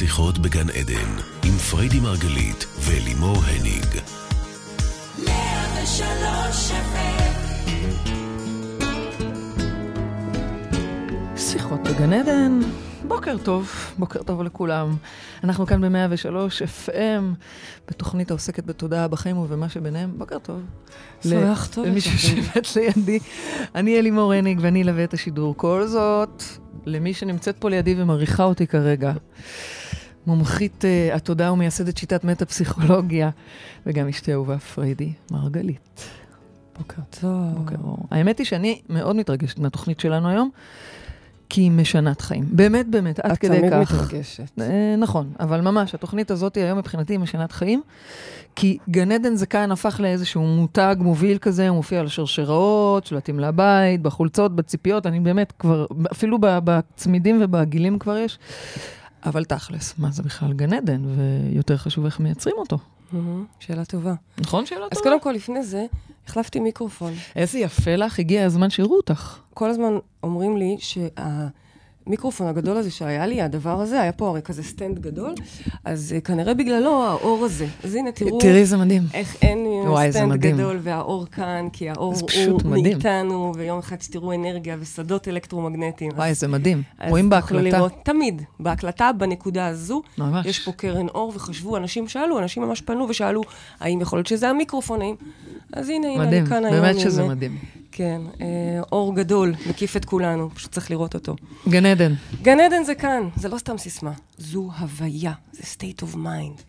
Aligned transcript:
שיחות 0.00 0.38
בגן 0.38 0.70
עדן, 0.70 1.10
עם 1.44 1.52
פריידי 1.52 2.00
מרגלית 2.00 2.66
ולימור 2.80 3.36
הניג. 3.36 3.86
שיחות 11.36 11.80
בגן 11.82 12.12
עדן, 12.12 12.60
בוקר 13.08 13.36
טוב, 13.38 13.70
בוקר 13.98 14.22
טוב 14.22 14.42
לכולם. 14.42 14.96
אנחנו 15.44 15.66
כאן 15.66 15.80
ב-103 15.80 16.88
FM, 16.88 17.22
בתוכנית 17.88 18.30
העוסקת 18.30 18.64
בתודעה 18.64 19.08
בחיים 19.08 19.38
ובמה 19.38 19.68
שביניהם. 19.68 20.12
בוקר 20.18 20.38
טוב. 20.38 20.62
שמח 21.22 21.68
טוב. 21.74 21.86
למישהו 21.86 22.18
שיבת 22.18 22.76
לידי. 22.76 23.18
אני 23.74 23.98
אלימור 23.98 24.32
הניג 24.32 24.58
ואני 24.62 24.82
אלווה 24.82 25.04
את 25.04 25.14
השידור. 25.14 25.56
כל 25.56 25.86
זאת, 25.86 26.42
למי 26.86 27.14
שנמצאת 27.14 27.56
פה 27.58 27.70
לידי 27.70 28.02
ומעריכה 28.02 28.44
אותי 28.44 28.66
כרגע. 28.66 29.12
מומחית 30.26 30.84
uh, 30.84 31.16
התודעה 31.16 31.52
ומייסדת 31.52 31.96
שיטת 31.96 32.24
מטה-פסיכולוגיה, 32.24 33.30
וגם 33.86 34.08
אשתי 34.08 34.32
אהובה 34.32 34.58
פריידי 34.58 35.12
מרגלית. 35.30 36.08
בוקר 36.78 37.02
טוב. 37.20 37.58
בוקר 37.58 37.76
אור. 37.84 38.06
האמת 38.10 38.38
היא 38.38 38.46
שאני 38.46 38.80
מאוד 38.88 39.16
מתרגשת 39.16 39.58
מהתוכנית 39.58 40.00
שלנו 40.00 40.28
היום, 40.28 40.50
כי 41.48 41.60
היא 41.60 41.70
משנת 41.70 42.20
חיים. 42.20 42.44
באמת, 42.52 42.88
באמת, 42.88 43.18
עד 43.20 43.38
כדי 43.38 43.56
כך. 43.56 43.64
את 43.64 43.70
תמיד 43.70 43.82
מתרגשת. 43.82 44.50
אה, 44.60 44.94
נכון, 44.98 45.32
אבל 45.40 45.60
ממש, 45.60 45.94
התוכנית 45.94 46.30
הזאת 46.30 46.56
היום 46.56 46.78
מבחינתי 46.78 47.12
היא 47.12 47.20
משנת 47.20 47.52
חיים, 47.52 47.82
כי 48.56 48.78
גן 48.88 49.12
עדן 49.12 49.34
זה 49.34 49.46
כאן 49.46 49.72
הפך 49.72 50.00
לאיזשהו 50.00 50.42
מותג 50.42 50.96
מוביל 50.98 51.38
כזה, 51.38 51.68
הוא 51.68 51.76
מופיע 51.76 52.00
על 52.00 52.06
השרשראות, 52.06 53.06
שלטים 53.06 53.40
לבית, 53.40 54.02
בחולצות, 54.02 54.56
בציפיות, 54.56 55.06
אני 55.06 55.20
באמת 55.20 55.52
כבר, 55.58 55.86
אפילו 56.12 56.38
בצמידים 56.40 57.38
ובגילים 57.42 57.98
כבר 57.98 58.16
יש. 58.16 58.38
אבל 59.24 59.44
תכלס, 59.44 59.94
מה 59.98 60.10
זה 60.10 60.22
בכלל 60.22 60.52
גן 60.52 60.72
עדן, 60.72 61.02
ויותר 61.04 61.76
חשוב 61.76 62.04
איך 62.04 62.20
מייצרים 62.20 62.56
אותו. 62.58 62.78
מהמם, 63.12 63.44
שאלה 63.60 63.84
טובה. 63.84 64.14
נכון 64.38 64.66
שאלה 64.66 64.84
אז 64.84 64.98
טובה? 64.98 65.02
קודם 65.02 65.20
כל, 65.20 65.32
לפני 65.32 65.62
זה, 65.62 65.86
החלפתי 66.28 66.60
מיקרופון. 66.60 67.12
איזה 67.36 67.58
יפה 67.58 67.96
לך, 67.96 68.18
הגיע 68.18 68.44
הזמן 68.44 68.70
שיראו 68.70 68.96
אותך. 68.96 69.38
כל 69.54 69.70
הזמן 69.70 69.92
אומרים 70.22 70.56
לי 70.56 70.76
שהמיקרופון 70.78 72.46
הגדול 72.46 72.76
הזה 72.76 72.90
שהיה 72.90 73.26
לי, 73.26 73.42
הדבר 73.42 73.80
הזה, 73.80 74.00
היה 74.00 74.12
פה 74.12 74.28
הרי 74.28 74.42
כזה 74.42 74.62
סטנד 74.62 74.98
גדול, 74.98 75.34
אז 75.84 76.12
אה, 76.12 76.20
כנראה 76.20 76.54
בגללו 76.54 77.04
האור 77.04 77.44
הזה. 77.44 77.66
אז 77.84 77.94
הנה, 77.94 78.12
תראו 78.12 78.40
תראי 78.40 78.60
איזה 78.60 78.76
מדהים. 78.76 79.02
איך 79.14 79.36
אין 79.42 79.66
וואי, 79.88 80.12
זה 80.12 80.18
סטנד. 80.18 80.40
גדול 80.40 80.78
והאור 80.82 81.26
כאן, 81.26 81.68
כי 81.72 81.90
האור 81.90 82.14
הוא 82.48 82.60
מדהים. 82.64 82.82
מאיתנו, 82.82 83.52
ויום 83.56 83.78
אחד 83.78 84.02
שתראו 84.02 84.34
אנרגיה 84.34 84.76
ושדות 84.80 85.28
אלקטרומגנטיים. 85.28 86.10
וואי, 86.16 86.34
זה 86.34 86.48
מדהים. 86.48 86.82
רואים 87.08 87.30
בהקלטה. 87.30 87.76
לראות, 87.76 87.92
תמיד, 88.02 88.42
בהקלטה, 88.60 89.10
בנקודה 89.18 89.66
הזו, 89.66 90.02
ממש. 90.18 90.46
יש 90.46 90.58
פה 90.58 90.72
קרן 90.72 91.08
אור, 91.08 91.32
וחשבו, 91.34 91.76
אנשים 91.76 92.08
שאלו, 92.08 92.38
אנשים 92.38 92.62
ממש 92.62 92.80
פנו 92.80 93.06
ושאלו, 93.08 93.42
האם 93.80 94.00
יכול 94.00 94.18
להיות 94.18 94.26
שזה 94.26 94.48
המיקרופון, 94.48 95.02
האם... 95.02 95.14
אז 95.72 95.88
הנה, 95.88 96.08
הנה, 96.08 96.24
מדהים, 96.24 96.42
אני 96.42 96.50
כאן 96.50 96.64
היום. 96.64 96.80
באמת 96.80 96.94
עם, 96.94 97.00
שזה 97.00 97.22
אה, 97.22 97.28
מדהים. 97.28 97.58
כן, 97.92 98.20
אה, 98.40 98.46
אור 98.92 99.14
גדול, 99.14 99.54
מקיף 99.66 99.96
את 99.96 100.04
כולנו, 100.04 100.50
פשוט 100.54 100.72
צריך 100.72 100.90
לראות 100.90 101.14
אותו. 101.14 101.36
גן 101.68 101.86
עדן. 101.86 102.14
גן 102.42 102.60
עדן 102.60 102.84
זה 102.84 102.94
כאן, 102.94 103.28
זה 103.36 103.48
לא 103.48 103.58
סתם 103.58 103.78
סיסמה, 103.78 104.12
זו 104.38 104.70
הוויה, 104.78 105.32
זה 105.52 105.62
state 105.62 106.02
of 106.02 106.14
mind. 106.14 106.62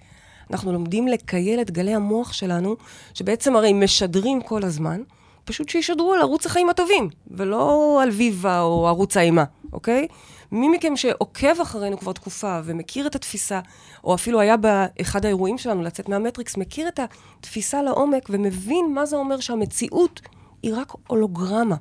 אנחנו 0.51 0.73
לומדים 0.73 1.07
לקייל 1.07 1.61
את 1.61 1.71
גלי 1.71 1.93
המוח 1.93 2.33
שלנו, 2.33 2.75
שבעצם 3.13 3.55
הרי 3.55 3.73
משדרים 3.73 4.41
כל 4.41 4.63
הזמן, 4.63 5.01
פשוט 5.45 5.69
שישדרו 5.69 6.13
על 6.13 6.21
ערוץ 6.21 6.45
החיים 6.45 6.69
הטובים, 6.69 7.09
ולא 7.31 7.99
על 8.03 8.09
ויבה 8.09 8.61
או 8.61 8.87
ערוץ 8.87 9.17
האימה, 9.17 9.43
אוקיי? 9.73 10.07
מי 10.51 10.69
מכם 10.69 10.95
שעוקב 10.95 11.61
אחרינו 11.61 11.97
כבר 11.99 12.13
תקופה 12.13 12.59
ומכיר 12.63 13.07
את 13.07 13.15
התפיסה, 13.15 13.59
או 14.03 14.15
אפילו 14.15 14.39
היה 14.39 14.57
באחד 14.57 15.25
האירועים 15.25 15.57
שלנו 15.57 15.83
לצאת 15.83 16.09
מהמטריקס, 16.09 16.57
מכיר 16.57 16.87
את 16.87 16.99
התפיסה 16.99 17.81
לעומק 17.81 18.27
ומבין 18.29 18.93
מה 18.93 19.05
זה 19.05 19.15
אומר 19.15 19.39
שהמציאות 19.39 20.21
היא 20.63 20.73
רק 20.75 20.93
הולוגרמה. 21.07 21.75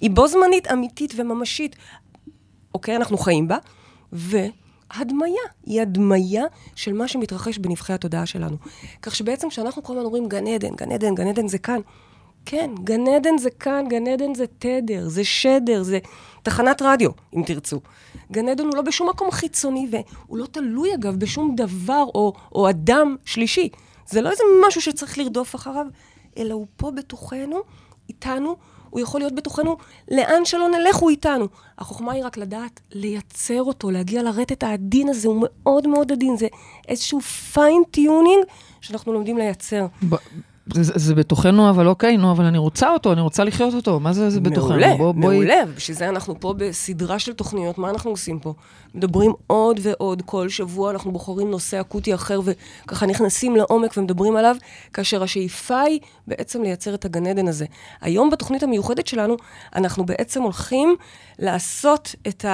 היא 0.00 0.10
בו 0.10 0.28
זמנית 0.28 0.72
אמיתית 0.72 1.14
וממשית. 1.16 1.76
אוקיי? 2.74 2.96
אנחנו 2.96 3.18
חיים 3.18 3.48
בה, 3.48 3.56
והדמיה, 4.98 5.42
היא 5.66 5.80
הדמיה 5.82 6.44
של 6.74 6.92
מה 6.92 7.08
שמתרחש 7.08 7.58
בנבחי 7.58 7.92
התודעה 7.92 8.26
שלנו. 8.26 8.56
כך 9.02 9.14
שבעצם 9.14 9.48
כשאנחנו 9.48 9.82
כל 9.82 9.92
הזמן 9.92 10.04
אומרים 10.04 10.28
גן 10.28 10.46
עדן, 10.46 10.74
גן 10.76 10.92
עדן, 10.92 11.14
גן 11.14 11.26
עדן 11.26 11.48
זה 11.48 11.58
כאן, 11.58 11.80
כן, 12.46 12.70
גן 12.84 13.08
עדן 13.08 13.38
זה 13.38 13.50
כאן, 13.50 13.84
גן 13.88 14.06
עדן 14.06 14.34
זה 14.34 14.44
תדר, 14.58 15.08
זה 15.08 15.24
שדר, 15.24 15.82
זה 15.82 15.98
תחנת 16.42 16.82
רדיו, 16.82 17.10
אם 17.36 17.42
תרצו. 17.46 17.80
גן 18.32 18.48
עדן 18.48 18.64
הוא 18.64 18.76
לא 18.76 18.82
בשום 18.82 19.08
מקום 19.08 19.30
חיצוני, 19.30 19.88
והוא 19.90 20.38
לא 20.38 20.46
תלוי, 20.46 20.94
אגב, 20.94 21.16
בשום 21.16 21.56
דבר 21.56 22.04
או, 22.14 22.32
או 22.52 22.70
אדם 22.70 23.16
שלישי. 23.24 23.68
זה 24.08 24.20
לא 24.20 24.30
איזה 24.30 24.42
משהו 24.66 24.80
שצריך 24.80 25.18
לרדוף 25.18 25.54
אחריו, 25.54 25.86
אלא 26.38 26.54
הוא 26.54 26.66
פה 26.76 26.90
בתוכנו, 26.90 27.60
איתנו, 28.08 28.56
הוא 28.96 29.02
יכול 29.02 29.20
להיות 29.20 29.34
בתוכנו, 29.34 29.76
לאן 30.10 30.44
שלא 30.44 30.68
נלך 30.68 30.96
הוא 30.96 31.10
איתנו. 31.10 31.46
החוכמה 31.78 32.12
היא 32.12 32.24
רק 32.24 32.36
לדעת 32.36 32.80
לייצר 32.92 33.62
אותו, 33.62 33.90
להגיע 33.90 34.22
לרטט 34.22 34.62
העדין 34.62 35.08
הזה, 35.08 35.28
הוא 35.28 35.36
מאוד 35.48 35.86
מאוד 35.86 36.12
עדין, 36.12 36.36
זה 36.36 36.46
איזשהו 36.88 37.20
fine 37.20 37.70
tuning 37.70 38.44
שאנחנו 38.80 39.12
לומדים 39.12 39.38
לייצר. 39.38 39.86
ב- 40.08 40.14
זה, 40.74 40.92
זה 40.96 41.14
בתוכנו, 41.14 41.70
אבל 41.70 41.86
אוקיי, 41.88 42.16
נו, 42.16 42.32
אבל 42.32 42.44
אני 42.44 42.58
רוצה 42.58 42.90
אותו, 42.90 43.12
אני 43.12 43.20
רוצה 43.20 43.44
לחיות 43.44 43.74
אותו. 43.74 44.00
מה 44.00 44.12
זה, 44.12 44.30
זה 44.30 44.40
בתוכנו? 44.40 44.68
מעולה, 44.68 44.94
בוא- 44.96 45.12
בואי- 45.12 45.36
מעולה. 45.36 45.60
בשביל 45.76 45.96
זה 45.96 46.08
אנחנו 46.08 46.40
פה 46.40 46.54
בסדרה 46.56 47.18
של 47.18 47.32
תוכניות. 47.32 47.78
מה 47.78 47.90
אנחנו 47.90 48.10
עושים 48.10 48.38
פה? 48.38 48.54
מדברים 48.94 49.32
עוד 49.46 49.80
ועוד. 49.82 50.22
כל 50.26 50.48
שבוע 50.48 50.90
אנחנו 50.90 51.12
בוחרים 51.12 51.50
נושא 51.50 51.80
אקוטי 51.80 52.14
אחר, 52.14 52.40
וככה 52.84 53.06
נכנסים 53.06 53.56
לעומק 53.56 53.96
ומדברים 53.96 54.36
עליו, 54.36 54.56
כאשר 54.92 55.22
השאיפה 55.22 55.80
היא 55.80 56.00
בעצם 56.26 56.62
לייצר 56.62 56.94
את 56.94 57.04
הגן 57.04 57.26
עדן 57.26 57.48
הזה. 57.48 57.64
היום 58.00 58.30
בתוכנית 58.30 58.62
המיוחדת 58.62 59.06
שלנו, 59.06 59.36
אנחנו 59.76 60.06
בעצם 60.06 60.42
הולכים 60.42 60.96
לעשות 61.38 62.14
את 62.28 62.44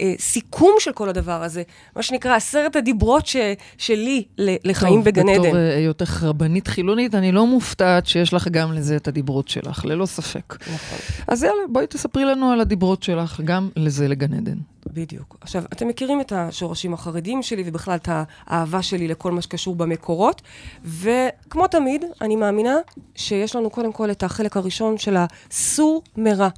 הסיכום 0.00 0.72
של 0.78 0.92
כל 0.92 1.08
הדבר 1.08 1.42
הזה. 1.42 1.62
מה 1.96 2.02
שנקרא 2.02 2.36
עשרת 2.36 2.76
הדיברות 2.76 3.26
ש, 3.26 3.36
שלי 3.78 4.24
לחיים 4.38 4.94
טוב, 4.94 5.04
בגן 5.04 5.28
עדן. 5.28 5.40
בתור 5.42 5.56
אה, 5.56 5.76
היותך 5.76 6.22
רבנית 6.22 6.68
חילונית, 6.68 7.14
אני 7.14 7.32
לא 7.32 7.46
מופתעת 7.48 8.06
שיש 8.06 8.34
לך 8.34 8.48
גם 8.48 8.72
לזה 8.72 8.96
את 8.96 9.08
הדיברות 9.08 9.48
שלך, 9.48 9.84
ללא 9.84 10.06
ספק. 10.06 10.56
נכון. 10.60 10.98
אז 11.28 11.42
יאללה, 11.42 11.62
בואי 11.68 11.86
תספרי 11.86 12.24
לנו 12.24 12.50
על 12.50 12.60
הדיברות 12.60 13.02
שלך, 13.02 13.40
גם 13.44 13.68
לזה 13.76 14.08
לגן 14.08 14.34
עדן. 14.34 14.58
בדיוק. 14.92 15.36
עכשיו, 15.40 15.62
אתם 15.72 15.88
מכירים 15.88 16.20
את 16.20 16.32
השורשים 16.32 16.94
החרדיים 16.94 17.42
שלי, 17.42 17.62
ובכלל 17.66 17.94
את 17.94 18.08
האהבה 18.12 18.82
שלי 18.82 19.08
לכל 19.08 19.32
מה 19.32 19.42
שקשור 19.42 19.76
במקורות, 19.76 20.42
וכמו 20.84 21.66
תמיד, 21.66 22.04
אני 22.20 22.36
מאמינה 22.36 22.76
שיש 23.14 23.56
לנו 23.56 23.70
קודם 23.70 23.92
כל 23.92 24.10
את 24.10 24.22
החלק 24.22 24.56
הראשון 24.56 24.98
של 24.98 25.16
הסור 25.16 26.02
מרע. 26.16 26.48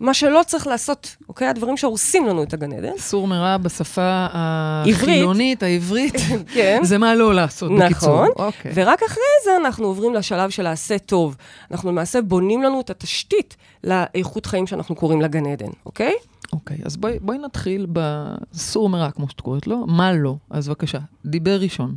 מה 0.00 0.14
שלא 0.14 0.40
צריך 0.46 0.66
לעשות, 0.66 1.16
אוקיי? 1.28 1.48
הדברים 1.48 1.76
שהורסים 1.76 2.26
לנו 2.26 2.42
את 2.42 2.54
הגן 2.54 2.72
עדן. 2.72 2.98
סור 2.98 3.26
מרע 3.26 3.56
בשפה. 3.56 4.26
החילונית, 4.32 5.62
העברית, 5.62 6.14
כן. 6.54 6.80
זה 6.82 6.98
מה 6.98 7.14
לא 7.14 7.34
לעשות, 7.34 7.72
בקיצור. 7.78 8.26
נכון, 8.26 8.28
אוקיי. 8.46 8.72
ורק 8.74 9.02
אחרי 9.02 9.22
זה 9.44 9.50
אנחנו 9.56 9.86
עוברים 9.86 10.14
לשלב 10.14 10.50
של 10.50 10.66
העשה 10.66 10.98
טוב. 10.98 11.36
אנחנו 11.70 11.90
למעשה 11.90 12.22
בונים 12.22 12.62
לנו 12.62 12.80
את 12.80 12.90
התשתית 12.90 13.56
לאיכות 13.84 14.46
חיים 14.46 14.66
שאנחנו 14.66 14.94
קוראים 14.94 15.20
לה 15.20 15.28
גן 15.28 15.46
עדן, 15.46 15.70
אוקיי? 15.86 16.14
אוקיי, 16.52 16.78
אז 16.84 16.96
בואי, 16.96 17.18
בואי 17.20 17.38
נתחיל 17.38 17.86
בסור 17.92 18.88
מרע, 18.88 19.10
כמו 19.10 19.28
שאת 19.28 19.40
קוראת 19.40 19.66
לו. 19.66 19.86
מה 19.86 20.12
לא? 20.12 20.34
אז 20.50 20.68
בבקשה, 20.68 20.98
דיבר 21.24 21.60
ראשון. 21.60 21.94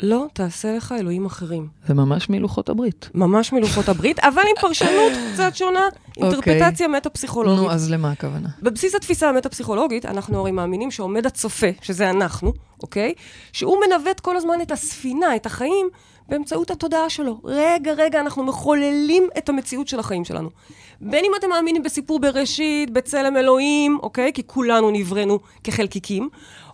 לא 0.00 0.26
תעשה 0.32 0.76
לך 0.76 0.94
אלוהים 0.98 1.26
אחרים. 1.26 1.68
זה 1.86 1.94
ממש 1.94 2.30
מלוחות 2.30 2.68
הברית. 2.68 3.10
ממש 3.14 3.52
מלוחות 3.52 3.88
הברית, 3.88 4.18
אבל 4.18 4.42
עם 4.48 4.60
פרשנות 4.60 5.12
קצת 5.34 5.54
שונה, 5.54 5.80
אינטרפטציה 6.16 6.86
נו, 6.86 6.92
מטה-פסיכולוגית. 6.92 7.70
אז 7.70 7.90
למה 7.90 8.10
הכוונה? 8.10 8.48
בבסיס 8.62 8.94
התפיסה 8.94 9.28
המטה-פסיכולוגית, 9.28 10.06
אנחנו 10.06 10.40
הרי 10.40 10.50
מאמינים 10.50 10.90
שעומד 10.90 11.26
הצופה, 11.26 11.66
שזה 11.82 12.10
אנחנו, 12.10 12.52
אוקיי? 12.82 13.14
שהוא 13.52 13.76
מנווט 13.86 14.20
כל 14.20 14.36
הזמן 14.36 14.60
את 14.62 14.72
הספינה, 14.72 15.36
את 15.36 15.46
החיים, 15.46 15.88
באמצעות 16.28 16.70
התודעה 16.70 17.10
שלו. 17.10 17.40
רגע, 17.44 17.92
רגע, 17.92 18.20
אנחנו 18.20 18.44
מחוללים 18.44 19.28
את 19.38 19.48
המציאות 19.48 19.88
של 19.88 19.98
החיים 19.98 20.24
שלנו. 20.24 20.50
בין 21.00 21.24
אם 21.24 21.30
אתם 21.38 21.48
מאמינים 21.48 21.82
בסיפור 21.82 22.20
בראשית, 22.20 22.90
בצלם 22.90 23.36
אלוהים, 23.36 23.98
אוקיי? 24.02 24.32
כי 24.32 24.42
כולנו 24.46 24.90
נבראנו 24.90 25.38
כחלקיקים, 25.64 26.28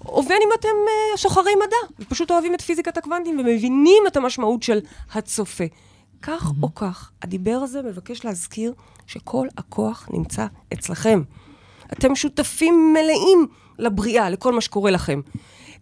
או 0.05 0.23
בין 0.23 0.39
אם 0.43 0.49
אתם 0.59 0.69
uh, 0.69 1.17
שוחרי 1.17 1.53
מדע, 1.55 1.77
ופשוט 2.01 2.31
אוהבים 2.31 2.55
את 2.55 2.61
פיזיקת 2.61 2.97
הקוונטים 2.97 3.39
ומבינים 3.41 4.03
את 4.07 4.17
המשמעות 4.17 4.63
של 4.63 4.81
הצופה. 5.13 5.65
כך 6.23 6.53
או 6.63 6.75
כך, 6.75 7.11
הדיבר 7.23 7.61
הזה 7.63 7.83
מבקש 7.83 8.25
להזכיר 8.25 8.73
שכל 9.07 9.47
הכוח 9.59 10.09
נמצא 10.13 10.47
אצלכם. 10.73 11.23
אתם 11.93 12.15
שותפים 12.15 12.93
מלאים 12.93 13.47
לבריאה, 13.79 14.31
לכל 14.31 14.53
מה 14.53 14.61
שקורה 14.61 14.91
לכם. 14.91 15.21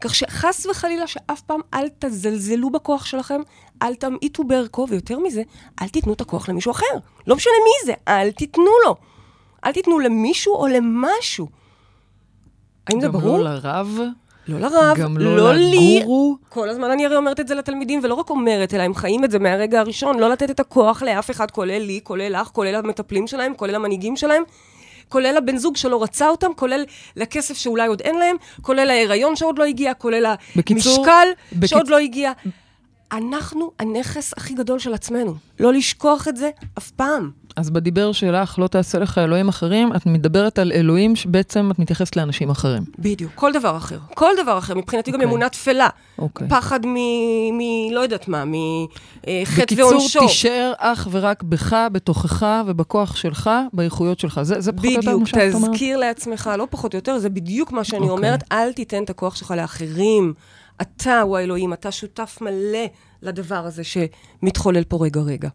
כך 0.00 0.14
שחס 0.14 0.66
וחלילה 0.66 1.06
שאף 1.06 1.40
פעם 1.40 1.60
אל 1.74 1.88
תזלזלו 1.98 2.70
בכוח 2.70 3.04
שלכם, 3.04 3.40
אל 3.82 3.94
תמעיטו 3.94 4.44
בערכו, 4.44 4.86
ויותר 4.88 5.18
מזה, 5.18 5.42
אל 5.82 5.88
תיתנו 5.88 6.12
את 6.12 6.20
הכוח 6.20 6.48
למישהו 6.48 6.72
אחר. 6.72 6.98
לא 7.26 7.36
משנה 7.36 7.52
מי 7.64 7.86
זה, 7.86 7.92
אל 8.08 8.30
תיתנו 8.30 8.70
לו. 8.86 8.96
אל 9.64 9.72
תיתנו 9.72 9.98
למישהו 9.98 10.54
או 10.54 10.66
למשהו. 10.66 11.48
האם 12.86 13.00
זה 13.00 13.06
גם 13.06 13.12
ברור? 13.12 13.38
לא 13.38 13.44
לרב, 13.44 13.98
לא 14.48 14.58
לרב, 14.58 14.96
גם 14.96 15.18
לא, 15.18 15.36
לא 15.36 15.54
לי. 15.54 15.98
לגורו. 16.00 16.36
כל 16.48 16.68
הזמן 16.68 16.90
אני 16.90 17.06
הרי 17.06 17.16
אומרת 17.16 17.40
את 17.40 17.48
זה 17.48 17.54
לתלמידים, 17.54 18.00
ולא 18.02 18.14
רק 18.14 18.30
אומרת, 18.30 18.74
אלא 18.74 18.82
הם 18.82 18.94
חיים 18.94 19.24
את 19.24 19.30
זה 19.30 19.38
מהרגע 19.38 19.80
הראשון, 19.80 20.18
לא 20.18 20.30
לתת 20.30 20.50
את 20.50 20.60
הכוח 20.60 21.02
לאף 21.02 21.30
אחד, 21.30 21.50
כולל 21.50 21.78
לי, 21.78 22.00
כולל 22.02 22.40
לך, 22.40 22.48
כולל 22.48 22.74
המטפלים 22.74 23.26
שלהם, 23.26 23.54
כולל 23.54 23.74
המנהיגים 23.74 24.16
שלהם. 24.16 24.42
כולל 25.08 25.36
הבן 25.36 25.56
זוג 25.56 25.76
שלא 25.76 26.02
רצה 26.02 26.28
אותם, 26.28 26.50
כולל 26.56 26.84
לכסף 27.16 27.56
שאולי 27.56 27.86
עוד 27.88 28.00
אין 28.00 28.18
להם, 28.18 28.36
כולל 28.62 28.90
ההיריון 28.90 29.36
שעוד 29.36 29.58
לא 29.58 29.64
הגיע, 29.64 29.94
כולל 29.94 30.26
בקיצור, 30.56 30.96
המשקל 30.98 31.28
בקיצ- 31.52 31.66
שעוד 31.66 31.88
לא 31.88 31.98
הגיע. 31.98 32.32
אנחנו 33.12 33.70
הנכס 33.78 34.32
הכי 34.36 34.54
גדול 34.54 34.78
של 34.78 34.94
עצמנו. 34.94 35.34
לא 35.60 35.72
לשכוח 35.72 36.28
את 36.28 36.36
זה 36.36 36.50
אף 36.78 36.90
פעם. 36.90 37.30
אז 37.56 37.70
בדיבר 37.70 38.12
שלך, 38.12 38.58
לא 38.58 38.66
תעשה 38.66 38.98
לך 38.98 39.18
אלוהים 39.18 39.48
אחרים, 39.48 39.96
את 39.96 40.06
מדברת 40.06 40.58
על 40.58 40.72
אלוהים 40.72 41.16
שבעצם 41.16 41.70
את 41.70 41.78
מתייחסת 41.78 42.16
לאנשים 42.16 42.50
אחרים. 42.50 42.82
בדיוק. 42.98 43.32
כל 43.34 43.52
דבר 43.52 43.76
אחר. 43.76 43.98
כל 44.14 44.32
דבר 44.42 44.58
אחר. 44.58 44.74
מבחינתי 44.74 45.10
גם 45.10 45.14
אוקיי. 45.14 45.28
אמונה 45.28 45.48
תפלה. 45.48 45.88
אוקיי. 46.18 46.48
פחד 46.48 46.86
מ... 46.86 46.94
מ... 47.52 47.60
לא 47.92 48.00
יודעת 48.00 48.28
מה, 48.28 48.44
מחטא 48.44 49.62
בקיצור, 49.62 49.88
ועונשו. 49.88 50.20
תישאר 50.20 50.72
אך 50.78 51.08
ורק 51.10 51.42
בך, 51.42 51.76
בתוכך 51.92 52.46
ובכוח 52.66 53.16
שלך, 53.16 53.50
באיכויות 53.72 54.20
שלך. 54.20 54.42
זה, 54.42 54.60
זה 54.60 54.72
פחות 54.72 54.84
או 54.84 54.90
יותר 54.90 55.00
בדיוק, 55.00 55.20
מה 55.20 55.26
שאת 55.26 55.54
אומרת? 55.54 55.70
תזכיר 55.72 55.96
לעצמך, 55.96 56.50
לא 56.58 56.66
פחות 56.70 56.94
או 56.94 56.98
יותר, 56.98 57.18
זה 57.18 57.30
בדיוק 57.30 57.72
מה 57.72 57.84
שאני 57.84 58.00
אוקיי. 58.00 58.12
אומרת, 58.12 58.44
אל 58.52 58.72
תיתן 58.72 59.02
את 59.02 59.10
הכוח 59.10 59.36
שלך 59.36 59.54
לאחרים. 59.56 60.34
אתה 60.82 61.20
הוא 61.20 61.36
האלוהים, 61.36 61.72
אתה 61.72 61.92
שותף 61.92 62.38
מלא 62.40 62.86
לדבר 63.22 63.66
הזה 63.66 63.82
שמתחולל 63.84 64.84
פה 64.84 64.98
רגע-רגע. 65.04 65.48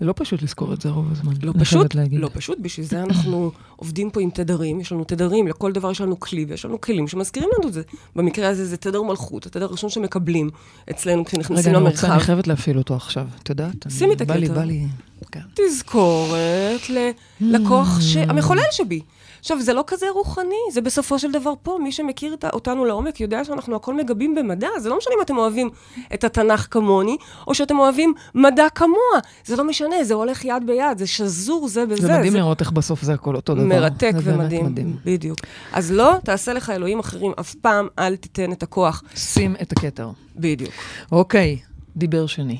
זה 0.00 0.06
לא 0.06 0.14
פשוט 0.16 0.42
לזכור 0.42 0.72
את 0.72 0.80
זה 0.80 0.88
רוב 0.88 1.12
הזמן. 1.12 1.32
לא 1.42 1.52
פשוט. 1.60 1.94
לא 2.12 2.28
פשוט, 2.32 2.58
בשביל 2.60 2.86
זה 2.86 3.02
אנחנו 3.02 3.50
עובדים 3.76 4.10
פה 4.10 4.20
עם 4.20 4.30
תדרים, 4.30 4.80
יש 4.80 4.92
לנו 4.92 5.04
תדרים, 5.04 5.48
לכל 5.48 5.72
דבר 5.72 5.90
יש 5.90 6.00
לנו 6.00 6.20
כלי, 6.20 6.44
ויש 6.48 6.64
לנו 6.64 6.80
כלים 6.80 7.08
שמזכירים 7.08 7.48
לנו 7.58 7.68
את 7.68 7.72
זה. 7.72 7.82
במקרה 8.16 8.48
הזה 8.48 8.64
זה 8.64 8.76
תדר 8.76 9.02
מלכות, 9.02 9.46
התדר 9.46 9.64
הראשון 9.64 9.90
שמקבלים 9.90 10.50
אצלנו 10.90 11.20
רגע, 11.20 11.30
כשנכנסים 11.30 11.72
למרחב. 11.72 12.10
אני 12.10 12.20
חייבת 12.20 12.46
להפעיל 12.46 12.78
אותו 12.78 12.94
עכשיו, 12.94 13.26
את 13.42 13.50
יודעת? 13.50 13.86
שימי 13.88 14.14
את 14.14 14.22
בא 14.22 14.34
לי, 14.34 14.46
הקטע. 14.46 14.54
בא 14.54 14.64
לי... 14.64 14.86
כן. 15.32 15.40
תזכורת 15.54 16.90
ל- 16.90 17.10
לכוח 17.40 18.00
ש... 18.00 18.16
המחולל 18.16 18.62
שבי. 18.70 19.00
עכשיו, 19.42 19.60
זה 19.60 19.72
לא 19.72 19.84
כזה 19.86 20.06
רוחני, 20.10 20.56
זה 20.72 20.80
בסופו 20.80 21.18
של 21.18 21.32
דבר 21.32 21.52
פה. 21.62 21.78
מי 21.82 21.92
שמכיר 21.92 22.36
אותנו 22.52 22.84
לעומק 22.84 23.20
יודע 23.20 23.44
שאנחנו 23.44 23.76
הכל 23.76 23.94
מגבים 23.94 24.34
במדע. 24.34 24.68
זה 24.78 24.88
לא 24.88 24.98
משנה 24.98 25.14
אם 25.18 25.22
אתם 25.22 25.36
אוהבים 25.36 25.70
את 26.14 26.24
התנ"ך 26.24 26.66
כמוני, 26.70 27.16
או 27.46 27.54
שאתם 27.54 27.78
אוהבים 27.78 28.14
מדע 28.34 28.68
כמוה. 28.74 29.20
זה 29.44 29.56
לא 29.56 29.64
משנה, 29.64 30.04
זה 30.04 30.14
הולך 30.14 30.44
יד 30.44 30.62
ביד, 30.66 30.98
זה 30.98 31.06
שזור 31.06 31.68
זה 31.68 31.86
בזה. 31.86 32.06
זה 32.06 32.18
מדהים 32.18 32.34
לראות 32.34 32.60
איך 32.60 32.70
בסוף 32.70 33.02
זה 33.02 33.14
הכל 33.14 33.36
אותו 33.36 33.54
דבר. 33.54 33.64
מרתק 33.64 34.12
זה 34.18 34.34
ומדהים. 34.34 34.66
מדהים. 34.66 34.96
בדיוק. 35.04 35.38
אז 35.72 35.92
לא, 35.92 36.14
תעשה 36.24 36.52
לך 36.52 36.70
אלוהים 36.70 36.98
אחרים, 36.98 37.32
אף 37.40 37.54
פעם 37.54 37.88
אל 37.98 38.16
תיתן 38.16 38.52
את 38.52 38.62
הכוח. 38.62 39.02
שים 39.14 39.56
את 39.62 39.72
הכתר. 39.72 40.10
בדיוק. 40.36 40.72
אוקיי, 41.12 41.58
דיבר 41.96 42.26
שני. 42.26 42.58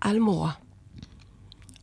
על 0.00 0.18
מורה. 0.18 0.50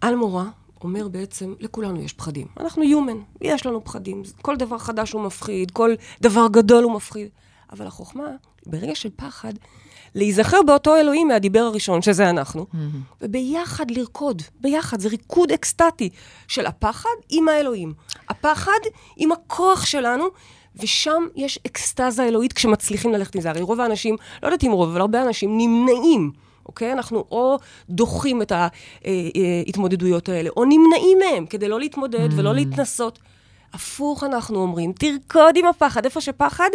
על 0.02 0.16
מורה 0.16 0.46
אומר 0.84 1.08
בעצם, 1.08 1.54
לכולנו 1.60 2.02
יש 2.02 2.14
פחדים. 2.14 2.48
אנחנו 2.60 2.84
human, 2.84 3.42
יש 3.42 3.66
לנו 3.66 3.84
פחדים. 3.84 4.24
כל 4.42 4.56
דבר 4.56 4.78
חדש 4.78 5.12
הוא 5.12 5.22
מפחיד, 5.22 5.72
כל 5.72 5.94
דבר 6.22 6.48
גדול 6.52 6.84
הוא 6.84 6.92
מפחיד. 6.94 7.28
אבל 7.72 7.88
החוכמה, 7.88 8.28
ברגע 8.66 8.96
של 8.96 9.10
פחד, 9.16 9.54
להיזכר 10.16 10.62
באותו 10.68 10.96
אלוהים 10.96 11.28
מהדיבר 11.28 11.60
הראשון, 11.60 12.02
שזה 12.02 12.30
אנחנו, 12.30 12.66
וביחד 13.22 13.92
לרקוד, 13.92 14.42
ביחד, 14.62 15.00
זה 15.00 15.10
ריקוד 15.10 15.52
אקסטטי 15.52 16.10
של 16.48 16.66
הפחד 16.66 17.10
עם 17.30 17.48
האלוהים. 17.50 17.94
הפחד 18.30 18.80
עם 19.18 19.32
הכוח 19.32 19.86
שלנו, 19.86 20.26
ושם 20.76 21.24
יש 21.36 21.60
אקסטזה 21.68 22.24
אלוהית 22.24 22.54
כשמצליחים 22.54 23.14
ללכת 23.14 23.36
מזה. 23.36 23.50
הרי 23.50 23.62
רוב 23.62 23.80
האנשים, 23.80 24.16
לא 24.44 24.48
יודעת 24.48 24.64
אם 24.64 24.72
רוב, 24.72 24.90
אבל 24.90 25.02
הרבה 25.02 25.22
אנשים 25.22 25.58
נמנעים. 25.58 26.32
אוקיי? 26.66 26.94
אנחנו 26.94 27.26
או 27.32 27.58
דוחים 27.90 28.42
את 28.42 28.52
ההתמודדויות 28.52 30.30
האלה, 30.30 30.50
או 30.58 30.66
נמנעים 30.66 31.18
מהם 31.20 31.46
כדי 31.46 31.68
לא 31.68 31.80
להתמודד 31.80 32.30
ולא 32.32 32.56
להתנסות. 32.56 33.20
הפוך 33.74 34.24
אנחנו 34.24 34.60
אומרים, 34.60 34.94
תרקוד 34.94 35.58
עם 35.58 35.66
הפחד. 35.66 36.06
איפה 36.06 36.22
שפחד, 36.22 36.70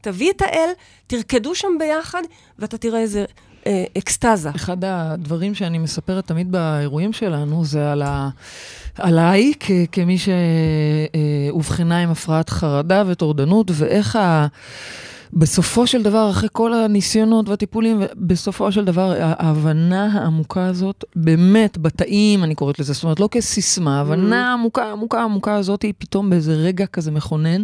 תביא 0.00 0.30
את 0.30 0.42
האל, 0.42 0.70
תרקדו 1.06 1.54
שם 1.54 1.68
ביחד, 1.78 2.22
ואתה 2.58 2.78
תראה 2.78 3.00
איזה 3.00 3.24
אה, 3.66 3.84
אקסטזה. 3.98 4.50
אחד 4.56 4.76
הדברים 4.84 5.54
שאני 5.54 5.78
מספרת 5.78 6.26
תמיד 6.26 6.52
באירועים 6.52 7.12
שלנו, 7.12 7.64
זה 7.64 7.92
על 7.92 8.02
ה... 8.02 8.28
עליי, 8.98 9.52
כ- 9.60 9.70
כמי 9.92 10.16
שאובחנה 10.18 11.98
עם 11.98 12.10
הפרעת 12.10 12.50
חרדה 12.50 13.02
וטורדנות, 13.06 13.70
ואיך 13.74 14.16
ה... 14.16 14.46
בסופו 15.32 15.86
של 15.86 16.02
דבר, 16.02 16.30
אחרי 16.30 16.48
כל 16.52 16.74
הניסיונות 16.74 17.48
והטיפולים, 17.48 18.00
בסופו 18.16 18.72
של 18.72 18.84
דבר, 18.84 19.14
ההבנה 19.18 20.06
העמוקה 20.12 20.66
הזאת, 20.66 21.04
באמת, 21.16 21.78
בתאים, 21.78 22.44
אני 22.44 22.54
קוראת 22.54 22.78
לזה, 22.78 22.92
זאת 22.92 23.02
אומרת, 23.02 23.20
לא 23.20 23.28
כסיסמה, 23.30 23.98
ההבנה 23.98 24.50
העמוקה, 24.50 24.92
עמוקה, 24.92 25.22
עמוקה 25.22 25.54
הזאת, 25.54 25.82
היא 25.82 25.92
פתאום 25.98 26.30
באיזה 26.30 26.54
רגע 26.54 26.86
כזה 26.86 27.10
מכונן, 27.10 27.62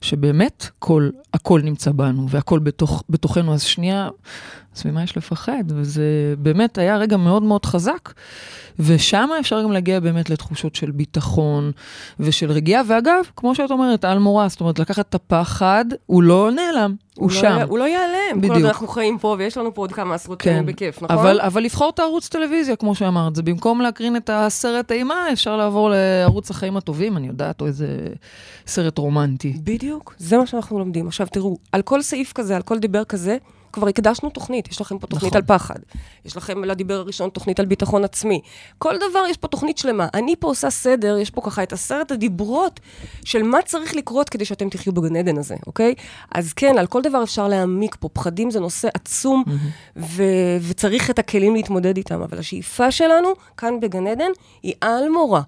שבאמת 0.00 0.68
כל, 0.78 1.10
הכל 1.34 1.60
נמצא 1.64 1.92
בנו, 1.92 2.30
והכל 2.30 2.58
בתוך, 2.58 3.02
בתוכנו, 3.10 3.54
אז 3.54 3.62
שנייה, 3.62 4.08
אז 4.76 4.86
ממה 4.86 5.02
יש 5.02 5.16
לפחד? 5.16 5.64
וזה 5.68 6.04
באמת 6.38 6.78
היה 6.78 6.96
רגע 6.96 7.16
מאוד 7.16 7.42
מאוד 7.42 7.66
חזק, 7.66 8.12
ושם 8.78 9.28
אפשר 9.40 9.62
גם 9.62 9.72
להגיע 9.72 10.00
באמת 10.00 10.30
לתחושות 10.30 10.74
של 10.74 10.90
ביטחון 10.90 11.70
ושל 12.20 12.50
רגיעה, 12.50 12.82
ואגב, 12.86 13.24
כמו 13.36 13.54
שאת 13.54 13.70
אומרת, 13.70 14.04
על 14.04 14.18
מורה, 14.18 14.48
זאת 14.48 14.60
אומרת, 14.60 14.78
לקחת 14.78 15.08
את 15.08 15.14
הפחד, 15.14 15.84
הוא 16.06 16.22
לא 16.22 16.50
נעלם, 16.54 16.94
הוא, 17.14 17.30
לא 17.30 17.36
שם. 17.40 17.58
י- 17.60 17.62
הוא 17.62 17.78
לא 17.78 17.84
ייעלם. 17.84 18.12
כל 18.32 18.38
בדיוק. 18.38 18.54
עוד 18.56 18.64
אנחנו 18.64 18.88
חיים 18.88 19.18
פה, 19.18 19.34
ויש 19.38 19.56
לנו 19.58 19.74
פה 19.74 19.82
עוד 19.82 19.92
כמה 19.92 20.14
עשרות 20.14 20.42
כן, 20.42 20.52
שנים 20.52 20.66
בכיף, 20.66 21.02
נכון? 21.02 21.18
אבל, 21.18 21.40
אבל 21.40 21.62
לבחור 21.62 21.90
את 21.94 21.98
הערוץ 21.98 22.28
טלוויזיה, 22.28 22.76
כמו 22.76 22.94
שאמרת, 22.94 23.36
זה 23.36 23.42
במקום 23.42 23.80
להקרין 23.80 24.16
את 24.16 24.30
הסרט 24.32 24.92
אימה, 24.92 25.32
אפשר 25.32 25.56
לעבור 25.56 25.90
לערוץ 25.90 26.50
החיים 26.50 26.76
הטובים, 26.76 27.16
אני 27.16 27.26
יודעת, 27.26 27.60
או 27.60 27.66
איזה 27.66 27.86
סרט 28.66 28.98
רומנטי. 28.98 29.52
בדיוק, 29.64 30.14
זה 30.18 30.38
מה 30.38 30.46
שאנחנו 30.46 30.78
לומדים. 30.78 31.06
עכשיו 31.06 31.26
תראו, 31.32 31.56
על 31.72 31.82
כל 31.82 32.02
סעיף 32.02 32.32
כזה, 32.32 32.56
על 32.56 32.62
כל 32.62 32.78
דיבר 32.78 33.04
כזה, 33.04 33.36
כבר 33.76 33.88
הקדשנו 33.88 34.30
תוכנית. 34.30 34.68
יש 34.68 34.80
לכם 34.80 34.98
פה 34.98 35.06
תוכנית 35.06 35.32
נכון. 35.32 35.42
על 35.42 35.58
פחד. 35.58 35.74
יש 36.24 36.36
לכם 36.36 36.64
לדיבר 36.64 36.94
הראשון 36.94 37.30
תוכנית 37.30 37.60
על 37.60 37.66
ביטחון 37.66 38.04
עצמי. 38.04 38.40
כל 38.78 38.94
דבר, 38.96 39.24
יש 39.30 39.36
פה 39.36 39.48
תוכנית 39.48 39.78
שלמה. 39.78 40.08
אני 40.14 40.34
פה 40.38 40.46
עושה 40.48 40.70
סדר, 40.70 41.18
יש 41.18 41.30
פה 41.30 41.40
ככה 41.40 41.62
את 41.62 41.72
עשרת 41.72 42.10
הדיברות 42.10 42.80
של 43.24 43.42
מה 43.42 43.62
צריך 43.62 43.96
לקרות 43.96 44.28
כדי 44.28 44.44
שאתם 44.44 44.68
תחיו 44.68 44.92
בגן 44.92 45.16
עדן 45.16 45.38
הזה, 45.38 45.54
אוקיי? 45.66 45.94
אז 46.34 46.52
כן, 46.52 46.78
על 46.78 46.86
כל 46.86 47.02
דבר 47.02 47.22
אפשר 47.22 47.48
להעמיק 47.48 47.96
פה. 48.00 48.08
פחדים 48.08 48.50
זה 48.50 48.60
נושא 48.60 48.88
עצום, 48.94 49.44
ו- 49.96 50.56
וצריך 50.68 51.10
את 51.10 51.18
הכלים 51.18 51.54
להתמודד 51.54 51.96
איתם. 51.96 52.22
אבל 52.22 52.38
השאיפה 52.38 52.90
שלנו, 52.90 53.28
כאן 53.56 53.80
בגן 53.80 54.06
עדן, 54.06 54.30
היא 54.62 54.74
על 54.80 55.08
מורה. 55.08 55.42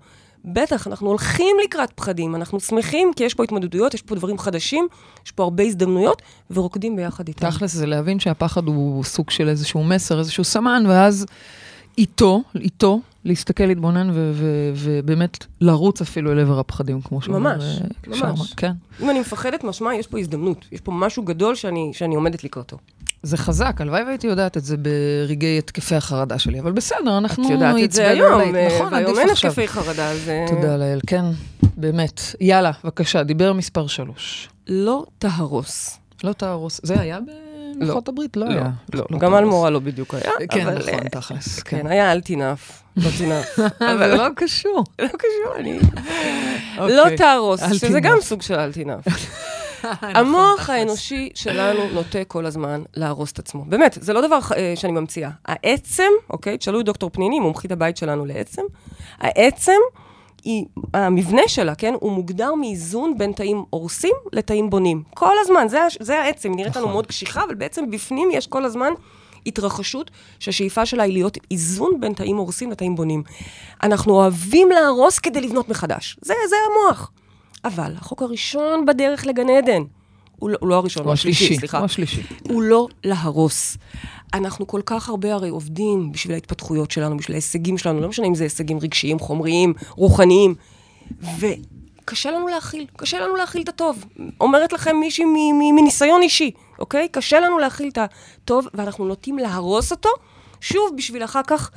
בטח, 0.45 0.87
אנחנו 0.87 1.09
הולכים 1.09 1.57
לקראת 1.64 1.90
פחדים, 1.90 2.35
אנחנו 2.35 2.61
שמחים 2.61 3.11
כי 3.16 3.25
יש 3.25 3.35
פה 3.35 3.45
התמודדויות, 3.45 3.95
יש 3.95 4.02
פה 4.02 4.14
דברים 4.14 4.38
חדשים, 4.38 4.88
יש 5.26 5.33
פה 5.33 5.42
הרבה 5.42 5.62
הזדמנויות, 5.64 6.23
ורוקדים 6.50 6.97
ביחד 6.97 7.28
איתם. 7.28 7.50
תכלס 7.50 7.73
זה 7.73 7.87
להבין 7.87 8.21
שהפחד 8.21 8.66
הוא 8.66 9.04
סוג 9.04 9.30
של 9.30 9.49
איזשהו 9.49 9.85
מסר, 9.85 10.18
איזשהו 10.18 10.45
סמן, 10.45 10.85
ואז 10.88 11.26
איתו, 11.99 12.42
איתו, 12.54 13.00
להסתכל, 13.25 13.65
להתבונן 13.65 14.11
ו- 14.11 14.33
ו- 14.35 14.73
ובאמת 14.75 15.47
לרוץ 15.61 16.01
אפילו 16.01 16.33
אל 16.33 16.39
עבר 16.39 16.59
הפחדים, 16.59 17.01
כמו 17.01 17.23
שאומר 17.23 17.39
ממש, 17.39 17.65
אה, 17.65 17.87
ממש. 18.07 18.19
שרמן. 18.19 18.45
כן. 18.57 18.73
אם 19.03 19.11
אני 19.11 19.21
מפחדת, 19.21 19.65
משמע, 19.65 19.95
יש 19.95 20.07
פה 20.07 20.19
הזדמנות. 20.19 20.65
יש 20.73 20.81
פה 20.81 20.93
משהו 20.93 21.23
גדול 21.23 21.55
שאני, 21.55 21.91
שאני 21.95 22.15
עומדת 22.15 22.45
לקראתו. 22.45 22.77
זה 23.23 23.37
חזק, 23.37 23.81
הלוואי 23.81 24.03
והייתי 24.03 24.27
יודעת 24.27 24.57
את 24.57 24.65
זה 24.65 24.77
ברגעי 24.77 25.59
התקפי 25.59 25.95
החרדה 25.95 26.39
שלי, 26.39 26.61
אבל 26.61 26.73
בסדר, 26.73 27.19
אנחנו 27.19 27.47
את 27.47 27.51
יודעת 27.51 27.77
את 27.85 27.93
זה 27.93 28.09
היום. 28.09 28.41
אה, 28.41 28.67
נכון, 28.67 28.93
והיום 28.93 29.11
עדיף 29.11 29.19
אין 29.19 29.31
עכשיו. 29.31 29.51
התקפי 29.51 29.69
חרדה, 29.69 30.11
אז... 30.11 30.29
אה, 30.29 30.47
תודה 30.49 30.77
לאל, 30.77 31.01
כן, 31.07 31.25
באמת. 31.77 32.21
יאללה, 32.41 32.71
בבקשה, 32.85 33.23
דיבר 33.23 33.53
מספר 33.53 33.87
שלוש. 33.87 34.49
לא 34.69 35.05
תהרוס. 35.19 35.99
לא 36.25 36.33
תהרוס. 36.33 36.81
זה 36.83 37.01
היה 37.01 37.19
בלוחות 37.79 38.09
הברית? 38.09 38.37
לא 38.37 38.45
היה. 38.45 38.71
לא, 38.95 39.05
לא 39.11 39.19
גם 39.19 39.35
על 39.35 39.41
תהרוס. 39.41 39.55
מורה 39.55 39.71
לא 39.71 39.79
בדיוק 39.79 40.15
היה, 40.15 40.33
כן, 40.51 40.67
אבל... 40.67 40.79
נכון, 40.79 40.95
אה, 40.95 41.09
תכלס. 41.09 41.63
כן, 41.63 41.79
כן. 41.79 41.87
היה 41.87 42.13
אל 42.13 42.21
תינף, 42.21 42.83
לא 42.97 43.11
תינף. 43.19 43.57
זה 43.79 44.07
לא 44.17 44.27
קשור. 44.37 44.85
לא 44.99 45.09
קשור, 45.09 45.57
אני... 45.57 45.79
אוקיי. 46.79 46.97
לא 46.97 47.17
תהרוס, 47.17 47.63
אל 47.63 47.79
שזה 47.79 48.01
גם. 48.01 48.17
סוג 48.21 48.43
של 48.43 48.55
אל 48.55 48.73
תינף. 48.73 49.05
נכון, 49.85 50.17
המוח 50.17 50.71
האנושי 50.71 51.29
שלנו 51.35 51.89
נוטה 51.93 52.25
כל 52.25 52.47
הזמן 52.47 52.83
להרוס 52.97 53.33
את 53.33 53.39
עצמו. 53.39 53.65
באמת, 53.65 53.99
זה 54.01 54.13
לא 54.13 54.27
דבר 54.27 54.39
אה, 54.57 54.73
שאני 54.77 54.93
ממציאה. 54.93 55.31
העצם, 55.45 56.11
אוקיי, 56.31 56.59
תשאלו 56.59 56.81
את 56.81 56.85
דוקטור 56.85 57.11
פניני, 57.11 57.41
מומחית 57.41 57.73
הבית 57.73 57.97
שלנו 57.97 58.27
לעצם, 58.27 58.63
העצם, 59.19 59.73
היא, 60.45 60.64
המבנה 60.95 61.42
שלה, 61.47 61.75
כן, 61.75 61.95
הוא 62.00 62.12
מוגדר 62.12 62.54
מאיזון 62.54 63.18
בין 63.18 63.33
תאים 63.33 63.64
הורסים 63.71 64.14
לתאים 64.33 64.71
בונים. 64.71 65.02
כל 65.14 65.35
הזמן, 65.40 65.68
זה, 65.68 65.78
זה 66.00 66.21
העצם, 66.21 66.52
נראית 66.54 66.76
לנו 66.76 66.85
נכון. 66.85 66.92
מאוד 66.92 67.07
קשיחה, 67.07 67.45
אבל 67.45 67.54
בעצם 67.54 67.90
בפנים 67.90 68.28
יש 68.33 68.47
כל 68.47 68.64
הזמן 68.64 68.92
התרחשות 69.47 70.11
שהשאיפה 70.38 70.87
שלה 70.87 71.02
היא 71.02 71.12
להיות 71.12 71.38
איזון 71.50 72.00
בין 72.00 72.12
תאים 72.12 72.37
הורסים 72.37 72.71
לתאים 72.71 72.97
בונים. 72.97 73.23
אנחנו 73.83 74.12
אוהבים 74.12 74.68
להרוס 74.71 75.18
כדי 75.18 75.40
לבנות 75.40 75.68
מחדש. 75.68 76.16
זה, 76.23 76.35
זה 76.49 76.57
המוח. 76.71 77.11
אבל 77.64 77.92
החוק 77.97 78.23
הראשון 78.23 78.87
בדרך 78.87 79.26
לגן 79.26 79.50
עדן 79.50 79.83
הוא 80.38 80.50
לא, 80.50 80.57
הוא 80.61 80.68
לא 80.68 80.75
הראשון, 80.75 81.04
הוא 81.04 81.12
השלישי, 81.12 81.57
סליחה. 81.57 81.78
הוא 81.78 81.85
השלישי. 81.85 82.23
הוא 82.49 82.62
לא 82.62 82.88
להרוס. 83.04 83.76
אנחנו 84.35 84.67
כל 84.67 84.81
כך 84.87 85.09
הרבה 85.09 85.35
הרי 85.35 85.49
עובדים 85.49 86.13
בשביל 86.13 86.35
ההתפתחויות 86.35 86.91
שלנו, 86.91 87.17
בשביל 87.17 87.35
ההישגים 87.35 87.79
שלנו, 87.79 88.01
לא 88.01 88.09
משנה 88.09 88.27
אם 88.27 88.35
זה 88.35 88.45
הישגים 88.45 88.79
רגשיים, 88.79 89.19
חומריים, 89.19 89.75
רוחניים, 89.91 90.55
וקשה 91.39 92.31
לנו 92.31 92.49
להכיל, 92.49 92.87
קשה 92.97 93.21
לנו 93.21 93.37
להכיל 93.37 93.63
את 93.63 93.69
הטוב. 93.69 94.05
אומרת 94.41 94.73
לכם 94.73 94.97
מישהי 94.97 95.25
מניסיון 95.73 96.23
אישי, 96.23 96.51
אוקיי? 96.79 97.09
קשה 97.09 97.41
לנו 97.41 97.59
להכיל 97.59 97.89
את 97.89 97.99
הטוב, 97.99 98.67
ואנחנו 98.75 99.05
נוטים 99.05 99.39
להרוס 99.39 99.91
אותו, 99.91 100.11
שוב, 100.61 100.91
בשביל 100.97 101.25
אחר 101.25 101.43
כך 101.47 101.71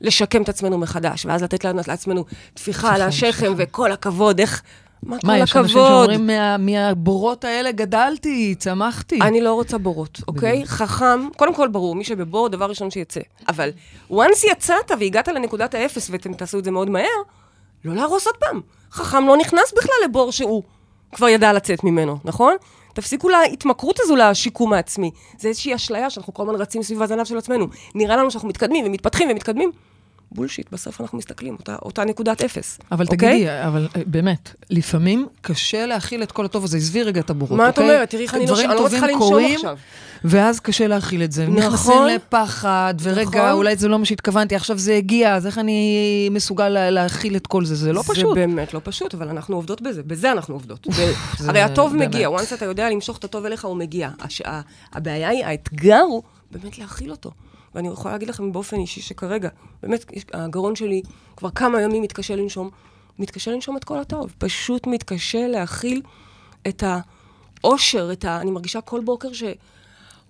לשקם 0.00 0.42
את 0.42 0.48
עצמנו 0.48 0.78
מחדש, 0.78 1.26
ואז 1.26 1.42
לתת 1.42 1.64
לנו 1.64 1.80
לעצמנו 1.88 2.24
טפיחה 2.54 2.94
על 2.94 3.02
השכם, 3.02 3.52
וכל 3.56 3.92
הכבוד, 3.92 4.40
איך... 4.40 4.62
מה 5.02 5.16
כל 5.20 5.26
מה, 5.26 5.38
יש 5.38 5.56
אנשים 5.56 5.78
הכבוד? 5.80 5.88
שאומרים, 6.10 6.26
"מה- 6.26 6.56
מהבורות 6.56 7.44
האלה 7.44 7.72
גדלתי, 7.72 8.54
צמחתי. 8.58 9.18
אני 9.22 9.40
לא 9.40 9.54
רוצה 9.54 9.78
בורות, 9.78 10.20
אוקיי? 10.28 10.66
חכם, 10.66 11.28
קודם 11.36 11.54
כל 11.54 11.68
ברור, 11.68 11.94
מי 11.94 12.04
שבבור, 12.04 12.48
דבר 12.48 12.68
ראשון 12.68 12.90
שיצא. 12.90 13.20
אבל 13.48 13.70
once 14.12 14.46
יצאת 14.50 14.90
והגעת 15.00 15.28
לנקודת 15.28 15.74
האפס, 15.74 16.10
ואתם 16.10 16.34
תעשו 16.34 16.58
את 16.58 16.64
זה 16.64 16.70
מאוד 16.70 16.90
מהר, 16.90 17.06
לא 17.84 17.94
להרוס 17.94 18.26
עוד 18.26 18.36
פעם. 18.36 18.60
חכם 18.92 19.26
לא 19.26 19.36
נכנס 19.36 19.72
בכלל 19.76 19.94
לבור 20.04 20.32
שהוא 20.32 20.62
כבר 21.14 21.28
ידע 21.28 21.52
לצאת 21.52 21.84
ממנו, 21.84 22.18
נכון? 22.24 22.54
תפסיקו 22.94 23.28
להתמכרות 23.28 23.98
הזו 24.00 24.16
לשיקום 24.16 24.72
העצמי. 24.72 25.10
זה 25.38 25.48
איזושהי 25.48 25.74
אשליה 25.74 26.10
שאנחנו 26.10 26.34
כל 26.34 26.42
הזמן 26.42 26.54
רצים 26.54 26.82
סביב 26.82 27.02
הזנב 27.02 27.24
של 27.24 27.38
עצמנו. 27.38 27.66
נראה 27.94 28.16
לנו 28.16 28.30
שאנחנו 28.30 28.48
מתקדמים 28.48 28.86
ומתפתחים 28.86 29.28
ומתקדמים. 29.30 29.72
בולשיט, 30.34 30.66
בסוף 30.72 31.00
אנחנו 31.00 31.18
מסתכלים, 31.18 31.54
אותה, 31.54 31.76
אותה 31.82 32.04
נקודת 32.04 32.42
אפס. 32.42 32.78
אבל 32.92 33.04
אוקיי? 33.08 33.16
תגידי, 33.38 33.48
אבל 33.66 33.88
אה, 33.96 34.02
באמת, 34.06 34.54
לפעמים 34.70 35.26
קשה 35.40 35.86
להכיל 35.86 36.22
את 36.22 36.32
כל 36.32 36.44
הטוב 36.44 36.64
הזה. 36.64 36.76
עזבי 36.76 37.02
רגע 37.02 37.20
את 37.20 37.30
הבורות, 37.30 37.58
מה 37.58 37.68
את 37.68 37.78
אוקיי? 37.78 37.90
אומרת? 37.94 38.10
תראי 38.10 38.22
איך 38.22 38.34
אני 38.34 38.46
לא- 38.46 38.56
לא 38.68 38.74
טובים 38.78 39.02
לנשום 39.04 39.18
קורים, 39.18 39.54
עכשיו. 39.54 39.76
ואז 40.24 40.60
קשה 40.60 40.86
להכיל 40.86 41.22
את 41.22 41.32
זה. 41.32 41.46
נכון. 41.46 41.56
נכנסים 41.62 42.02
לפחד, 42.14 42.94
ורגע, 43.02 43.28
נכון. 43.28 43.50
אולי 43.50 43.76
זה 43.76 43.88
לא 43.88 43.98
מה 43.98 44.04
שהתכוונתי, 44.04 44.54
עכשיו 44.56 44.78
זה 44.78 44.94
הגיע, 44.94 45.34
אז 45.34 45.46
איך 45.46 45.58
אני 45.58 45.98
מסוגל 46.30 46.68
לה- 46.68 46.90
להכיל 46.90 47.36
את 47.36 47.46
כל 47.46 47.64
זה? 47.64 47.74
זה 47.74 47.92
לא 47.92 48.02
פשוט. 48.02 48.16
זה 48.16 48.34
באמת 48.34 48.74
לא 48.74 48.80
פשוט, 48.84 49.14
אבל 49.14 49.28
אנחנו 49.28 49.56
עובדות 49.56 49.82
בזה, 49.82 50.02
בזה 50.02 50.32
אנחנו 50.32 50.54
עובדות. 50.54 50.86
ו- 50.86 50.92
זה 51.38 51.48
הרי 51.50 51.60
הטוב 51.60 51.92
באמת. 51.92 52.08
מגיע, 52.08 52.28
once 52.28 52.54
אתה 52.54 52.64
יודע 52.64 52.90
למשוך 52.90 53.18
את 53.18 53.24
הטוב 53.24 53.44
אליך, 53.44 53.64
הוא 53.64 53.76
מגיע. 53.76 54.10
הש- 54.20 54.42
הבעיה 54.92 55.28
היא, 55.28 55.44
האתגר 55.44 56.00
הוא 56.00 56.22
באמת 56.50 56.78
להכיל 56.78 57.10
אותו. 57.10 57.30
ואני 57.74 57.88
יכולה 57.88 58.14
להגיד 58.14 58.28
לכם 58.28 58.52
באופן 58.52 58.76
אישי 58.76 59.00
שכרגע, 59.00 59.48
באמת, 59.82 60.04
הגרון 60.32 60.76
שלי 60.76 61.02
כבר 61.36 61.50
כמה 61.50 61.80
ימים 61.82 62.02
מתקשה 62.02 62.36
לנשום, 62.36 62.70
מתקשה 63.18 63.50
לנשום 63.50 63.76
את 63.76 63.84
כל 63.84 63.98
הטוב. 63.98 64.32
פשוט 64.38 64.86
מתקשה 64.86 65.46
להכיל 65.48 66.02
את 66.68 66.84
האושר, 67.64 68.08
את 68.12 68.24
ה... 68.24 68.40
אני 68.40 68.50
מרגישה 68.50 68.80
כל 68.80 69.00
בוקר 69.00 69.32
ש... 69.32 69.42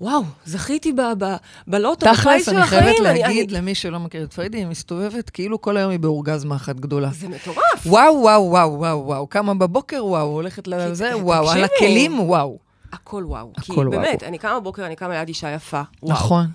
וואו, 0.01 0.23
זכיתי 0.45 0.93
ב- 0.93 1.01
ב- 1.19 1.37
בלוטו, 1.67 2.07
בפיס 2.07 2.21
תכלס, 2.21 2.45
של 2.47 2.57
אני 2.57 2.67
חייבת 2.67 2.85
החיים. 3.01 3.03
להגיד 3.05 3.49
אני- 3.51 3.59
למי 3.59 3.75
שלא 3.75 3.99
מכיר 4.01 4.25
את 4.25 4.33
פריידי, 4.33 4.59
היא 4.59 4.67
מסתובבת 4.67 5.31
כאילו 5.31 5.61
כל 5.63 5.77
היום 5.77 5.91
היא 5.91 5.99
באורגזמה 5.99 6.57
אחת 6.57 6.77
גדולה. 6.77 7.11
זה 7.13 7.29
מטורף. 7.29 7.87
וואו, 7.87 8.15
וואו, 8.23 8.43
וואו, 8.51 8.79
וואו, 8.79 9.07
וואו, 9.07 9.27
קמה 9.27 9.55
בבוקר, 9.55 10.05
וואו, 10.07 10.27
הולכת 10.27 10.69
לזה, 10.69 11.17
וואו, 11.17 11.51
על. 11.51 11.65
הכלים, 11.65 12.21
וואו. 12.21 12.59
הכל 12.93 13.25
וואו. 13.27 13.53
כי 13.63 13.73
הכל 13.73 13.89
וואו. 13.89 14.01
באמת, 14.03 14.23
אני 14.23 14.39
קמה 14.39 14.61
בבוקר, 14.61 14.87
אני 14.87 14.97
קמה 14.97 15.09
ליד 15.15 15.29
אישה 15.29 15.51
יפה. 15.51 15.83
וואו. 16.03 16.13
נכון. 16.13 16.47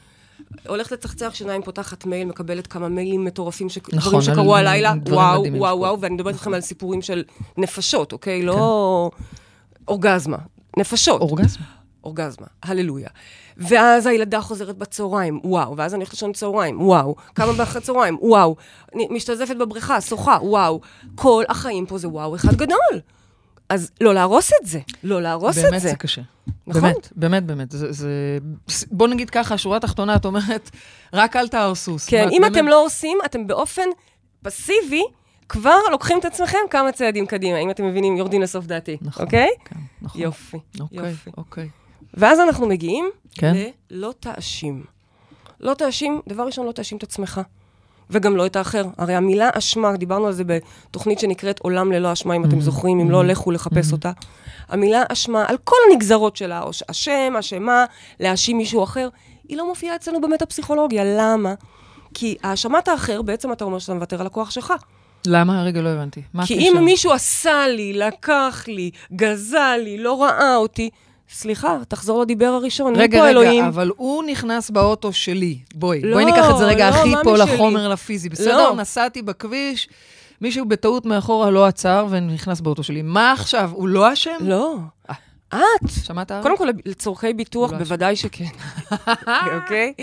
הולכת 0.68 0.92
לצחצח 0.92 1.34
שיניים, 1.34 1.62
פותחת 1.62 2.06
מייל, 2.06 2.28
מקבלת 2.28 2.68
כמה 2.68 2.90
מיילים 2.90 3.26
מטורפים, 3.26 3.70
ש... 3.70 3.78
נכון, 3.78 4.00
דברים 4.00 4.22
שקרו 4.22 4.56
על 4.56 4.68
הלילה, 4.68 4.94
דברים 4.96 5.18
וואו, 5.20 5.42
וואו, 5.42 5.46
שקרו. 5.46 5.80
וואו, 5.80 6.02
ואני 6.02 6.16
מדברת 6.16 6.34
איתכם 6.34 6.54
על 6.54 6.62
סיפורים 6.62 7.02
של 7.02 7.24
נפשות, 7.58 8.14
אוקיי? 8.14 8.44
לא 8.44 9.12
אורגזמה, 9.88 10.38
נפשות. 10.78 11.22
אורגזמה. 11.22 11.66
אורגזמה, 12.04 12.48
הללויה. 12.64 13.10
ואז 13.58 14.06
הילדה 14.06 14.42
חוזרת 14.42 14.78
בצהריים, 14.78 15.40
וואו, 15.44 15.78
ואז 15.78 15.94
אני 15.94 16.00
הולכת 16.00 16.14
לישון 16.14 16.34
צהריים, 16.34 16.82
וואו, 16.82 17.16
קמה 17.34 17.54
באחרי 17.54 17.82
צהריים, 17.82 18.18
וואו, 18.22 18.56
משתזפת 19.10 19.56
בבריכה, 19.56 20.02
שוחה, 20.02 20.38
וואו. 20.42 20.82
כל 21.16 21.44
החיים 21.50 21.86
פה 21.86 21.98
זה 21.98 22.10
וואו 22.10 22.36
אחד 22.36 22.56
גדול. 22.56 23.02
אז 23.70 23.92
לא 24.02 24.14
להרוס 24.14 24.52
את 24.62 24.68
זה, 24.68 24.80
לא 25.04 25.22
להרוס 25.22 25.58
את 25.58 25.64
באמת 25.64 25.82
זה. 25.82 25.90
זה 25.90 25.96
קשה. 25.96 26.22
נכון. 26.68 26.82
באמת, 26.82 27.10
באמת, 27.16 27.44
באמת. 27.46 27.72
זה, 27.72 27.92
זה... 27.92 28.38
בוא 28.92 29.08
נגיד 29.08 29.30
ככה, 29.30 29.58
שורה 29.58 29.80
תחתונה, 29.80 30.16
את 30.16 30.26
אומרת, 30.26 30.70
רק 31.14 31.36
אל 31.36 31.48
תהרסו. 31.48 31.96
כן, 32.08 32.28
אם 32.32 32.42
באמת- 32.42 32.52
אתם 32.52 32.68
לא 32.68 32.86
עושים, 32.86 33.18
אתם 33.26 33.48
באופן 33.48 33.86
פסיבי 34.44 35.04
כבר 35.50 35.78
לוקחים 35.92 36.20
את 36.20 36.26
עצמכם 36.26 36.58
כמה 36.70 36.92
צעדים 36.92 37.26
קדימה, 37.26 37.58
אם 37.60 37.70
אתם 37.70 37.86
מבינים, 37.88 38.18
יורדים 38.18 38.42
לסוף 38.42 38.66
דעתי, 38.66 38.98
נכון, 39.02 39.26
אוקיי? 39.26 39.50
כן, 39.66 39.76
נכון. 40.02 40.22
יופי, 40.22 40.58
אוקיי, 40.80 41.10
יופי. 41.10 41.30
אוקיי. 41.38 41.70
ואז 42.14 42.40
אנחנו 42.40 42.68
מגיעים 42.68 43.10
כן. 43.32 43.54
ללא 43.92 44.14
תאשים. 44.20 44.84
לא 45.60 45.74
תאשים, 45.74 46.22
דבר 46.28 46.44
ראשון, 46.46 46.66
לא 46.66 46.72
תאשים 46.72 46.98
את 46.98 47.04
עצמך. 47.04 47.42
וגם 48.10 48.36
לא 48.36 48.46
את 48.46 48.56
האחר. 48.56 48.84
הרי 48.98 49.16
המילה 49.16 49.50
אשמה, 49.54 49.98
דיברנו 49.98 50.28
על 50.28 50.34
זה 50.34 50.44
בתוכנית 50.44 51.20
שנקראת 51.20 51.60
עולם 51.60 51.92
ללא 51.92 52.14
אשמה, 52.14 52.36
אם 52.36 52.44
Mm-hmm. 52.44 52.48
אתם 52.48 52.62
זוכרים, 52.62 53.00
אם 53.00 53.12
לא, 53.12 53.26
לכו 53.26 53.52
לחפש 53.52 53.92
אותה. 53.92 54.12
המילה 54.70 55.04
אשמה, 55.10 55.46
על 55.48 55.58
כל 55.64 55.76
הנגזרות 55.92 56.36
שלה, 56.36 56.62
או 56.62 56.70
אשם, 56.92 57.34
אשמה, 57.40 57.86
להאשים 58.20 58.58
מישהו 58.58 58.84
אחר, 58.84 59.10
היא 59.48 59.58
לא 59.58 59.68
מופיעה 59.68 59.96
אצלנו 59.96 60.22
באמת 60.22 60.42
הפסיכולוגיה. 60.42 61.04
למה? 61.06 61.54
כי 62.14 62.36
האשמת 62.44 62.88
האחר, 62.88 63.22
בעצם 63.22 63.52
אתה 63.52 63.66
אומר 63.66 63.80
שאתה 63.80 63.94
מוותר 63.94 64.22
על 64.22 64.28
הכוח 64.28 64.52
שלך. 64.52 64.74
למה? 65.28 65.64
רגע, 65.64 65.82
לא 65.82 65.90
הבנתי. 65.90 66.22
מה 66.34 66.46
כי 66.46 66.54
הקשר? 66.54 66.80
אם 66.80 66.86
מישהו 66.86 67.12
עשה 67.14 67.68
לי, 67.68 67.94
לקח 67.94 68.64
לי, 68.68 68.92
גזל 69.16 69.80
לי, 69.84 69.98
לא 69.98 70.24
ראה 70.24 70.56
אותי, 70.56 70.90
סליחה, 71.30 71.78
תחזור 71.88 72.22
לדיבר 72.22 72.46
הראשון, 72.46 72.94
מי 72.94 73.00
רגע, 73.00 73.18
פה 73.18 73.24
רגע, 73.24 73.32
אלוהים? 73.32 73.64
אבל 73.66 73.92
הוא 73.98 74.24
נכנס 74.24 74.70
באוטו 74.70 75.14
שלי. 75.14 75.60
בואי, 75.76 76.02
לא, 76.02 76.14
בואי 76.14 76.26
ניקח 76.26 76.50
את 76.50 76.58
זה 76.58 76.66
רגע 76.66 76.90
לא, 76.90 76.96
הכי 76.96 77.10
מה 77.10 77.24
פה 77.24 77.34
משלי? 77.34 77.54
לחומר, 77.54 77.88
לפיזי. 77.90 78.30
בסדר? 78.30 78.58
לא. 78.58 78.76
נסעתי 78.76 79.22
בכביש, 79.22 79.90
מישהו 80.42 80.66
בטעות 80.66 81.06
מאחורה 81.06 81.50
לא 81.50 81.66
עצר 81.66 82.08
ונכנס 82.10 82.62
באוטו 82.62 82.84
שלי. 82.84 83.02
מה 83.02 83.32
עכשיו? 83.32 83.72
הוא 83.74 83.88
לא 83.88 84.14
אשם? 84.14 84.38
לא. 84.42 84.78
את. 85.54 85.90
שמעת? 86.04 86.32
קודם 86.42 86.58
כל, 86.58 86.68
לצורכי 86.86 87.34
ביטוח, 87.34 87.72
לא 87.72 87.78
בוודאי 87.78 88.16
שכן. 88.16 88.46
אוקיי? 89.56 89.94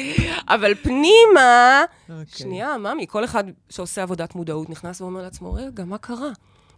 אבל 0.49 0.75
פנימה, 0.75 1.83
אוקיי. 2.09 2.25
שנייה, 2.37 2.77
ממי, 2.79 3.07
כל 3.09 3.25
אחד 3.25 3.45
שעושה 3.71 4.03
עבודת 4.03 4.35
מודעות 4.35 4.71
נכנס 4.71 5.01
ואומר 5.01 5.23
לעצמו, 5.23 5.53
רגע, 5.53 5.85
מה 5.85 5.99
קרה? 5.99 6.31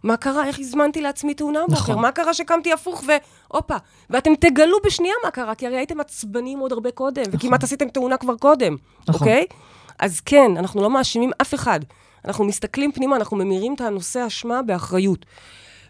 מה 0.03 0.17
קרה? 0.17 0.47
איך 0.47 0.59
הזמנתי 0.59 1.01
לעצמי 1.01 1.33
תאונה 1.33 1.59
בוקר? 1.61 1.73
נכון. 1.73 2.01
מה 2.01 2.11
קרה 2.11 2.33
שקמתי 2.33 2.73
הפוך 2.73 3.03
והופה? 3.07 3.75
ואתם 4.09 4.35
תגלו 4.35 4.77
בשנייה 4.85 5.13
מה 5.25 5.31
קרה, 5.31 5.55
כי 5.55 5.67
הרי 5.67 5.77
הייתם 5.77 5.99
עצבנים 5.99 6.59
עוד 6.59 6.71
הרבה 6.71 6.91
קודם, 6.91 7.23
וכמעט 7.31 7.63
עשיתם 7.63 7.89
תאונה 7.89 8.17
כבר 8.17 8.35
קודם, 8.35 8.75
נכון. 9.07 9.27
אוקיי? 9.27 9.45
אז 9.99 10.19
כן, 10.19 10.51
אנחנו 10.57 10.81
לא 10.81 10.89
מאשימים 10.89 11.31
אף 11.41 11.53
אחד. 11.53 11.79
אנחנו 12.25 12.45
מסתכלים 12.45 12.91
פנימה, 12.91 13.15
אנחנו 13.15 13.37
ממירים 13.37 13.73
את 13.73 13.81
הנושא 13.81 14.27
אשמה 14.27 14.61
באחריות. 14.61 15.25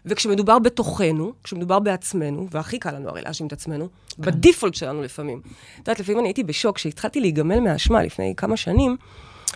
וכשמדובר 0.06 0.58
בתוכנו, 0.58 1.32
כשמדובר 1.44 1.78
בעצמנו, 1.78 2.46
והכי 2.50 2.78
קל 2.78 2.90
לנו 2.90 3.08
הרי 3.08 3.22
להאשים 3.22 3.46
את 3.46 3.52
עצמנו, 3.52 3.88
כן. 4.08 4.22
בדיפולט 4.22 4.74
שלנו 4.74 5.02
לפעמים. 5.02 5.40
את 5.44 5.78
יודעת, 5.78 6.00
לפעמים 6.00 6.18
אני 6.18 6.28
הייתי 6.28 6.44
בשוק, 6.44 6.76
כשהתחלתי 6.76 7.20
להיגמל 7.20 7.60
מהאשמה 7.60 8.02
לפני 8.02 8.34
כמה 8.36 8.56
שנים, 8.56 8.96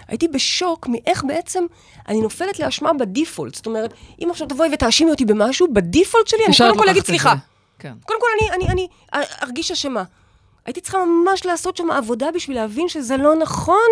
הייתי 0.08 0.28
בשוק 0.28 0.88
מאיך 0.88 1.24
בעצם 1.24 1.64
אני 2.08 2.20
נופלת 2.20 2.58
לאשמה 2.58 2.92
בדיפולט. 2.92 3.54
זאת 3.54 3.66
אומרת, 3.66 3.94
אם 4.22 4.28
עכשיו 4.30 4.46
תבואי 4.46 4.68
ותאשימי 4.72 5.10
אותי 5.10 5.24
במשהו, 5.24 5.66
בדיפולט 5.72 6.28
שלי, 6.28 6.44
אני 6.46 6.56
קודם 6.56 6.78
כל 6.78 6.88
אגיד. 6.88 7.04
סליחה. 7.04 7.34
כן. 7.78 7.92
קודם 8.04 8.20
כל, 8.20 8.26
אני, 8.40 8.56
אני, 8.56 8.72
אני 8.72 8.88
ארגיש 9.42 9.70
אשמה. 9.70 10.02
הייתי 10.66 10.80
צריכה 10.80 10.98
ממש 11.04 11.46
לעשות 11.46 11.76
שם 11.76 11.90
עבודה 11.90 12.26
בשביל 12.34 12.56
להבין 12.56 12.88
שזה 12.88 13.16
לא 13.16 13.36
נכון. 13.36 13.90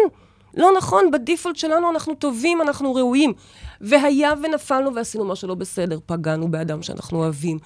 לא 0.54 0.70
נכון, 0.76 1.10
בדיפולט 1.10 1.56
שלנו 1.56 1.90
אנחנו 1.90 2.14
טובים, 2.14 2.62
אנחנו 2.62 2.94
ראויים. 2.94 3.32
והיה 3.80 4.32
ונפלנו 4.42 4.94
ועשינו 4.94 5.24
משהו 5.24 5.48
לא 5.48 5.54
בסדר, 5.54 5.98
פגענו 6.06 6.50
באדם 6.50 6.82
שאנחנו 6.82 7.18
אוהבים, 7.18 7.58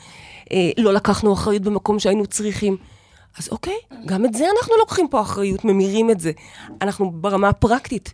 אה, 0.53 0.71
לא 0.79 0.93
לקחנו 0.93 1.33
אחריות 1.33 1.63
במקום 1.63 1.99
שהיינו 1.99 2.27
צריכים. 2.27 2.77
אז 3.39 3.49
אוקיי, 3.49 3.79
גם 4.07 4.25
את 4.25 4.35
זה 4.35 4.45
אנחנו 4.57 4.77
לוקחים 4.77 5.09
פה 5.09 5.21
אחריות, 5.21 5.65
ממירים 5.65 6.11
את 6.11 6.21
זה. 6.21 6.33
אנחנו 6.83 7.11
ברמה 7.11 7.49
הפרקטית 7.49 8.13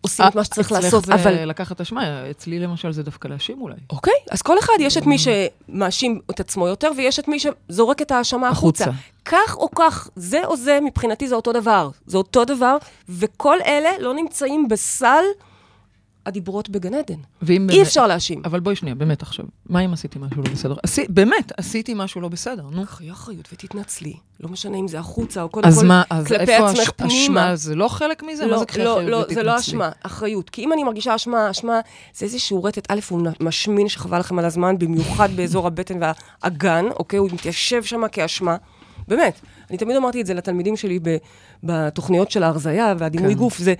עושים 0.00 0.26
את 0.28 0.34
מה 0.34 0.44
שצריך 0.44 0.72
לעשות, 0.72 1.04
אצלך 1.04 1.20
אבל... 1.20 1.34
זה 1.34 1.44
לקחת 1.44 1.80
אשמה, 1.80 2.30
אצלי 2.30 2.58
למשל 2.58 2.92
זה 2.92 3.02
דווקא 3.02 3.28
להאשים 3.28 3.60
אולי. 3.60 3.76
אוקיי, 3.90 4.14
אז 4.30 4.42
כל 4.42 4.58
אחד, 4.58 4.72
יש 4.80 4.96
את 4.96 5.06
מי 5.06 5.16
שמאשים 5.18 6.20
את 6.30 6.40
עצמו 6.40 6.68
יותר, 6.68 6.90
ויש 6.96 7.18
את 7.18 7.28
מי 7.28 7.38
שזורק 7.38 8.02
את 8.02 8.10
האשמה 8.10 8.48
החוצה. 8.48 8.84
החוצה. 8.84 8.98
כך 9.24 9.56
או 9.56 9.70
כך, 9.70 10.08
זה 10.16 10.44
או 10.44 10.56
זה, 10.56 10.78
מבחינתי 10.84 11.28
זה 11.28 11.34
אותו 11.34 11.52
דבר. 11.52 11.90
זה 12.06 12.18
אותו 12.18 12.44
דבר, 12.44 12.76
וכל 13.08 13.56
אלה 13.66 13.90
לא 13.98 14.14
נמצאים 14.14 14.68
בסל 14.68 15.24
הדיברות 16.26 16.68
בגן 16.70 16.94
עדן. 16.94 17.14
ואם 17.42 17.62
אי 17.70 17.76
באמת- 17.76 17.86
אפשר 17.86 18.06
להאשים. 18.06 18.42
אבל 18.44 18.60
בואי 18.60 18.76
שנייה, 18.76 18.94
באמת 18.94 19.22
עכשיו. 19.22 19.44
מה 19.68 19.80
אם 19.80 19.92
עשיתי 19.92 20.18
משהו 20.18 20.42
לא 20.42 20.50
בסדר? 20.52 20.74
עשי, 20.82 21.04
באמת, 21.08 21.52
עשיתי 21.56 21.94
משהו 21.96 22.20
לא 22.20 22.28
בסדר, 22.28 22.62
נו. 22.72 22.86
קחי 22.86 23.10
אחריות 23.10 23.48
ותתנצלי. 23.52 24.12
לא 24.40 24.48
משנה 24.48 24.76
אם 24.76 24.88
זה 24.88 24.98
החוצה, 24.98 25.42
או 25.42 25.48
קודם 25.48 25.68
אז 25.68 25.78
כל 25.80 25.86
מה, 25.86 26.02
אז 26.10 26.26
כלפי 26.26 26.52
איפה 26.52 26.68
עצמך 26.70 26.80
הש- 26.80 26.90
פנימה. 26.96 27.14
אשמה? 27.24 27.56
זה 27.56 27.74
לא 27.74 27.88
חלק 27.88 28.22
מזה? 28.22 28.44
מה 28.46 28.52
לא, 28.52 28.58
זה 28.58 28.66
קחי 28.66 28.84
לא, 28.84 28.92
אחריות 28.94 29.10
לא, 29.10 29.16
ותתנצלי? 29.16 29.34
זה 29.34 29.42
לא 29.42 29.58
אשמה, 29.58 29.90
אחריות. 30.02 30.50
כי 30.50 30.64
אם 30.64 30.72
אני 30.72 30.84
מרגישה 30.84 31.14
אשמה, 31.14 31.50
אשמה 31.50 31.80
זה 32.14 32.24
איזשהו 32.26 32.64
רטט, 32.64 32.86
א', 32.92 33.00
הוא 33.08 33.20
משמין 33.40 33.88
שחבל 33.88 34.18
לכם 34.18 34.38
על 34.38 34.44
הזמן, 34.44 34.78
במיוחד 34.78 35.28
באזור 35.36 35.66
הבטן 35.66 35.98
והאגן, 36.02 36.84
אוקיי? 36.98 37.18
הוא 37.18 37.30
מתיישב 37.32 37.82
שם 37.82 38.00
כאשמה. 38.12 38.56
באמת, 39.08 39.40
אני 39.70 39.78
תמיד 39.78 39.96
אמרתי 39.96 40.20
את 40.20 40.26
זה 40.26 40.34
לתלמידים 40.34 40.76
שלי 40.76 40.98
בתוכניות 41.62 42.30
של 42.30 42.42
ההרזייה 42.42 42.94
והדימוי 42.98 43.32
כן. 43.34 43.38
גוף, 43.38 43.58
זה 43.58 43.74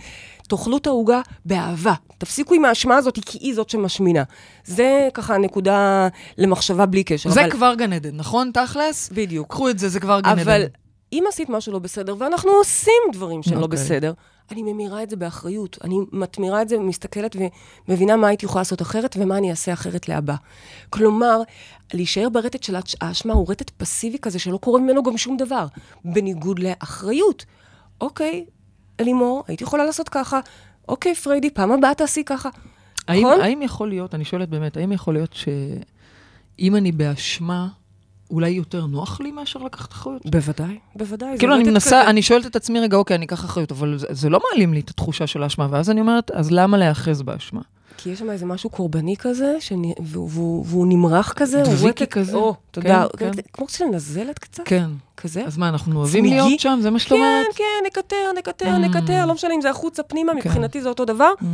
תאכלו 0.51 0.77
את 0.77 0.87
העוגה 0.87 1.21
באהבה. 1.45 1.95
תפסיקו 2.19 2.55
עם 2.55 2.65
האשמה 2.65 2.97
הזאת, 2.97 3.19
כי 3.27 3.39
היא 3.39 3.55
זאת 3.55 3.71
שמשמינה. 3.71 4.23
זה 4.65 5.09
ככה 5.15 5.39
נקודה 5.39 6.09
למחשבה 6.39 6.87
בלי 6.87 7.05
קשר. 7.05 7.31
זה 7.31 7.41
אבל- 7.41 7.51
כבר 7.51 7.75
גן 7.75 7.93
עדן, 7.93 8.17
נכון? 8.17 8.51
תכלס? 8.55 9.11
בדיוק. 9.13 9.51
קחו 9.51 9.71
את 9.71 9.79
זה, 9.79 9.89
זה 9.89 10.01
כבר 10.01 10.21
גן 10.21 10.29
עדן. 10.31 10.41
אבל 10.41 10.65
אם 11.13 11.25
עשית 11.29 11.49
משהו 11.49 11.73
לא 11.73 11.79
בסדר, 11.79 12.15
ואנחנו 12.19 12.51
עושים 12.51 13.03
דברים 13.13 13.43
שהם 13.43 13.59
לא 13.59 13.63
אוקיי. 13.65 13.79
בסדר, 13.79 14.13
אני 14.51 14.63
ממירה 14.63 15.03
את 15.03 15.11
זה 15.11 15.17
באחריות. 15.17 15.79
אני 15.85 15.97
מתמירה 16.13 16.63
את 16.63 16.69
זה, 16.69 16.79
מסתכלת 16.79 17.37
ומבינה 17.89 18.17
מה 18.17 18.29
הייתי 18.29 18.47
יכולה 18.47 18.61
לעשות 18.61 18.83
אחרת 18.83 19.17
ומה 19.21 19.37
אני 19.39 19.51
אעשה 19.51 19.73
אחרת 19.73 20.09
להבא. 20.09 20.35
כלומר, 20.91 21.41
להישאר 21.95 22.29
ברטט 22.29 22.63
של 22.63 22.77
האש- 22.77 22.97
האשמה 23.01 23.33
הוא 23.35 23.47
רטט 23.51 23.71
פסיבי 23.71 24.19
כזה 24.23 24.39
שלא 24.39 24.57
קורה 24.57 24.81
ממנו 24.81 25.03
גם 25.03 25.17
שום 25.17 25.37
דבר, 25.37 25.67
בניגוד 26.05 26.59
לאחריות. 26.59 27.45
אוקיי, 28.01 28.45
אלימור, 29.01 29.45
הייתי 29.49 29.65
יכולה 29.65 29.85
לעשות 29.85 30.09
ככה. 30.09 30.41
אוקיי, 30.89 31.15
פריידי, 31.15 31.51
פעם 31.51 31.73
הבאה 31.73 31.95
תעשי 31.95 32.25
ככה. 32.25 32.49
האם, 33.09 33.27
נכון? 33.27 33.41
האם 33.41 33.63
יכול 33.63 33.89
להיות, 33.89 34.15
אני 34.15 34.25
שואלת 34.25 34.49
באמת, 34.49 34.77
האם 34.77 34.93
יכול 34.93 35.15
להיות 35.15 35.33
שאם 35.33 36.77
אני 36.77 36.93
באשמה, 36.93 37.69
אולי 38.31 38.51
יותר 38.51 38.87
נוח 38.87 39.21
לי 39.21 39.31
מאשר 39.31 39.59
לקחת 39.59 39.93
אחריות? 39.93 40.27
בוודאי, 40.27 40.79
בוודאי. 40.97 41.39
כאילו, 41.39 41.55
אני 41.55 41.65
מנסה, 41.65 41.87
כזה. 41.87 42.11
אני 42.11 42.23
שואלת 42.23 42.47
את 42.47 42.57
עצמי, 42.57 42.81
רגע, 42.81 42.97
אוקיי, 42.97 43.17
אני 43.17 43.27
אקח 43.27 43.45
אחריות, 43.45 43.73
אבל 43.73 43.99
זה, 43.99 44.07
זה 44.11 44.29
לא 44.29 44.41
מעלים 44.51 44.75
לי 44.75 44.81
את 44.81 44.91
התחושה 44.91 45.27
של 45.27 45.43
האשמה, 45.43 45.69
ואז 45.71 45.91
אני 45.91 46.01
אומרת, 46.01 46.31
אז 46.31 46.51
למה 46.51 46.79
להיאחז 46.79 47.23
באשמה? 47.23 47.61
כי 48.03 48.11
יש 48.11 48.19
שם 48.19 48.31
איזה 48.31 48.47
משהו 48.47 48.71
קורבני 48.71 49.17
כזה, 49.17 49.57
שאני, 49.61 49.95
והוא, 50.03 50.29
והוא, 50.33 50.65
והוא 50.69 50.87
נמרח 50.89 51.33
כזה, 51.33 51.63
הוא 51.63 51.75
דביקי 51.75 52.07
כזה. 52.07 52.35
או, 52.37 52.55
תודה. 52.71 53.05
כן, 53.19 53.33
כן. 53.33 53.41
כמו 53.53 53.69
של 53.69 53.85
נזלת 53.85 54.39
קצת, 54.39 54.63
כן. 54.65 54.91
כזה. 55.17 55.45
אז 55.47 55.57
מה, 55.59 55.69
אנחנו 55.69 55.99
אוהבים 55.99 56.25
צמיגי? 56.25 56.37
להיות 56.41 56.61
שם? 56.61 56.79
זה 56.83 56.91
מה 56.91 56.99
שאת 56.99 57.09
כן, 57.09 57.15
אומרת? 57.15 57.47
כן, 57.57 57.65
נקטר, 57.87 58.17
נקטר, 58.39 58.67
Mm. 58.77 58.79
נקטר, 58.79 59.27
לא 59.27 59.35
משנה 59.35 59.55
אם 59.55 59.61
זה 59.61 59.71
החוצה, 59.71 60.03
פנימה, 60.03 60.35
מבחינתי 60.35 60.83
זה 60.83 60.89
אותו 60.89 61.05
דבר, 61.05 61.31
Mm, 61.41 61.45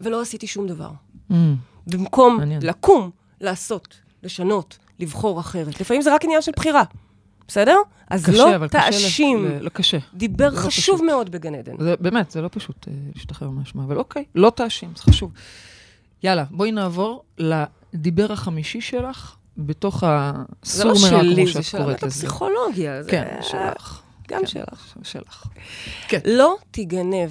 ולא 0.00 0.20
עשיתי 0.20 0.46
שום 0.46 0.66
דבר. 0.66 0.90
mm. 1.30 1.34
במקום 1.86 2.36
מעניין. 2.36 2.62
לקום, 2.62 3.10
לעשות, 3.40 3.88
לשנות, 4.22 4.78
לבחור 5.00 5.40
אחרת. 5.40 5.80
לפעמים 5.80 6.02
זה 6.02 6.14
רק 6.14 6.24
עניין 6.24 6.42
של 6.42 6.52
בחירה, 6.56 6.82
בסדר? 7.48 7.76
אז 8.10 8.24
קשה, 8.26 8.58
לא 8.58 8.66
קשה. 8.66 8.80
תאשים. 8.90 9.44
ל- 9.46 9.58
לא 9.64 9.68
קשה. 9.68 9.98
דיבר 10.14 10.48
לא 10.50 10.56
חשוב 10.56 10.94
פשוט. 10.96 11.06
מאוד 11.06 11.30
בגן 11.30 11.54
עדן. 11.54 11.72
זה 11.78 11.94
באמת, 12.00 12.30
זה 12.30 12.40
לא 12.42 12.48
פשוט 12.52 12.88
אה, 12.88 12.92
להשתחרר 13.14 13.50
מהאשמה, 13.50 13.84
אבל 13.84 13.96
אוקיי, 13.98 14.24
לא 14.34 14.50
תאשים, 14.50 14.88
זה 14.96 15.02
חשוב. 15.02 15.30
יאללה, 16.22 16.44
בואי 16.50 16.72
נעבור 16.72 17.24
לדיבר 17.38 18.32
החמישי 18.32 18.80
שלך, 18.80 19.34
בתוך 19.58 20.04
זה 20.62 20.84
לא 20.84 20.92
הסור 20.92 21.10
מרע, 21.10 21.20
שלי, 21.22 21.34
כמו 21.36 21.46
זה 21.46 21.52
שאת 21.52 21.64
של 21.64 21.78
קוראת 21.78 21.96
לזה. 22.02 22.06
הפסיכולוגיה. 22.06 23.02
זה- 23.02 23.10
כן, 23.10 23.36
שלך. 23.42 24.00
גם 24.28 24.40
כן, 24.40 24.46
שלך. 24.46 24.94
שלך. 25.02 25.44
לא 26.24 26.56
תיגנב. 26.70 27.30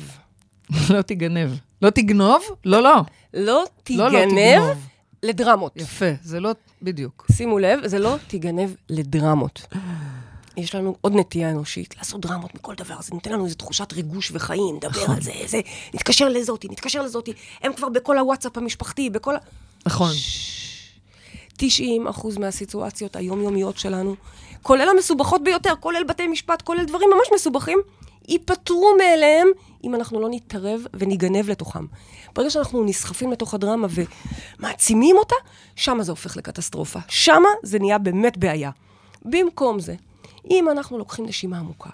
לא 0.93 1.01
תגנב. 1.01 1.49
לא 1.81 1.89
תגנוב? 1.89 2.41
לא, 2.65 2.83
לא. 2.83 2.95
לא 2.95 3.03
לא, 3.33 3.43
לא 3.43 3.65
תיגנב 3.83 4.59
תגנוב. 4.61 4.87
לדרמות. 5.23 5.71
יפה, 5.75 6.05
זה 6.21 6.39
לא, 6.39 6.51
בדיוק. 6.81 7.25
שימו 7.31 7.59
לב, 7.59 7.79
זה 7.87 7.99
לא 7.99 8.15
תיגנב 8.27 8.69
לדרמות. 8.89 9.67
יש 10.57 10.75
לנו 10.75 10.95
עוד 11.01 11.15
נטייה 11.15 11.49
אנושית 11.49 11.97
לעשות 11.97 12.21
דרמות 12.21 12.55
מכל 12.55 12.75
דבר, 12.75 12.95
זה 13.01 13.13
נותן 13.13 13.31
לנו 13.31 13.45
איזו 13.45 13.55
תחושת 13.55 13.93
ריגוש 13.93 14.31
וחיים, 14.33 14.75
נדבר 14.75 15.11
על 15.11 15.21
זה, 15.21 15.31
זה, 15.45 15.61
נתקשר 15.93 16.29
לזאתי, 16.29 16.67
נתקשר 16.71 17.01
לזאתי, 17.01 17.33
הם 17.61 17.73
כבר 17.73 17.89
בכל 17.89 18.17
הוואטסאפ 18.17 18.57
המשפחתי, 18.57 19.09
בכל 19.09 19.35
ה... 19.35 19.39
נכון. 19.85 20.11
90 21.57 22.07
אחוז 22.07 22.37
מהסיטואציות 22.37 23.15
היומיומיות 23.15 23.77
שלנו, 23.77 24.15
כולל 24.61 24.89
המסובכות 24.89 25.43
ביותר, 25.43 25.73
כולל 25.79 26.03
בתי 26.03 26.27
משפט, 26.27 26.61
כולל 26.61 26.85
דברים 26.85 27.09
ממש 27.09 27.27
מסובכים, 27.35 27.79
ייפתרו 28.27 28.95
מאליהם 28.97 29.47
אם 29.83 29.95
אנחנו 29.95 30.21
לא 30.21 30.27
נתערב 30.31 30.81
וניגנב 30.93 31.49
לתוכם. 31.49 31.85
ברגע 32.35 32.49
שאנחנו 32.49 32.83
נסחפים 32.83 33.31
לתוך 33.31 33.53
הדרמה 33.53 33.87
ומעצימים 34.59 35.15
אותה, 35.17 35.35
שמה 35.75 36.03
זה 36.03 36.11
הופך 36.11 36.37
לקטסטרופה. 36.37 36.99
שמה 37.07 37.49
זה 37.63 37.79
נהיה 37.79 37.97
באמת 37.97 38.37
בעיה. 38.37 38.71
במקום 39.25 39.79
זה, 39.79 39.95
אם 40.51 40.69
אנחנו 40.69 40.97
לוקחים 40.97 41.25
נשימה 41.25 41.59
עמוקה, 41.59 41.89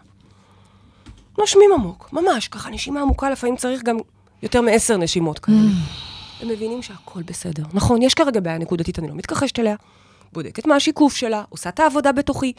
נושמים 1.38 1.70
עמוק, 1.74 2.10
ממש, 2.14 2.48
ככה 2.48 2.70
נשימה 2.70 3.02
עמוקה, 3.02 3.30
לפעמים 3.30 3.56
צריך 3.56 3.84
גם 3.84 3.98
יותר 4.44 4.62
מעשר 4.62 4.98
נשימות 4.98 5.40
כאלה. 5.40 5.58
הם 6.42 6.48
מבינים 6.48 6.82
שהכל 6.82 7.24
בסדר. 7.24 7.64
נכון, 7.74 8.02
יש 8.02 8.14
כרגע 8.14 8.40
בעיה 8.40 8.58
נקודתית, 8.58 9.00
אני 9.00 9.08
לא 9.08 9.16
מתכחשת 9.16 9.60
אליה, 9.60 9.76
בודקת 10.34 10.68
מה 10.68 10.76
השיקוף 10.76 11.16
שלה, 11.16 11.44
עושה 11.50 11.70
את 11.70 11.80
העבודה 11.80 12.12
בתוכי, 12.12 12.54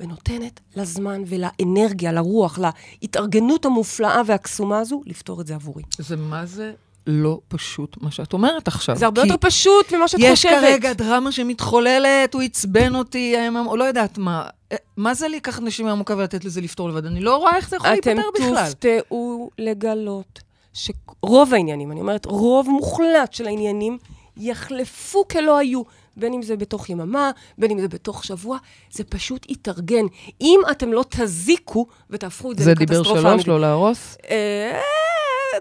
ונותנת 0.00 0.60
לזמן 0.76 1.22
ולאנרגיה, 1.26 2.12
לרוח, 2.12 2.58
להתארגנות 3.02 3.64
המופלאה 3.64 4.20
והקסומה 4.26 4.78
הזו, 4.78 5.02
לפתור 5.06 5.40
את 5.40 5.46
זה 5.46 5.54
עבורי. 5.54 5.82
זה 5.98 6.16
מה 6.16 6.46
זה 6.46 6.72
לא 7.10 7.40
פשוט 7.48 7.96
מה 8.00 8.10
שאת 8.10 8.32
אומרת 8.32 8.68
עכשיו. 8.68 8.96
זה 8.96 9.04
הרבה 9.04 9.20
יותר 9.22 9.36
פשוט 9.40 9.92
ממה 9.92 10.08
שאת 10.08 10.20
יש 10.22 10.46
חושבת. 10.46 10.60
כרגע 10.60 10.92
דרמה 10.92 11.32
שמתחוללת, 11.32 12.34
הוא 12.34 12.42
עצבן 12.42 12.94
אותי, 12.94 13.34
או 13.66 13.76
לא 13.76 13.84
יודעת 13.84 14.18
מה. 14.18 14.46
אה, 14.72 14.76
מה 14.96 15.14
זה 15.14 15.28
לקחת 15.28 15.62
נשימה 15.62 15.92
עמוקה 15.92 16.16
ולתת 16.16 16.44
לזה 16.44 16.60
לפתור 16.60 16.88
לבד? 16.88 17.06
אני 17.06 17.20
לא 17.20 17.36
רואה 17.36 17.56
איך 17.56 17.68
זה 17.68 17.76
יכול 17.76 17.90
אתם 17.98 18.16
להיפתר 18.16 18.28
בכלל. 18.34 18.72
תופתעו 18.72 19.50
לגלות 19.58 20.40
שרוב 20.72 21.54
העניינים, 21.54 21.92
אני 21.92 22.00
אומרת, 22.00 22.26
רוב 22.26 22.68
מוחלט 22.68 23.32
של 23.32 23.46
העניינים 23.46 23.98
יחלפו 24.36 25.28
כלא 25.28 25.58
היו. 25.58 25.82
בין 26.18 26.32
אם 26.32 26.42
זה 26.42 26.56
בתוך 26.56 26.90
יממה, 26.90 27.30
בין 27.58 27.70
אם 27.70 27.80
זה 27.80 27.88
בתוך 27.88 28.24
שבוע, 28.24 28.58
זה 28.90 29.04
פשוט 29.04 29.50
יתארגן. 29.50 30.04
אם 30.40 30.60
אתם 30.70 30.92
לא 30.92 31.04
תזיקו 31.08 31.86
ותהפכו 32.10 32.52
את 32.52 32.58
זה 32.58 32.64
זה 32.64 32.70
לקטסטרופה 32.70 33.14
דיבר 33.14 33.30
שלוש. 33.32 33.46
לא 33.46 33.60
להרוס? 33.60 34.16
אה, 34.30 34.80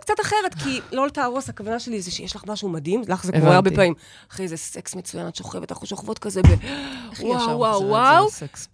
קצת 0.02 0.14
אחרת, 0.22 0.54
כי 0.64 0.82
לא 0.92 1.08
לתהרוס, 1.08 1.50
הכוונה 1.50 1.80
שלי 1.80 2.02
זה 2.02 2.12
שיש 2.12 2.36
לך 2.36 2.44
משהו 2.48 2.70
מדהים, 2.70 3.02
לך 3.08 3.24
זה. 3.24 3.32
קורה 3.40 3.56
הרבה 3.56 3.72
פעמים. 3.72 3.94
אחרי 4.32 4.44
איזה 4.44 4.58
סקס 4.58 4.96
מצוין, 4.96 5.28
את 5.28 5.36
שוכבת, 5.36 5.72
אנחנו 5.72 5.88
שוכבות 5.88 6.20
כזה 6.20 6.42
ב... 6.42 6.46
וואו, 7.20 7.58
וואו, 7.58 7.80
זה 7.80 7.86
וואו? 7.86 8.28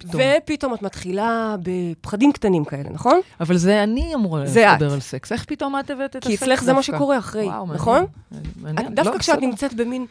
ופתאום 0.04 0.74
את 0.74 0.82
מתחילה 0.82 1.56
בפחדים 1.62 2.32
קטנים 2.32 2.64
כאלה, 2.64 2.90
נכון? 2.90 3.20
אבל 3.40 3.56
זה 3.56 3.82
אני 3.82 4.14
אמורה 4.14 4.46
זה 4.46 4.66
לדבר. 4.72 4.92
על 4.92 5.00
סקס. 5.00 5.32
איך 5.32 5.44
פתאום 5.44 5.78
את 5.78 5.90
הבאת 5.90 6.16
את 6.16 6.16
הסקס 6.16 6.26
כי? 6.26 6.34
אצלך 6.34 6.62
זה 6.64 6.72
מה 6.72 6.82
שקורה 6.82 7.18
אחרי. 7.18 7.48
נכון? 7.74 8.06
דווקא 8.90 9.14
לא, 9.14 9.18
כשאת. 9.18 9.38
נמצאת 9.40 9.74
במין... 9.74 10.06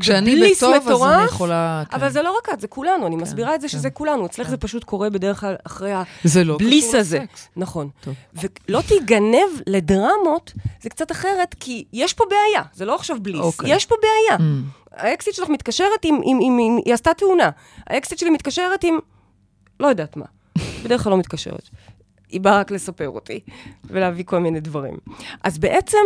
כשאני 0.00 0.36
בטוב, 0.36 0.74
אז 0.74 0.84
אני 0.84 0.94
מטורף, 0.94 1.28
יכולה... 1.28 1.82
כן. 1.90 1.96
אבל 1.96 2.10
זה 2.10 2.22
לא 2.22 2.38
רק 2.38 2.48
את, 2.52 2.60
זה 2.60 2.68
כולנו, 2.68 3.06
אני 3.06 3.16
מסבירה 3.16 3.54
את 3.54 3.60
זה 3.60 3.68
כן, 3.68 3.72
שזה 3.72 3.90
כולנו. 3.90 4.26
אצלך 4.26 4.48
זה 4.48 4.56
פשוט 4.56 4.84
קורה 4.84 5.10
בדרך 5.10 5.40
כלל 5.40 5.54
אחרי 5.66 5.92
לא 6.44 6.54
הבליס 6.54 6.88
קשור 6.88 7.00
הזה. 7.00 7.18
לסקס. 7.18 7.48
נכון. 7.56 7.88
טוב. 8.00 8.14
ולא 8.34 8.80
תיגנב 8.88 9.60
לדרמות, 9.66 10.52
זה 10.82 10.90
קצת 10.90 11.12
אחרת, 11.12 11.54
כי 11.60 11.84
יש 11.92 12.12
פה 12.14 12.24
בעיה, 12.30 12.62
זה 12.74 12.84
לא 12.84 12.94
עכשיו 12.94 13.16
בליס, 13.22 13.40
אוקיי. 13.40 13.74
יש 13.74 13.86
פה 13.86 13.94
בעיה. 14.02 14.38
Mm. 14.38 14.96
האקסיט 14.96 15.34
שלך 15.34 15.48
מתקשרת 15.48 16.04
עם, 16.04 16.14
עם, 16.24 16.38
עם, 16.42 16.58
עם, 16.60 16.78
היא 16.84 16.94
עשתה 16.94 17.14
תאונה. 17.14 17.50
האקסיט 17.86 18.18
שלי 18.18 18.30
מתקשרת 18.30 18.84
עם, 18.84 18.98
לא 19.80 19.86
יודעת 19.86 20.16
מה. 20.16 20.26
בדרך 20.84 21.02
כלל 21.02 21.10
לא 21.10 21.18
מתקשרת. 21.18 21.68
היא 22.28 22.40
באה 22.40 22.60
רק 22.60 22.70
לספר 22.70 23.08
אותי 23.08 23.40
ולהביא 23.84 24.24
כל 24.24 24.38
מיני 24.38 24.60
דברים. 24.60 24.96
אז 25.42 25.58
בעצם, 25.58 25.98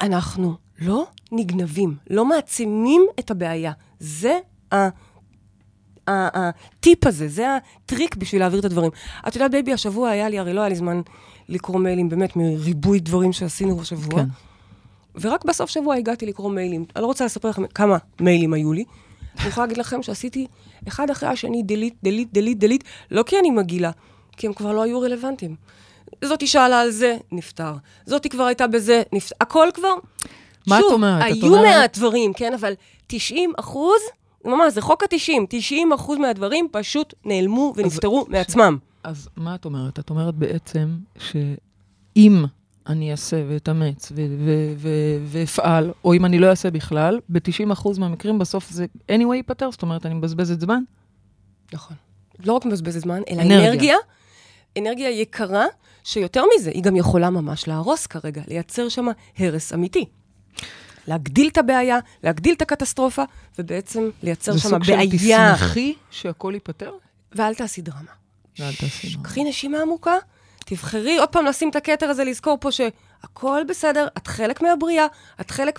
אנחנו 0.00 0.56
לא 0.80 1.06
נגנבים, 1.32 1.96
לא 2.10 2.24
מעצימים 2.24 3.06
את 3.18 3.30
הבעיה. 3.30 3.72
זה 4.00 4.38
ה... 4.72 4.88
הטיפ 6.10 7.06
הזה, 7.06 7.28
זה 7.28 7.56
הטריק 7.56 8.16
בשביל 8.16 8.42
להעביר 8.42 8.60
את 8.60 8.64
הדברים. 8.64 8.90
את 9.28 9.34
יודעת, 9.34 9.50
בייבי, 9.50 9.72
השבוע 9.72 10.08
היה 10.08 10.28
לי, 10.28 10.38
הרי 10.38 10.52
לא 10.52 10.60
היה 10.60 10.68
לי 10.68 10.74
זמן 10.74 11.00
לקרוא 11.48 11.80
מיילים, 11.80 12.08
באמת, 12.08 12.36
מריבוי 12.36 13.00
דברים 13.00 13.32
שעשינו 13.32 13.76
בשבוע. 13.76 14.22
כן. 14.22 14.28
ורק 15.20 15.44
בסוף 15.44 15.70
שבוע 15.70 15.94
הגעתי 15.94 16.26
לקרוא 16.26 16.50
מיילים. 16.50 16.84
אני 16.96 17.02
לא 17.02 17.06
רוצה 17.06 17.24
לספר 17.24 17.48
לכם 17.48 17.66
כמה 17.66 17.96
מיילים 18.20 18.52
היו 18.52 18.72
לי. 18.72 18.84
אני 19.40 19.48
יכולה 19.48 19.66
להגיד 19.66 19.78
לכם 19.78 20.02
שעשיתי 20.02 20.46
אחד 20.88 21.10
אחרי 21.10 21.28
השני 21.28 21.62
delete, 21.62 21.94
delete, 22.02 22.28
delete, 22.32 22.58
delete, 22.58 22.84
לא 23.10 23.22
כי 23.22 23.38
אני 23.38 23.50
מגעילה, 23.50 23.90
כי 24.36 24.46
הם 24.46 24.52
כבר 24.52 24.72
לא 24.72 24.82
היו 24.82 25.00
רלוונטיים. 25.00 25.56
זאתי 26.24 26.46
שאלה 26.46 26.80
על 26.80 26.90
זה, 26.90 27.16
נפתר. 27.32 27.72
זאתי 28.06 28.28
כבר 28.28 28.44
הייתה 28.44 28.66
בזה, 28.66 29.02
נפתר. 29.12 29.36
הכל 29.40 29.68
כבר... 29.74 29.94
מה 30.68 30.78
את 30.78 30.82
שוב, 30.82 30.92
אומרת? 30.92 31.22
את 31.22 31.32
היו 31.32 31.46
אומרת- 31.46 31.64
מעט 31.64 31.98
דברים, 31.98 32.32
כן, 32.32 32.54
אבל 32.54 32.72
90 33.06 33.52
אחוז, 33.56 34.00
ממש, 34.44 34.72
זה 34.72 34.80
חוק 34.80 35.02
ה-90, 35.02 35.46
90 35.48 35.92
אחוז 35.92 36.18
מהדברים 36.18 36.68
פשוט 36.72 37.14
נעלמו 37.24 37.72
ונפתרו 37.76 38.26
מעצמם. 38.28 38.78
אז 39.04 39.28
מה 39.36 39.54
את 39.54 39.64
אומרת? 39.64 39.98
את 39.98 40.10
אומרת 40.10 40.34
בעצם 40.34 40.88
שאם 41.18 42.44
אני 42.86 43.10
אעשה 43.12 43.44
ואתאמץ 43.48 44.12
ו- 44.12 44.26
ו- 44.38 44.72
ו- 44.76 45.18
ואפעל, 45.26 45.92
או 46.04 46.14
אם 46.14 46.24
אני 46.24 46.38
לא 46.38 46.46
אעשה 46.46 46.70
בכלל, 46.70 47.20
ב-90% 47.28 47.98
מהמקרים 47.98 48.38
בסוף 48.38 48.70
זה 48.70 48.86
anyway 49.12 49.34
ייפתר, 49.34 49.70
זאת 49.70 49.82
אומרת, 49.82 50.06
אני 50.06 50.14
מבזבזת 50.14 50.60
זמן. 50.60 50.82
נכון. 51.72 51.96
לא 52.44 52.52
רק 52.52 52.64
מבזבזת 52.64 53.00
זמן, 53.00 53.20
אלא 53.30 53.42
אנרגיה. 53.42 53.68
אנרגיה. 53.68 53.96
אנרגיה 54.78 55.10
יקרה, 55.10 55.64
שיותר 56.04 56.44
מזה, 56.56 56.70
היא 56.70 56.82
גם 56.82 56.96
יכולה 56.96 57.30
ממש 57.30 57.68
להרוס 57.68 58.06
כרגע, 58.06 58.42
לייצר 58.48 58.88
שם 58.88 59.06
הרס 59.38 59.72
אמיתי. 59.72 60.04
להגדיל 61.08 61.48
את 61.48 61.58
הבעיה, 61.58 61.98
להגדיל 62.24 62.54
את 62.54 62.62
הקטסטרופה, 62.62 63.22
ובעצם 63.58 64.10
לייצר 64.22 64.52
זה 64.52 64.60
שם 64.60 64.68
סוג 64.68 64.84
של 64.84 64.96
בעיה. 64.96 65.54
תשמחי 65.54 65.94
שהכל 66.10 66.50
ייפתר? 66.54 66.92
ואל 67.32 67.54
תעשי 67.54 67.82
דרמה. 67.82 68.00
ואל 68.58 68.74
תעשי 68.74 69.10
דרמה. 69.10 69.24
קחי 69.24 69.44
נשימה 69.44 69.82
עמוקה, 69.82 70.14
תבחרי 70.66 71.18
עוד 71.18 71.28
פעם 71.28 71.46
לשים 71.46 71.70
את 71.70 71.76
הכתר 71.76 72.06
הזה, 72.06 72.24
לזכור 72.24 72.58
פה 72.60 72.72
שהכל 72.72 73.62
בסדר, 73.68 74.06
את 74.18 74.26
חלק 74.26 74.62
מהבריאה, 74.62 75.06
את 75.40 75.50
חלק 75.50 75.78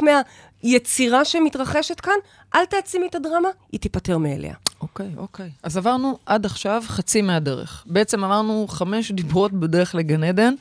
מהיצירה 0.64 1.26
שמתרחשת 1.26 2.00
כאן, 2.00 2.14
אל 2.56 2.66
תעצימי 2.66 3.08
את 3.08 3.16
הדרמה, 3.16 3.50
היא 3.72 3.80
תיפטר 3.80 4.18
מאליה. 4.18 4.54
אוקיי, 4.82 5.10
אוקיי. 5.18 5.50
אז 5.64 5.78
עברנו 5.78 6.18
עד 6.26 6.46
עכשיו 6.46 6.84
חצי 6.88 7.22
מהדרך. 7.22 7.84
בעצם 7.88 8.24
אמרנו 8.24 8.68
חמש 8.70 9.12
דיברות 9.12 9.52
בדרך 9.52 9.96
לגן 9.96 10.24
עדן, 10.24 10.54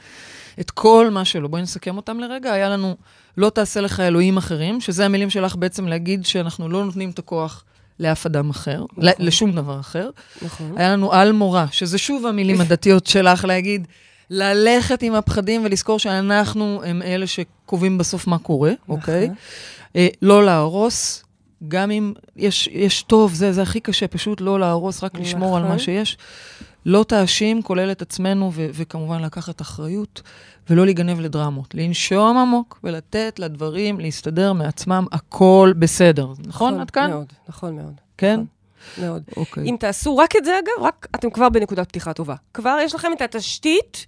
את 0.60 0.70
כל 0.70 1.08
מה 1.10 1.24
שלא. 1.24 1.48
בואי 1.48 1.62
נסכם 1.62 1.96
אותם 1.96 2.20
לרגע. 2.20 2.52
היה 2.52 2.68
לנו, 2.68 2.96
לא 3.38 3.50
תעשה 3.50 3.80
לך 3.80 4.00
אלוהים 4.00 4.36
אחרים, 4.36 4.80
שזה 4.80 5.04
המילים 5.04 5.30
שלך 5.30 5.56
בעצם 5.56 5.88
להגיד 5.88 6.26
שאנחנו 6.26 6.68
לא 6.68 6.84
נותנים 6.84 7.10
את 7.10 7.18
הכוח 7.18 7.64
לאף 8.00 8.26
אדם 8.26 8.50
אחר, 8.50 8.84
נכון. 8.96 9.12
לשום 9.26 9.52
דבר 9.52 9.80
אחר. 9.80 10.10
נכון. 10.42 10.74
היה 10.76 10.92
לנו 10.92 11.12
על 11.12 11.32
מורה, 11.32 11.66
שזה 11.70 11.98
שוב 11.98 12.26
המילים 12.26 12.60
הדתיות 12.60 13.06
שלך 13.06 13.44
להגיד, 13.44 13.86
ללכת 14.30 15.02
עם 15.02 15.14
הפחדים 15.14 15.64
ולזכור 15.64 15.98
שאנחנו 15.98 16.82
הם 16.84 17.02
אלה 17.02 17.26
שקובעים 17.26 17.98
בסוף 17.98 18.26
מה 18.26 18.38
קורה, 18.38 18.72
אוקיי? 18.88 19.30
אה, 19.96 20.08
לא 20.22 20.44
להרוס, 20.44 21.24
גם 21.68 21.90
אם 21.90 22.12
יש, 22.36 22.68
יש 22.72 23.02
טוב, 23.02 23.34
זה, 23.34 23.52
זה 23.52 23.62
הכי 23.62 23.80
קשה, 23.80 24.08
פשוט 24.08 24.40
לא 24.40 24.60
להרוס, 24.60 25.04
רק 25.04 25.18
לשמור 25.18 25.56
על 25.56 25.62
נכון. 25.62 25.74
מה 25.74 25.78
שיש. 25.78 26.18
לא 26.86 27.04
תאשים, 27.08 27.62
כולל 27.62 27.90
את 27.90 28.02
עצמנו, 28.02 28.52
ו- 28.54 28.68
וכמובן 28.72 29.22
לקחת 29.22 29.60
אחריות, 29.60 30.22
ולא 30.70 30.84
להיגנב 30.84 31.20
לדרמות. 31.20 31.74
לנשום 31.74 32.36
עמוק 32.36 32.80
ולתת 32.84 33.38
לדברים 33.38 34.00
להסתדר 34.00 34.52
מעצמם, 34.52 35.06
הכל 35.12 35.72
בסדר. 35.78 36.32
נכון, 36.46 36.80
עד 36.80 36.90
כאן? 36.90 37.10
מאוד, 37.10 37.26
נכון 37.48 37.76
מאוד. 37.76 37.94
כן? 38.18 38.40
מאוד. 38.98 39.22
אוקיי. 39.36 39.64
אם 39.64 39.76
תעשו 39.80 40.16
רק 40.16 40.36
את 40.36 40.44
זה, 40.44 40.58
אגב, 40.58 40.84
רק 40.84 41.06
אתם 41.14 41.30
כבר 41.30 41.48
בנקודת 41.48 41.88
פתיחה 41.88 42.12
טובה. 42.12 42.34
כבר 42.54 42.78
יש 42.82 42.94
לכם 42.94 43.12
את 43.12 43.22
התשתית 43.22 44.06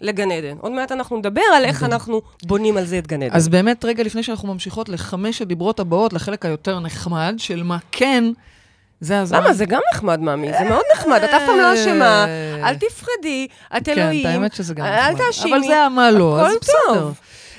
לגן 0.00 0.30
עדן. 0.30 0.56
עוד 0.60 0.72
מעט 0.72 0.92
אנחנו 0.92 1.16
נדבר 1.16 1.42
על 1.56 1.64
איך 1.64 1.82
אנחנו 1.82 2.22
בונים 2.42 2.76
על 2.76 2.84
זה 2.84 2.98
את 2.98 3.06
גן 3.06 3.22
עדן. 3.22 3.36
אז 3.36 3.48
באמת, 3.48 3.84
רגע 3.84 4.02
לפני 4.02 4.22
שאנחנו 4.22 4.52
ממשיכות 4.52 4.88
לחמש 4.88 5.42
הדיברות 5.42 5.80
הבאות, 5.80 6.12
לחלק 6.12 6.44
היותר 6.44 6.80
נחמד 6.80 7.34
של 7.38 7.62
מה 7.62 7.78
כן, 7.92 8.24
זה 9.02 9.20
הזמן. 9.20 9.38
למה? 9.38 9.52
זה 9.52 9.64
גם 9.66 9.80
נחמד, 9.94 10.20
מאמי, 10.20 10.52
זה 10.58 10.64
מאוד 10.68 10.82
נחמד. 10.94 11.20
את 11.24 11.30
אף 11.30 11.42
פעם 11.46 11.58
לא 11.58 11.74
אשמה, 11.74 12.26
אל 12.64 12.74
תפחדי, 12.74 13.46
את 13.76 13.84
כן, 13.84 13.98
אלוהים. 13.98 14.26
את 14.26 14.32
האמת 14.32 14.54
שזה 14.54 14.74
גם 14.74 14.86
אל 14.86 15.12
נחמד. 15.12 15.26
תאשימי. 15.26 15.52
אבל 15.56 15.62
זה 15.66 15.78
המה 15.78 16.10
לא, 16.10 16.40
אז 16.46 16.56
בסדר. 16.60 17.10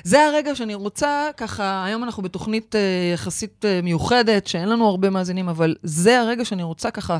זה 0.04 0.26
הרגע 0.26 0.54
שאני 0.54 0.74
רוצה, 0.74 1.28
ככה, 1.36 1.84
היום 1.84 2.04
אנחנו 2.04 2.22
בתוכנית 2.22 2.74
אה, 2.76 2.80
יחסית 3.14 3.64
אה, 3.64 3.80
מיוחדת, 3.82 4.46
שאין 4.46 4.68
לנו 4.68 4.88
הרבה 4.88 5.10
מאזינים, 5.10 5.48
אבל 5.48 5.74
זה 5.82 6.20
הרגע 6.20 6.44
שאני 6.44 6.62
רוצה 6.62 6.90
ככה, 6.90 7.18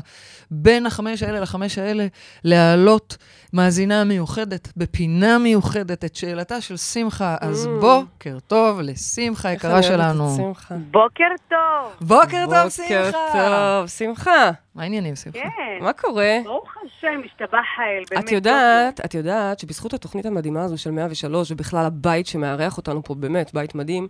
בין 0.51 0.85
החמש 0.85 1.23
האלה 1.23 1.39
לחמש 1.39 1.77
האלה, 1.77 2.07
להעלות 2.43 3.17
מאזינה 3.53 4.03
מיוחדת, 4.03 4.71
בפינה 4.77 5.37
מיוחדת, 5.37 6.05
את 6.05 6.15
שאלתה 6.15 6.61
של 6.61 6.77
שמחה. 6.77 7.35
אז 7.41 7.65
Mm. 7.65 7.81
בוקר 7.81 8.37
טוב 8.47 8.79
לשמחה 8.81 9.51
איך 9.51 9.59
יקרה 9.59 9.79
אני 9.79 9.87
אוהבת 9.87 9.91
את 9.91 10.15
שלנו. 10.15 10.53
בוקר 10.91 11.25
טוב. 11.49 12.07
בוקר 12.07 12.45
טוב, 12.49 12.69
שמחה! 12.69 12.89
בוקר 12.89 13.11
טוב, 13.33 13.87
שמחה. 13.87 14.51
מה 14.75 14.83
העניינים, 14.83 15.15
שמחה? 15.15 15.39
כן, 15.39 15.83
מה 15.83 15.93
קורה? 15.93 16.37
ברוך 16.43 16.73
השם, 16.77 17.21
השתבח 17.25 17.53
האל, 17.77 18.03
באמת. 18.11 18.25
את 18.25 18.31
יודעת, 18.31 19.05
את 19.05 19.13
יודעת 19.13 19.59
שבזכות 19.59 19.93
התוכנית 19.93 20.25
המדהימה 20.25 20.63
הזו 20.63 20.77
של 20.77 20.91
103, 20.91 21.51
ובכלל 21.51 21.85
הבית 21.85 22.27
שמארח 22.27 22.77
אותנו 22.77 23.03
פה, 23.03 23.15
באמת, 23.15 23.53
בית 23.53 23.75
מדהים, 23.75 24.07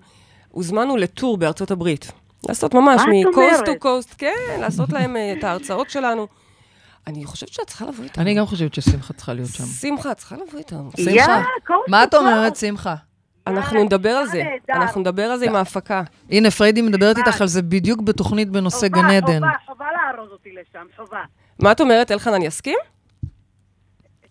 הוזמנו 0.50 0.98
לטור 0.98 1.38
בארצות 1.38 1.72
הברית. 1.72 2.12
לעשות 2.48 2.74
ממש 2.74 3.02
מקוסט 3.12 3.66
טו? 3.66 3.72
קוסט, 3.80 4.16
כן, 4.18 4.60
לעשות 4.60 4.94
להם 4.94 5.16
אה, 5.16 5.34
את 5.38 5.44
ההרצאות 5.44 5.90
שלנו. 5.90 6.28
אני 7.08 7.26
חושבת 7.26 7.50
שאת 7.50 7.68
צריכה 7.68 7.86
לבוא 7.86 8.04
איתנו. 8.04 8.24
אני 8.24 8.34
גם 8.34 8.46
חושבת 8.46 8.74
ששמחה 8.74 9.14
צריכה 9.14 9.34
להיות 9.34 9.50
שם. 9.50 9.64
שמחה, 9.64 10.12
את 10.12 10.18
צריכה 10.18 10.36
לבוא 10.36 10.60
איתנו. 10.60 10.90
שמחה, 10.98 11.42
מה 11.88 12.04
את. 12.04 12.14
אומרת, 12.14 12.56
שמחה? 12.56 12.96
אנחנו 13.48 13.84
נדבר 13.84 14.10
על 14.10 14.28
זה. 14.28 14.44
אנחנו 14.70 15.02
נדבר 15.02 15.24
על 15.24 15.38
זה 15.38 15.46
עם 15.46 15.56
ההפקה. 15.56 16.04
הנה, 16.30 16.52
פריידי 16.52 16.82
מדברת 16.82 17.18
איתך 17.18 17.42
על 17.42 17.48
זה 17.48 17.62
בדיוק 17.62 18.02
בתוכנית 18.02 18.50
בנושא 18.50 18.88
גן 18.88 19.06
עדן. 19.06 19.40
חובה, 19.40 19.52
חובה 19.66 19.86
לארוז 20.16 20.32
אותי 20.32 20.50
לשם, 20.52 20.86
חובה. 20.96 21.24
מה 21.60 21.72
את 21.72 21.82
אומרת, 21.82 22.12
אלחנן 22.12 22.42
יסכים? 22.42 22.78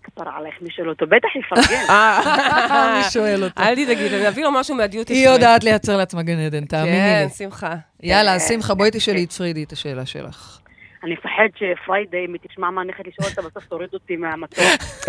כפרה 0.02 0.28
עלייך, 0.28 0.54
מי 0.62 0.70
שלא 0.70 0.90
אותו, 0.90 1.06
בטח 1.06 1.28
יפרגן. 1.36 1.84
אה, 1.90 2.94
מי 2.98 3.10
שואל 3.10 3.44
אותו? 3.44 3.62
אל 3.62 3.74
תדאגי, 3.74 4.16
אני 4.16 4.28
אביא 4.28 4.44
לו 4.44 4.52
משהו 4.52 4.74
מהדיוטי 4.74 5.14
היא 5.14 5.28
יודעת 5.28 5.64
לייצר 5.64 5.96
לעצמה 5.96 6.22
גן 6.22 6.38
עדן, 6.38 6.64
תאמיני 6.64 6.96
כן, 6.98 7.24
לי. 7.24 7.30
שמחה. 7.30 7.74
יאללה, 8.02 8.34
אז 8.34 8.48
שמחה, 8.48 8.74
בואי 8.74 8.90
תשאלי 8.92 9.24
את 9.24 9.32
פריידי 9.32 9.64
את 9.64 9.72
השאלה 9.72 10.06
שלך. 10.06 10.60
אני 11.04 11.12
מפחד 11.12 11.48
שפריידי, 11.56 12.24
אם 12.28 12.32
היא 12.32 12.40
תשמע 12.48 12.70
מה 12.70 12.82
אני 12.82 12.92
הולכת 12.92 13.06
לשאול 13.06 13.28
אותה, 13.30 13.42
בסוף 13.42 13.64
תוריד 13.64 13.90
אותי 13.94 14.16
מהמטוס. 14.16 15.08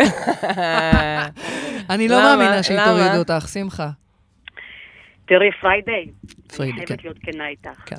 אני 1.90 2.08
לא? 2.08 2.20
מאמינה 2.22 2.62
שהיא? 2.62 2.78
תוריד 2.84 3.14
אותך, 3.18 3.48
שמחה. 3.48 3.88
תראי, 5.26 5.50
פריידי, 5.60 6.10
פריידי, 6.56 6.78
אני 6.78 6.86
כן. 6.86 6.86
חייבת 6.86 7.04
להיות 7.04 7.18
כנה 7.22 7.48
איתך. 7.48 7.92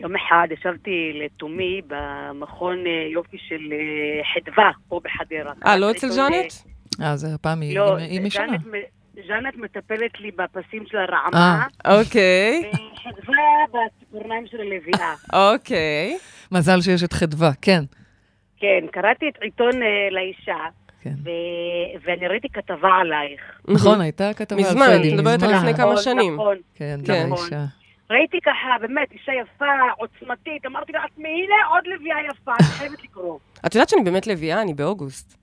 יום 0.00 0.12
אחד 0.16 0.48
ישבתי 0.50 1.20
לתומי 1.24 1.80
במכון 1.86 2.86
אה, 2.86 3.08
יופי 3.12 3.36
של 3.48 3.72
אה, 3.72 4.24
חדווה, 4.34 4.70
פה 4.88 5.00
בחדרה. 5.04 5.52
אה, 5.66 5.76
לא 5.76 5.90
אצל 5.90 6.06
אה, 6.06 6.12
ז'אנט? 6.12 6.52
אה, 7.02 7.16
זה 7.16 7.34
הפעם 7.34 7.60
היא 7.60 7.78
לא, 7.78 7.96
משנה. 8.22 8.56
ז'אנט 9.28 9.56
מטפלת 9.56 10.20
לי 10.20 10.30
בפסים 10.30 10.84
של 10.86 10.96
אה. 10.98 11.02
הרעמה, 11.02 11.66
אוקיי, 11.86 12.70
וחדווה 12.92 13.44
בציפורניים 13.72 14.46
של 14.46 14.60
הלוויה. 14.60 15.14
אוקיי. 15.52 16.18
מזל 16.52 16.80
שיש 16.80 17.02
את 17.04 17.12
חדווה, 17.12 17.50
כן. 17.62 17.84
כן, 18.56 18.84
קראתי 18.92 19.28
את 19.28 19.42
עיתון 19.42 19.82
אה, 19.82 20.08
לאישה, 20.10 20.56
כן. 21.00 21.14
ו- 21.24 22.00
ואני 22.04 22.28
ראיתי 22.28 22.48
כתבה 22.48 22.88
עלייך. 23.00 23.40
נכון, 23.68 24.00
הייתה 24.00 24.34
כתבה 24.34 24.58
על 24.58 24.64
מזמן, 24.64 24.86
פריידי, 24.86 25.08
את 25.08 25.14
מדברת 25.14 25.42
על 25.42 25.48
מזמן. 25.48 25.58
לפני 25.68 25.74
כמה 25.74 25.92
נכון, 25.92 26.02
שנים. 26.02 26.34
נכון. 26.34 26.56
כן, 26.74 27.00
כן. 27.06 27.28
ראיתי 28.10 28.38
ככה, 28.44 28.68
באמת, 28.80 29.12
אישה 29.12 29.32
יפה, 29.32 29.64
עוצמתית, 29.98 30.66
אמרתי 30.66 30.92
לעצמי, 30.92 31.28
הנה 31.28 31.54
עוד 31.70 31.82
לביאה 31.86 32.16
יפה, 32.30 32.52
אני 32.60 32.68
חייבת 32.68 33.02
לקרוא. 33.04 33.38
את 33.66 33.74
יודעת 33.74 33.88
שאני 33.88 34.02
באמת 34.02 34.26
לביאה? 34.26 34.62
אני 34.62 34.74
באוגוסט. 34.74 35.36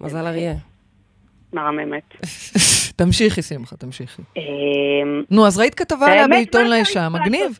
מזל 0.00 0.26
אריה. 0.26 0.54
מהממת. 1.52 2.02
תמשיכי, 2.96 3.42
שמחה, 3.42 3.76
תמשיכי. 3.76 4.22
אמ, 4.36 4.42
נו, 5.30 5.46
אז 5.46 5.58
ראית 5.58 5.74
כתבה 5.74 6.06
עליה 6.06 6.28
בעיתון 6.28 6.62
זה 6.64 6.68
לאישה, 6.68 7.08
מגניב. 7.08 7.56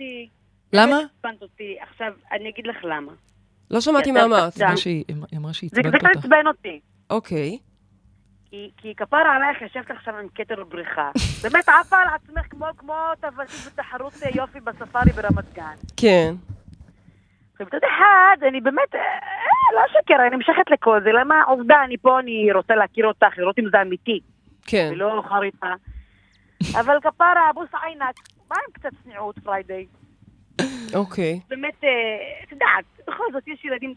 למה? 0.72 0.96
באמת 0.96 1.10
עצבנת 1.18 1.42
אותי. 1.42 1.76
עכשיו, 1.80 2.12
אני 2.32 2.48
אגיד 2.48 2.66
לך 2.66 2.76
למה. 2.84 3.12
לא 3.70 3.80
שמעתי 3.80 4.12
מה 4.12 4.24
אמרת. 4.24 4.52
קצת- 4.54 4.64
שהיא 4.76 5.04
היא 5.08 5.38
אמרה 5.38 5.52
שהיא 5.52 5.70
זה 5.72 5.80
עצבנת 5.80 5.94
קצת 5.94 6.06
אותה. 6.08 6.18
עצבן 6.18 6.46
אותי. 6.46 6.80
אוקיי. 7.10 7.58
כי, 8.50 8.70
כי 8.76 8.94
כפרה 8.94 9.37
עלייך 9.37 9.62
ישבת 9.62 9.90
עכשיו 9.90 10.16
עם 10.16 10.26
כתר 10.34 10.64
בריחה. 10.64 11.11
באמת 11.42 11.68
עפה 11.68 11.96
על 11.96 12.08
עצמך 12.14 12.46
כמו, 12.50 12.66
כמו 12.76 12.94
תוותית 13.20 13.66
בתחרות 13.66 14.12
אה, 14.22 14.30
יופי 14.34 14.61
בספארי 14.61 15.12
ברמת 15.12 15.54
גן. 15.54 15.74
כן. 15.96 16.34
ומצד 17.61 17.78
אחד, 17.94 18.37
אני 18.48 18.61
באמת, 18.61 18.94
אה, 18.94 19.00
אה, 19.00 19.74
לא 19.74 19.80
אשקר, 19.87 20.14
אני 20.26 20.37
נמשכת 20.37 20.70
לכל 20.70 21.00
זה. 21.04 21.12
למה 21.12 21.42
עובדה, 21.42 21.84
אני 21.84 21.96
פה, 21.96 22.20
אני 22.20 22.52
רוצה 22.52 22.74
להכיר 22.74 23.06
אותך, 23.06 23.38
לראות 23.38 23.58
אם 23.58 23.64
זה 23.70 23.82
אמיתי, 23.82 24.20
כן. 24.66 24.88
ולא 24.92 25.22
חריטה. 25.28 25.74
אבל 26.80 26.96
כפרה, 27.02 27.50
בוס 27.54 27.68
עינכ, 27.85 28.14
מה 28.50 28.56
עם 28.66 28.72
קצת 28.72 28.90
צניעות, 29.04 29.38
פריידיי? 29.38 29.87
אוקיי. 30.94 31.40
באמת, 31.48 31.84
את 32.44 32.52
יודעת, 32.52 32.84
בכל 33.08 33.24
זאת 33.32 33.48
יש 33.48 33.64
ילדים 33.64 33.94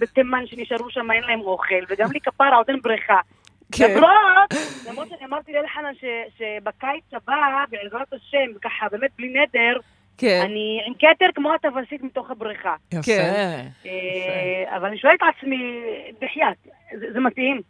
בתימן 0.00 0.46
שנשארו 0.46 0.90
שם, 0.90 1.10
אין 1.10 1.24
להם 1.24 1.40
אוכל, 1.40 1.84
וגם 1.88 2.12
לי 2.12 2.20
כפרה 2.20 2.56
עוד 2.56 2.66
אין 2.68 2.80
בריכה. 2.82 3.20
כן. 3.72 3.94
למרות, 3.96 4.54
למרות 4.88 5.08
שאני 5.08 5.24
אמרתי 5.24 5.52
לאלחנן 5.52 5.94
ש- 6.00 6.38
שבקיץ 6.38 7.04
הבא, 7.12 7.34
בעזרת 7.70 8.12
השם, 8.12 8.58
ככה 8.62 8.86
באמת 8.92 9.10
בלי 9.18 9.28
נדר, 9.28 9.80
כן. 10.18 10.40
אני 10.44 10.80
עם 10.86 10.94
כתר 10.94 11.26
כמו 11.34 11.54
הטווסית 11.54 12.02
מתוך 12.02 12.30
הבריכה. 12.30 12.74
יפה. 12.92 13.02
כן. 13.02 13.66
אה, 13.86 14.76
אבל 14.76 14.86
אני 14.88 14.98
שואלת 14.98 15.18
את 15.22 15.34
עצמי, 15.38 15.82
בחייאת, 16.20 16.56
זה 17.00 17.06
זה 17.12 17.20
מתאים? 17.20 17.60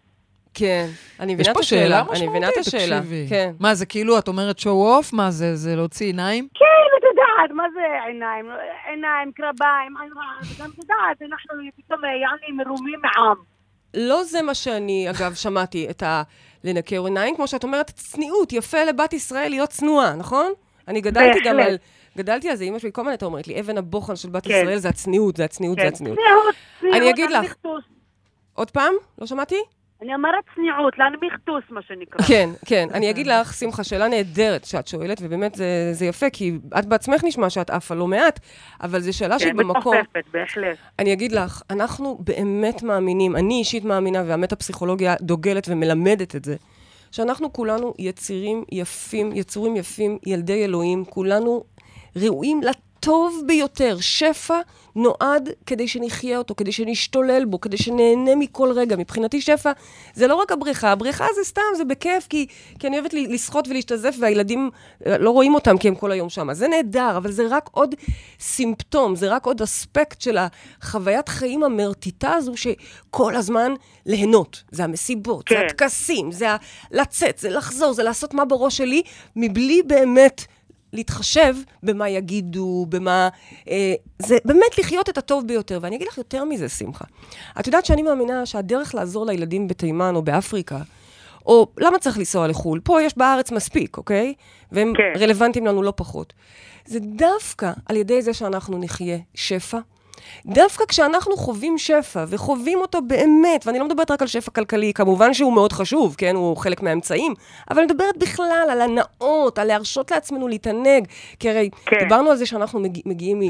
כן. 0.55 0.87
אני 1.21 1.35
מבינה 1.35 1.51
את 1.51 1.57
פה 1.57 1.63
שאלה 1.63 2.01
השאלה. 2.01 2.17
אני 2.19 2.29
מבינה 2.29 2.49
את 2.49 2.57
השאלה. 2.57 2.99
תקשיבי. 3.01 3.27
כן. 3.29 3.51
מה, 3.61 3.75
זה 3.75 3.87
כאילו, 3.87 4.19
את 4.19 4.29
אומרת 4.29 4.59
show 4.59 4.63
off? 5.03 5.17
מה 5.17 5.31
זה, 5.31 5.57
זה 5.57 5.77
להוציא 5.77 6.07
עיניים? 6.07 6.49
כן, 6.55 6.65
את 6.99 7.05
יודעת, 7.11 7.57
מה 7.57 7.65
זה 7.75 7.81
עיניים? 8.07 8.47
עיניים, 8.89 9.33
קרביים, 9.33 9.97
עין 10.03 10.11
רעה, 10.17 10.39
וגם 10.57 10.71
את 10.71 10.79
יודעת, 10.79 11.23
אנחנו 11.33 11.55
פתאום, 11.77 12.01
יעני, 12.05 12.63
מרומים 12.65 13.01
מעם. 13.03 13.54
לא 13.95 14.25
זה 14.25 14.43
מה 14.43 14.55
שאני, 14.55 15.11
אגב, 15.11 15.35
שמעתי, 15.35 15.91
את 15.91 16.03
ה... 16.03 16.23
לנקר 16.65 17.05
עיניים, 17.05 17.37
כמו 17.37 17.47
שאת 17.47 17.65
אומרת, 17.65 17.91
צניעות, 17.91 18.53
יפה 18.53 18.85
לבת 18.85 19.13
ישראל 19.13 19.49
להיות 19.51 19.71
צנועה, 19.71 20.15
נכון? 20.15 20.53
אני 20.89 21.01
גדלתי 21.01 21.41
גם 21.45 21.57
בהחלט. 21.57 21.71
על... 21.71 21.77
גדלתי 22.19 22.51
על 22.51 22.57
זה, 22.57 22.65
אמא 22.65 22.79
שלי 22.79 22.91
כל 22.93 23.01
הזמן 23.01 23.11
הייתה 23.11 23.27
אומרת 23.27 23.49
לי, 23.49 23.61
אבן 23.61 23.79
הבוחן 23.79 24.17
של 24.17 24.31
בת 24.31 24.45
כן. 24.45 24.51
ישראל 24.51 24.79
זה 24.79 24.89
הצניעות, 24.89 25.37
זה 25.37 25.45
הצניעות, 25.45 25.79
זה 25.79 25.83
כן. 25.83 25.89
הצניעות. 25.89 26.19
צניעות, 26.19 26.55
צניעות, 26.81 26.97
אני 26.97 27.11
אגיד 27.11 27.31
לך. 27.31 27.55
עוד 28.55 28.71
פעם? 28.71 28.95
לא 29.19 29.27
שמעתי? 29.27 29.57
אני 30.03 30.15
אומרת 30.15 30.45
צניעות, 30.55 30.99
להנמיך 30.99 31.35
טוס, 31.45 31.65
מה 31.71 31.81
שנקרא. 31.83 32.27
כן, 32.27 32.51
כן. 32.67 32.89
אני 32.95 33.11
אגיד 33.11 33.27
לך, 33.27 33.55
שמחה, 33.55 33.85
שאלה 33.85 34.09
נהדרת 34.09 34.65
שאת 34.65 34.89
שואלת, 34.89 35.19
ובאמת 35.23 35.55
זה, 35.55 35.89
זה 35.93 36.07
יפה, 36.07 36.31
כי 36.31 36.53
את 36.79 36.87
בעצמך 36.87 37.25
נשמע 37.25 37.51
שאת 37.51 37.71
עפה 37.71 37.95
לא 37.95 38.07
מעט, 38.07 38.41
אבל 38.83 39.01
זו 39.01 39.19
שאלה 39.19 39.39
כן, 39.39 39.57
במקום. 39.57 39.97
מתופפת, 39.97 40.25
בהחלט. 40.33 40.77
אני 40.99 41.13
אגיד 41.13 41.33
לך, 41.33 41.63
אנחנו 41.71 42.19
באמת 42.21 42.83
מאמינים, 42.83 43.37
אני 43.37 43.55
אישית 43.55 43.85
מאמינה, 43.85 44.23
והמטה-פסיכולוגיה 44.27 45.15
דוגלת 45.21 45.69
ומלמדת 45.69 46.37
את 46.37 46.45
זה, 46.45 46.57
שאנחנו 47.11 47.53
כולנו 47.53 47.95
יצירים 47.99 48.65
יפים, 48.73 49.33
יצורים 49.35 49.77
יפים, 49.77 50.19
ילדי 50.27 50.65
אלוהים, 50.65 51.05
כולנו 51.05 51.65
ראויים 52.17 52.61
לטוב 53.05 53.43
ביותר. 53.47 53.97
שפע 54.01 54.61
נועד 54.97 55.49
כדי 55.67 55.89
שנחיה 55.89 56.39
אותו, 56.39 56.55
כדי 56.55 56.73
שנשתולל 56.73 57.45
בו, 57.45 57.61
כדי 57.61 57.77
שנהנה 57.77 58.35
מכל 58.37 58.73
רגע. 58.73 58.97
מבחינתי 58.97 59.41
שפע 59.41 59.73
זה 60.15 60.27
לא 60.27 60.35
רק 60.35 60.53
הבריכה, 60.53 60.93
הבריכה 60.93 61.27
זה 61.35 61.45
סתם, 61.45 61.63
זה 61.77 61.85
בכיף, 61.85 62.27
כי, 62.29 62.47
כי 62.79 62.87
אני 62.87 62.99
אוהבת 62.99 63.15
לשחות 63.15 63.69
ולהשתזף, 63.69 64.17
והילדים 64.21 64.71
אה, 65.07 65.19
לא 65.19 65.31
רואים 65.31 65.55
אותם 65.55 65.79
כי 65.79 65.89
הם 65.89 65.95
כל 65.95 66.13
היום 66.13 66.29
שם. 66.29 66.55
זה 66.55 66.69
נהדר, 66.69 67.17
אבל 67.17 67.31
זה 67.33 67.47
רק 67.51 67.69
עוד 67.73 67.95
סימפטום, 68.41 69.17
זה 69.17 69.29
רק 69.29 69.47
עוד 69.47 69.63
אספקט 69.63 70.21
של 70.21 70.39
החוויית 70.39 71.29
חיים 71.29 71.65
המרטיטה 71.65 72.33
הזו, 72.33 72.53
שכל 72.57 73.37
הזמן 73.37 73.75
ליהנות. 74.07 74.63
זה 74.71 74.85
המסיבות, 74.85 75.45
זה 75.49 75.55
כן. 75.55 75.67
הטקסים, 75.67 76.33
זה 76.33 76.51
ה- 76.51 76.57
לצאת, 76.91 77.39
זה 77.39 77.51
לחזור, 77.51 77.93
זה 77.93 78.03
לעשות 78.03 78.35
מה 78.35 78.45
בראש 78.45 78.77
שלי, 78.77 79.03
מבלי 79.37 79.83
באמת 79.83 80.45
להתחשב 80.95 81.55
במה 81.83 82.09
יגידו, 82.09 82.87
במה... 82.89 83.29
אה, 83.69 83.95
זה 84.19 84.39
באמת 84.45 84.79
לחיות 84.79 85.09
את 85.09 85.19
הטוב 85.19 85.47
ביותר. 85.47 85.79
ואני 85.83 85.97
אגיד 85.97 86.09
לך 86.09 86.19
יותר 86.19 86.45
מזה, 86.45 86.69
שמחה. 86.69 87.05
את 87.61 87.67
יודעת 87.67 87.85
שאני 87.85 88.03
מאמינה 88.03 88.47
שהדרך 88.47 88.95
לעזור 88.95 89.27
לילדים 89.27 89.69
בתימן 89.69 90.15
או 90.15 90.23
באפריקה, 90.23 90.79
או 91.47 91.67
למה 91.79 91.99
צריך 91.99 92.19
לנסוע 92.19 92.49
לחו"ל? 92.49 92.81
פה 92.85 93.03
יש 93.03 93.19
בארץ 93.19 93.53
מספיק, 93.53 93.97
אוקיי? 93.97 94.35
והם 94.73 94.93
כן. 94.97 95.21
רלוונטיים 95.21 95.67
לנו 95.67 95.83
לא 95.83 95.93
פחות. 95.97 96.33
זה 96.85 96.99
דווקא 97.01 97.73
על 97.87 97.97
ידי 97.97 98.23
זה 98.23 98.35
שאנחנו 98.35 98.79
נחיה 98.79 99.19
שפע. 99.35 99.79
דווקא 100.47 100.85
כשאנחנו 100.89 101.37
חווים 101.37 101.79
שפע, 101.79 102.25
וחווים 102.29 102.81
אותו 102.81 103.03
באמת, 103.03 103.67
ואני 103.67 103.79
לא 103.79 103.85
מדברת 103.85 104.11
רק 104.11 104.23
על 104.23 104.29
שפע 104.29 104.51
כלכלי, 104.51 104.93
כמובן 104.95 105.35
שהוא 105.35 105.53
מאוד 105.53 105.73
חשוב, 105.73 106.15
כן? 106.19 106.37
הוא 106.37 106.57
חלק 106.57 106.83
מהאמצעים, 106.83 107.35
אבל 107.71 107.79
אני 107.79 107.87
מדברת 107.87 108.17
בכלל 108.17 108.67
על 108.71 108.81
הנאות, 108.81 109.59
על 109.59 109.67
להרשות 109.67 110.11
לעצמנו 110.11 110.49
להתענג. 110.49 111.07
כי 111.39 111.51
הרי 111.51 111.71
כן. 111.87 111.97
דיברנו 111.99 112.31
על 112.31 112.37
זה 112.37 112.47
שאנחנו 112.47 112.81
מגיע, 112.81 113.03
מגיעים 113.07 113.43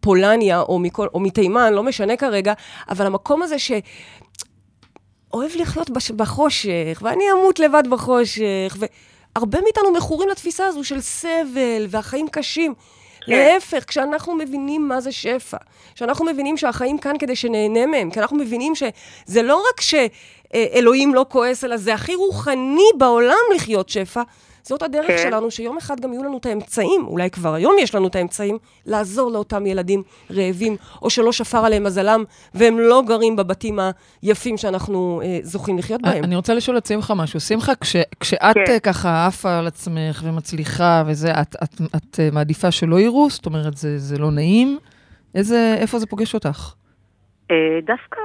מפולניה, 0.00 0.60
או, 0.60 0.78
מכל, 0.78 1.06
או 1.14 1.20
מתימן, 1.20 1.72
לא 1.72 1.82
משנה 1.82 2.16
כרגע, 2.16 2.52
אבל 2.88 3.06
המקום 3.06 3.42
הזה 3.42 3.58
ש... 3.58 3.72
אוהב 5.34 5.50
לחיות 5.56 5.90
בש... 5.90 6.10
בחושך, 6.10 7.02
ואני 7.02 7.24
אמות 7.32 7.58
לבד 7.58 7.82
בחושך, 7.90 8.76
והרבה 8.78 9.60
מאיתנו 9.60 9.92
מכורים 9.92 10.28
לתפיסה 10.28 10.66
הזו 10.66 10.84
של 10.84 11.00
סבל 11.00 11.86
והחיים 11.88 12.28
קשים. 12.28 12.74
כן. 13.26 13.32
להפך, 13.32 13.84
כשאנחנו 13.84 14.34
מבינים 14.34 14.88
מה 14.88 15.00
זה 15.00 15.12
שפע, 15.12 15.56
כשאנחנו 15.94 16.24
מבינים 16.24 16.56
שהחיים 16.56 16.98
כאן 16.98 17.18
כדי 17.18 17.36
שנהנה 17.36 17.86
מהם, 17.86 18.10
כי 18.10 18.20
אנחנו 18.20 18.36
מבינים 18.36 18.72
שזה 18.74 19.42
לא 19.42 19.62
רק 19.68 19.80
שאלוהים 19.80 21.14
לא 21.14 21.26
כועס, 21.28 21.64
אלא 21.64 21.76
זה 21.76 21.94
הכי 21.94 22.14
רוחני 22.14 22.88
בעולם 22.98 23.36
לחיות 23.54 23.88
שפע, 23.88 24.22
זאת 24.66 24.82
הדרך 24.82 25.06
כן. 25.06 25.18
שלנו, 25.22 25.50
שיום 25.50 25.76
אחד 25.76 26.00
גם 26.00 26.12
יהיו 26.12 26.24
לנו 26.24 26.38
את 26.38 26.46
האמצעים, 26.46 27.06
אולי 27.06 27.30
כבר 27.30 27.54
היום 27.54 27.74
יש 27.80 27.94
לנו 27.94 28.08
את 28.08 28.16
האמצעים, 28.16 28.58
לעזור 28.86 29.30
לאותם 29.30 29.66
ילדים 29.66 30.02
רעבים, 30.30 30.76
או 31.02 31.10
שלא 31.10 31.32
שפר 31.32 31.58
עליהם 31.58 31.84
מזלם, 31.84 32.24
והם 32.54 32.78
לא 32.78 33.02
גרים 33.06 33.36
בבתים 33.36 33.78
היפים 34.22 34.56
שאנחנו 34.56 35.20
אה, 35.24 35.38
זוכים 35.42 35.78
לחיות 35.78 36.02
בהם. 36.02 36.24
אני 36.24 36.36
רוצה 36.36 36.54
לשאול 36.54 36.78
את 36.78 36.86
שמחה 36.86 37.14
משהו. 37.14 37.40
שמחה, 37.40 37.74
כש, 37.74 37.96
כשאת 38.20 38.54
כן. 38.54 38.72
אה, 38.72 38.80
ככה 38.80 39.26
עפה 39.26 39.58
על 39.58 39.66
עצמך 39.66 40.22
ומצליחה 40.24 41.02
וזה, 41.06 41.30
את, 41.30 41.56
את, 41.62 41.80
את 41.96 42.20
אה, 42.20 42.28
מעדיפה 42.32 42.70
שלא 42.70 43.00
יראו? 43.00 43.30
זאת 43.30 43.46
אומרת, 43.46 43.76
זה, 43.76 43.98
זה 43.98 44.18
לא 44.18 44.30
נעים? 44.30 44.78
איזה, 45.34 45.74
איפה 45.78 45.98
זה 45.98 46.06
פוגש 46.06 46.34
אותך? 46.34 46.74
אה, 47.50 47.56
דווקא 47.86 48.20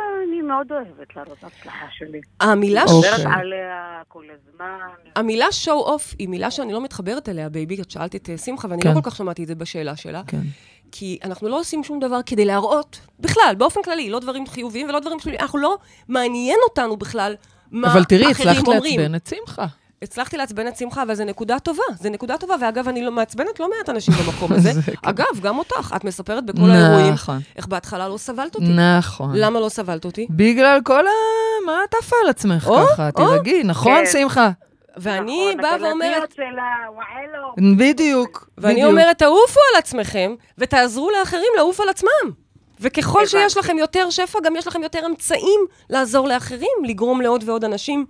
מאוד 0.49 0.71
אוהבת 0.71 1.15
להראות 1.15 1.37
הצלחה 1.43 1.85
שלי. 1.97 2.21
המילה. 2.39 2.87
ש... 2.87 2.91
מדברת 2.91 3.33
עליה 3.35 4.01
כל 4.07 4.23
הזמן. 4.23 4.77
המילה 5.15 5.45
show 5.65 5.87
off 5.87 6.15
היא 6.19 6.29
מילה 6.29 6.51
שאני 6.51 6.73
לא 6.73 6.83
מתחברת 6.83 7.29
אליה, 7.29 7.49
בייבי. 7.49 7.81
את 7.81 7.91
שאלת 7.91 8.15
את 8.15 8.29
אה, 8.29 8.37
שמחה, 8.37 8.67
ואני 8.69 8.81
כן. 8.81 8.89
לא 8.89 9.01
כל 9.01 9.09
כך 9.09 9.15
שמעתי 9.15 9.43
את 9.43 9.47
זה 9.47 9.55
בשאלה 9.55 9.95
שלה. 9.95 10.21
כן. 10.27 10.41
כי 10.91 11.19
אנחנו 11.23 11.49
לא 11.49 11.59
עושים 11.59 11.83
שום 11.83 11.99
דבר 11.99 12.19
כדי 12.25 12.45
להראות, 12.45 12.99
בכלל, 13.19 13.55
באופן 13.57 13.81
כללי, 13.83 14.09
לא 14.09 14.19
דברים 14.19 14.47
חיוביים 14.47 14.89
ולא 14.89 14.99
דברים 14.99 15.19
שליליים. 15.19 15.41
אנחנו 15.41 15.59
לא, 15.59 15.77
מעניין 16.07 16.59
אותנו 16.69 16.97
בכלל 16.97 17.35
מה 17.71 17.93
אבל 17.93 18.03
תראי, 18.03 18.31
אחרים 18.31 18.49
הצלחת 18.49 18.67
אומרים. 18.67 18.99
לעצבן 18.99 19.15
את 19.15 19.27
שמחה. 19.27 19.65
הצלחתי 20.01 20.37
לעצבן 20.37 20.67
את 20.67 20.75
שמחה, 20.77 21.03
אבל 21.03 21.13
זו 21.13 21.25
נקודה 21.25 21.59
טובה. 21.59 21.83
זו 21.99 22.09
נקודה 22.09 22.37
טובה, 22.37 22.55
ואגב, 22.61 22.87
אני 22.87 23.01
לא 23.01 23.11
מעצבנת 23.11 23.59
לא 23.59 23.69
מעט 23.69 23.89
אנשים 23.89 24.13
במקום 24.13 24.53
הזה. 24.53 24.73
זה 24.81 24.81
כן. 24.81 24.91
אגב, 25.01 25.39
גם 25.41 25.57
אותך, 25.57 25.93
את 25.95 26.03
מספרת 26.03 26.45
בכל 26.45 26.69
האירועים, 26.69 27.13
נכון, 27.13 27.39
איך 27.55 27.67
בהתחלה 27.67 28.07
לא 28.07 28.17
סבלת 28.17 28.55
אותי. 28.55 28.67
נכון. 28.97 29.31
למה 29.35 29.59
לא 29.59 29.69
סבלת 29.69 30.05
אותי? 30.05 30.27
בגלל 30.29 30.79
כל 30.83 31.07
ה... 31.07 31.11
מה 31.65 31.77
את 31.89 31.93
עפה 31.93 32.15
על 32.23 32.29
עצמך 32.29 32.67
או, 32.67 32.87
ככה? 32.87 33.07
או. 33.07 33.11
תירגעי, 33.11 33.63
נכון, 33.63 33.97
כן. 34.05 34.11
שמחה? 34.11 34.49
ואני 34.97 35.45
נכון, 35.49 35.61
באה 35.61 35.89
ואומרת. 35.89 36.35
בדיוק. 37.77 38.49
ואני. 38.57 38.85
אומרת, 38.85 39.17
תעופו 39.17 39.59
על 39.73 39.79
עצמכם, 39.79 40.35
ותעזרו 40.57 41.11
לאחרים 41.19 41.51
לעוף 41.57 41.79
על 41.79 41.89
עצמם. 41.89 42.31
וככל. 42.79 43.25
שיש 43.25 43.57
לכם 43.57 43.77
יותר 43.77 44.09
שפע, 44.09 44.39
גם 44.43 44.55
יש 44.55 44.67
לכם 44.67 44.83
יותר 44.83 45.05
אמצעים 45.05 45.59
לעזור 45.89 46.27
לאחרים, 46.27 46.71
לגרום 46.83 47.21
לעוד 47.21 47.43
ועוד 47.49 47.65
אנשים 47.65 48.05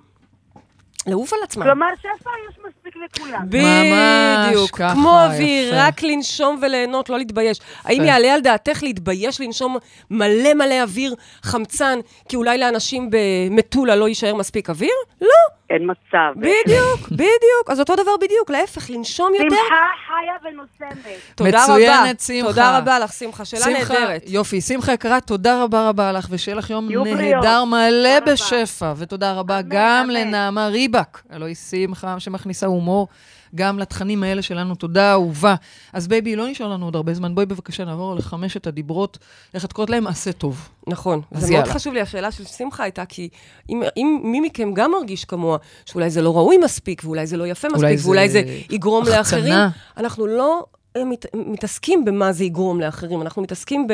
לעוף 1.07 1.33
על 1.33 1.39
עצמם. 1.43 1.63
כלומר, 1.63 1.88
שפע 1.99 2.29
יש 2.49 2.55
מספיק 2.67 2.93
לכולם. 2.95 3.41
בדיוק, 3.49 4.71
ככה, 4.77 4.93
כמו 4.93 5.19
אוויר, 5.25 5.67
יפה. 5.67 5.88
רק 5.88 6.03
לנשום 6.03 6.59
וליהנות, 6.62 7.09
לא 7.09 7.17
להתבייש. 7.17 7.59
האם 7.83 8.03
יעלה 8.03 8.33
על 8.33 8.41
דעתך 8.41 8.83
להתבייש 8.83 9.41
לנשום 9.41 9.77
מלא 10.09 10.53
מלא 10.53 10.81
אוויר, 10.81 11.15
חמצן, 11.43 11.99
כי 12.29 12.35
אולי 12.35 12.57
לאנשים 12.57 13.09
במטולה 13.12 13.95
לא 13.95 14.07
יישאר 14.07 14.35
מספיק 14.35 14.69
אוויר? 14.69 14.93
לא, 15.21 15.27
אין 15.69 15.89
מצב. 15.91 16.34
בדיוק, 16.38 17.10
בדיוק. 17.12 17.69
אז 17.69 17.79
אותו 17.79 17.95
דבר 17.95 18.12
בדיוק, 18.21 18.49
להפך, 18.49 18.89
לנשום 18.89 19.34
יותר. 19.34 19.55
שמחה 19.55 19.75
חיה 20.08 20.51
ונושמת. 20.51 21.05
תודה 21.36 21.63
מצוינת, 21.63 21.99
רבה. 21.99 22.19
שמחה. 22.19 22.47
תודה 22.47 22.77
רבה 22.77 22.99
לך, 22.99 23.13
שמחה. 23.13 23.45
שאלה 23.45 23.65
נהדרת. 23.79 24.23
יופי, 24.27 24.62
שמחה 24.62 24.93
יקרה, 24.93 25.21
תודה 25.21 25.63
רבה 25.63 25.89
רבה 25.89 26.12
לך, 26.12 26.27
ושיהיה 26.29 26.55
לך 26.55 26.69
יום. 26.69 26.89
נהדר 26.91 27.63
מלא. 27.63 28.19
בשפע. 28.19 28.93
ותודה 28.97 29.34
רבה 29.34 29.60
גם. 29.67 30.10
לנעמה 30.10 30.67
ריבק, 30.67 31.21
אלוהי 31.34 31.55
שמחה, 31.55 32.19
שמכניסה 32.19 32.65
הומור. 32.65 33.08
גם 33.55 33.79
לתכנים 33.79 34.23
האלה 34.23 34.41
שלנו, 34.41 34.75
תודה 34.75 35.12
אהובה. 35.12 35.55
אז 35.93 36.07
בייבי, 36.07 36.35
לא 36.35 36.47
נשאר 36.47 36.67
לנו 36.67 36.85
עוד 36.85 36.95
הרבה 36.95 37.13
זמן. 37.13 37.35
בואי 37.35 37.45
בבקשה 37.45 37.85
נעבור 37.85 38.15
לחמשת 38.15 38.67
הדיברות, 38.67 39.17
איך 39.53 39.65
את 39.65 39.73
קוראת 39.73 39.89
להם? 39.89 40.07
עשה 40.07 40.31
טוב. 40.31 40.69
נכון. 40.88 41.21
אז 41.31 41.41
זה 41.41 41.51
מאוד 41.51 41.62
יאללה. 41.62 41.73
חשוב 41.73 41.93
לי, 41.93 42.01
השאלה 42.01 42.31
של 42.31 42.43
שמחה 42.43 42.83
הייתה, 42.83 43.05
כי 43.05 43.29
אם, 43.69 43.83
אם 43.97 44.19
מי 44.23 44.39
מכם 44.39 44.73
גם 44.73 44.91
מרגיש 44.91 45.25
כמוה, 45.25 45.57
שאולי 45.85 46.09
זה 46.09 46.21
לא 46.21 46.38
ראוי 46.38 46.57
מספיק, 46.57 47.01
ואולי 47.05 47.27
זה 47.27 47.38
לא 47.38 47.47
יפה 47.47 47.67
אולי 47.67 47.77
מספיק, 47.77 47.99
זה 47.99 48.07
ואולי 48.07 48.29
זה 48.29 48.43
יגרום 48.69 49.03
החצנה. 49.03 49.17
לאחרים, 49.17 49.53
אנחנו 49.97 50.27
לא 50.27 50.65
מת, 50.97 51.25
מתעסקים 51.34 52.06
במה 52.06 52.32
זה 52.32 52.43
יגרום 52.43 52.80
לאחרים, 52.80 53.21
אנחנו 53.21 53.41
מתעסקים 53.41 53.88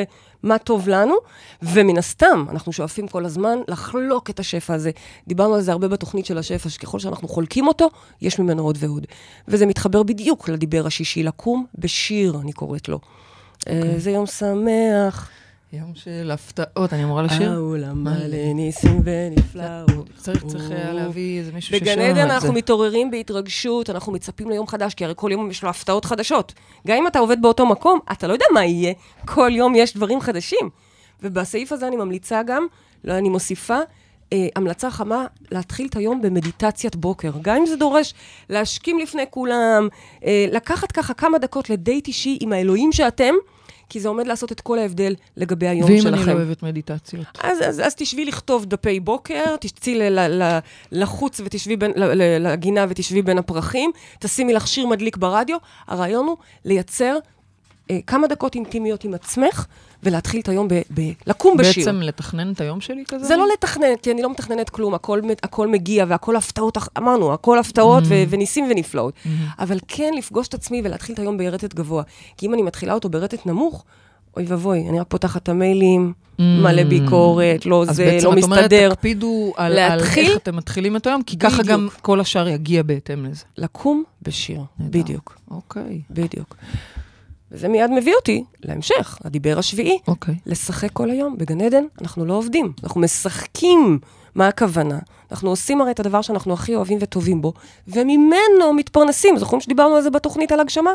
במה 0.44 0.58
טוב 0.58 0.90
לנו, 0.90 1.16
ומן 1.62 1.98
הסתם, 1.98 2.46
אנחנו 2.50 2.74
שואפים 2.74 3.08
כל 3.08 3.26
הזמן 3.26 3.58
לחלוק 3.68 4.30
את 4.30 4.40
השפע 4.40 4.74
הזה. 4.74 4.92
דיברנו 5.28 5.56
על 5.56 5.62
זה 5.62 5.72
הרבה 5.72 5.88
בתוכנית 5.88 6.26
של 6.26 6.38
השפע, 6.38 6.70
שככל 6.70 7.00
שאנחנו 7.00 7.28
חולקים 7.28 7.68
אותו, 7.68 7.90
יש 8.22 8.40
ממנו 8.40 8.64
עוד 8.64 8.78
ועוד. 8.80 9.08
וזה 9.48 9.66
מתחבר 9.66 10.04
בדיוק 10.04 10.50
לדיבר 10.50 10.88
השישי, 10.88 11.24
לקום 11.24 11.66
בשיר, 11.78 12.38
אני 12.42 12.54
קוראת 12.54 12.90
לו. 12.90 13.00
אוקיי. 13.60 13.94
אה, 13.94 14.00
זה 14.00 14.12
יום 14.12 14.26
שמח. 14.26 15.30
יום 15.80 15.96
של 15.96 16.32
הפתעות, 16.32 16.94
אני 16.94 17.04
אמורה 17.04 17.24
לשיר? 17.24 17.52
העולם 17.52 18.04
מלא 18.04 18.54
ניסים 18.56 19.02
ונפלאות. 19.04 20.10
צריך, 20.18 20.46
צריך 20.46 20.72
היה 20.72 20.94
להביא 20.94 21.40
איזה 21.40 21.52
מישהו 21.52 21.80
בגן 21.80 21.94
את 21.94 21.98
עדן 21.98 22.16
זה. 22.16 22.24
אנחנו 22.24 22.54
מתעוררים 22.54 23.12
בהתרגשות, 23.12 23.90
אנחנו 23.90 24.12
מצפים 24.12 24.50
ליום 24.50 24.68
חדש, 24.68 24.94
כי 24.94 25.06
הרי 25.06 25.14
כל 25.18 25.32
יום 25.32 25.52
יש 25.52 25.64
לו 25.64 25.70
הפתעות 25.70 26.06
חדשות. 26.06 26.54
גם 26.88 26.98
אם 26.98 27.08
אתה 27.08 27.20
עובד 27.20 27.42
באותו 27.42 27.66
מקום, 27.66 28.00
אתה 28.12 28.28
לא 28.28 28.34
יודע 28.34 28.46
מה 28.54 28.66
יהיה, 28.66 28.94
כל 29.26 29.52
יום 29.54 29.76
יש 29.76 29.96
דברים 29.96 30.22
חדשים. 30.22 30.70
ובסעיף 31.24 31.72
הזה 31.72 31.88
אני 31.88 31.96
ממליצה 31.96 32.44
גם, 32.44 32.66
לא, 33.04 33.18
אני 33.18 33.30
מוסיפה, 33.30 33.80
אה, 34.34 34.48
המלצה 34.56 34.92
חמה 34.92 35.26
להתחיל 35.52 35.88
את 35.88 35.96
היום 35.96 36.22
במדיטציית 36.22 36.96
בוקר. 36.96 37.32
גם 37.42 37.56
אם 37.56 37.66
זה 37.66 37.76
דורש 37.76 38.14
להשכים 38.50 39.00
לפני 39.00 39.24
כולם, 39.30 39.88
אה, 40.26 40.46
לקחת 40.52 40.92
ככה 40.92 41.14
כמה 41.14 41.38
דקות 41.38 41.70
לדייט 41.70 42.08
אישי 42.08 42.38
עם 42.42 42.54
האלוהים 42.54 42.92
שאתם, 42.92 43.34
כי 43.90 44.00
זה 44.00 44.08
עומד 44.08 44.28
לעשות 44.28 44.52
את 44.52 44.62
כל 44.62 44.80
ההבדל 44.80 45.16
לגבי 45.38 45.68
היום 45.68 45.90
ואם 45.90 46.02
שלכם. 46.02 46.14
אני 46.18 46.26
לא 46.26 46.32
אוהבת 46.32 46.64
מדיטציות? 46.64 47.26
אז, 47.44 47.62
אז, 47.62 47.80
אז 47.86 47.96
תשבי 47.96 48.26
לכתוב 48.26 48.66
דפי 48.66 49.00
בוקר, 49.00 49.56
תצאי 49.60 49.96
ל- 49.96 50.20
ל- 50.20 50.44
ל- 50.44 50.60
לחוץ 50.92 51.42
ותשבי 51.46 51.76
בין, 51.76 51.92
לגינה 52.40 52.86
ותשבי 52.90 53.22
בין 53.22 53.38
הפרחים, 53.38 53.92
תשימי 54.20 54.54
לך 54.54 54.68
שיר 54.68 54.88
מדליק 54.88 55.18
ברדיו. 55.18 55.58
הרעיון 55.88 56.26
הוא 56.26 56.38
לייצר 56.66 57.18
אה, 57.92 58.00
כמה 58.08 58.28
דקות 58.28 58.56
אינטימיות 58.56 59.04
עם 59.04 59.14
עצמך, 59.14 59.66
ולהתחיל 60.04 60.42
את 60.42 60.50
היום 60.50 60.68
ב... 60.68 60.74
ב- 60.74 61.12
לקום 61.28 61.58
בשיר. 61.58 61.86
בעצם 61.86 62.02
לתכנן 62.02 62.52
את 62.52 62.62
היום 62.62 62.82
שלי 62.82 63.04
כזה? 63.08 63.26
זה 63.26 63.36
לא 63.36 63.46
לתכנן, 63.54 63.96
כי 64.02 64.12
אני 64.12 64.22
לא 64.22 64.32
מתכננת 64.32 64.70
כלום, 64.70 64.94
הכל, 64.94 65.22
הכל 65.44 65.68
מגיע 65.68 66.06
והכל 66.08 66.36
הפתעות, 66.36 66.78
אמרנו, 66.98 67.34
הכל 67.34 67.60
הפתעות 67.60 68.04
ו- 68.08 68.24
וניסים 68.30 68.68
ונפלאות. 68.72 69.14
אבל 69.60 69.78
כן 69.88 70.14
לפגוש 70.18 70.48
את 70.48 70.54
עצמי 70.54 70.82
ולהתחיל 70.84 71.14
את 71.14 71.20
היום 71.20 71.38
ברטט 71.38 71.74
גבוה. 71.74 72.04
כי 72.38 72.46
אם 72.46 72.54
אני 72.54 72.62
מתחילה 72.62 72.94
אותו 72.94 73.10
ברטט 73.10 73.46
נמוך, 73.46 73.84
אוי 74.38 74.46
ואבוי, 74.48 74.90
אני 74.90 75.00
רק 75.00 75.06
פותחת 75.10 75.44
את 75.44 75.50
המיילים, 75.50 76.14
מלא 76.40 76.84
ביקורת, 76.84 77.66
לא 77.66 77.84
אז 77.90 77.96
זה, 77.96 78.06
בעצם 78.06 78.28
לא 78.28 78.34
את 78.40 78.44
אומרת, 78.44 78.60
מסתדר. 78.60 78.94
תקפידו 78.94 79.54
על, 79.58 79.78
איך 79.78 80.18
אתם 80.36 80.56
מתחילים 80.56 80.96
את 80.96 81.08
היום, 81.08 81.24
כי 81.24 81.38
ככה. 81.38 81.64
גם 81.64 81.88
כל 82.02 82.20
השאר 82.20 82.48
יגיע 82.48 82.84
בהתאם 82.84 83.26
לזה. 83.26 83.44
לקום 83.58 84.04
בשיר. 84.22 84.62
בדיוק, 84.80 85.38
אוקיי, 85.52 86.02
בדיוק. 86.12 86.56
וזה 87.56 87.68
מיד 87.68 87.92
מביא 87.92 88.16
אותי 88.16 88.44
להמשך, 88.64 89.20
הדיבר 89.24 89.60
השביעי. 89.60 90.00
אוקיי. 90.08 90.36
לשחק 90.46 90.90
כל 90.94 91.10
היום. 91.10 91.38
בגן 91.38 91.62
עדן 91.62 91.84
אנחנו 92.02 92.26
לא 92.26 92.34
עובדים, 92.34 92.74
אנחנו 92.84 93.02
משחקים. 93.02 94.00
מה 94.36 94.48
הכוונה? 94.48 95.00
אנחנו 95.32 95.50
עושים 95.50 95.82
הרי 95.82 95.92
את 95.92 96.00
הדבר 96.00 96.22
שאנחנו 96.22 96.54
הכי 96.54 96.76
אוהבים 96.76 96.98
וטובים 97.02 97.42
בו, 97.42 97.54
וממנו 97.88 98.74
מתפרנסים. 98.76 99.38
זוכרים 99.38 99.62
שדיברנו 99.62 99.96
על 99.96 100.02
זה 100.02 100.10
בתוכנית 100.10 100.52
על 100.52 100.60
הגשמה? 100.60 100.92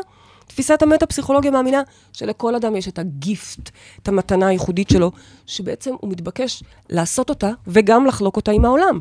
תפיסת 0.47 0.81
המטה-פסיכולוגיה 0.81 1.51
מאמינה 1.51 1.81
שלכל 2.13 2.55
אדם 2.55 2.75
יש 2.75 2.87
את 2.87 2.99
הגיפט, 2.99 3.69
את 4.03 4.07
המתנה 4.07 4.47
הייחודית 4.47 4.89
שלו, 4.89 5.11
שבעצם 5.47 5.93
הוא 5.99 6.09
מתבקש 6.09 6.63
לעשות 6.89 7.29
אותה 7.29 7.49
וגם 7.67 8.05
לחלוק 8.05 8.35
אותה 8.35 8.51
עם 8.51 8.65
העולם. 8.65 8.99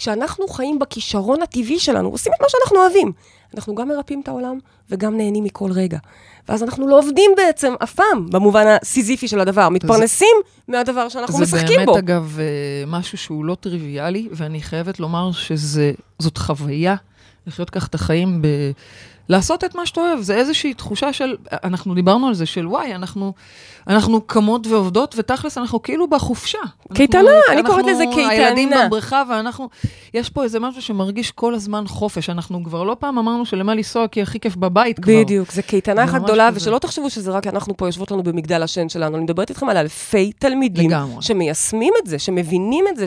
כשאנחנו 0.00 0.48
חיים 0.48 0.78
בכישרון 0.78 1.42
הטבעי 1.42 1.78
שלנו, 1.78 2.08
עושים 2.08 2.32
את 2.36 2.40
מה 2.40 2.46
שאנחנו 2.48 2.78
אוהבים. 2.78 3.12
אנחנו 3.54 3.74
גם 3.74 3.88
מרפאים 3.88 4.20
את 4.20 4.28
העולם 4.28 4.58
וגם 4.90 5.16
נהנים 5.16 5.44
מכל 5.44 5.72
רגע. 5.72 5.98
ואז 6.48 6.62
אנחנו 6.62 6.88
לא 6.88 6.98
עובדים 6.98 7.30
בעצם 7.36 7.74
אף 7.82 7.94
פעם, 7.94 8.26
במובן 8.30 8.64
הסיזיפי 8.66 9.28
של 9.28 9.40
הדבר. 9.40 9.68
מתפרנסים 9.68 10.36
מהדבר 10.68 11.08
שאנחנו 11.08 11.34
זה 11.34 11.42
משחקים 11.42 11.76
באמת, 11.76 11.86
בו. 11.86 11.98
אגב, 11.98 12.36
אה, 12.40 12.84
משהו 12.86 13.18
שהוא 13.18 13.44
לא 13.44 13.54
טריוויאלי, 13.54 14.28
ואני 14.32 14.62
חייבת 14.62 15.00
לומר 15.00 15.30
שזאת 15.32 16.38
חוויה 16.38 16.96
לחיות 17.46 17.70
כך 17.70 17.86
את 17.86 17.94
החיים 17.94 18.42
ב... 18.42 18.46
לעשות 19.30 19.64
את 19.64 19.74
מה 19.74 19.86
שאתה 19.86 20.00
אוהב, 20.00 20.20
זה 20.20 20.34
איזושהי 20.34 20.74
תחושה 20.74 21.12
של, 21.12 21.36
אנחנו 21.64 21.94
דיברנו 21.94 22.28
על 22.28 22.34
זה, 22.34 22.46
של 22.46 22.66
וואי, 22.66 22.94
אנחנו, 22.94 23.32
אנחנו 23.88 24.20
קמות 24.20 24.66
ועובדות, 24.66 25.14
ותכלס 25.18 25.58
אנחנו 25.58 25.82
כאילו 25.82 26.06
בחופשה. 26.10 26.58
קייטנה, 26.94 27.20
אנחנו- 27.20 27.52
אני 27.52 27.62
קוראת 27.62 27.84
לזה 27.86 28.02
אנחנו 28.02 28.14
קייטנה. 28.14 28.46
הילדים 28.46 28.70
בבריכה, 28.86 29.22
ואנחנו, 29.30 29.68
יש 30.14 30.30
פה 30.30 30.42
איזה 30.44 30.60
משהו 30.60 30.82
שמרגיש 30.82 31.30
כל 31.30 31.54
הזמן 31.54 31.84
חופש. 31.86 32.30
אנחנו 32.30 32.64
כבר 32.64 32.82
לא 32.82 32.96
פעם 33.00 33.18
אמרנו 33.18 33.46
שלמה 33.46 33.74
לנסוע 33.74 34.08
כי 34.08 34.22
הכי 34.22 34.40
כיף 34.40 34.56
בבית 34.56 34.98
כבר. 35.00 35.12
בדיוק, 35.22 35.52
זה 35.52 35.62
קייטנה 35.62 36.04
אחת 36.04 36.22
גדולה, 36.22 36.48
כזה. 36.48 36.56
ושלא 36.56 36.78
תחשבו 36.78 37.10
שזה 37.10 37.30
רק 37.30 37.46
אנחנו 37.46 37.76
פה 37.76 37.86
יושבות 37.88 38.10
לנו 38.10 38.22
במגדל 38.22 38.62
השן 38.62 38.88
שלנו, 38.88 39.16
אני 39.16 39.24
מדברת 39.24 39.50
איתכם 39.50 39.68
על 39.68 39.76
אלפי 39.76 40.32
תלמידים 40.38 40.90
לגמרי. 40.90 41.22
שמיישמים 41.22 41.92
את 42.02 42.06
זה, 42.06 42.18
שמבינים 42.18 42.84
את 42.88 42.96
זה, 42.96 43.06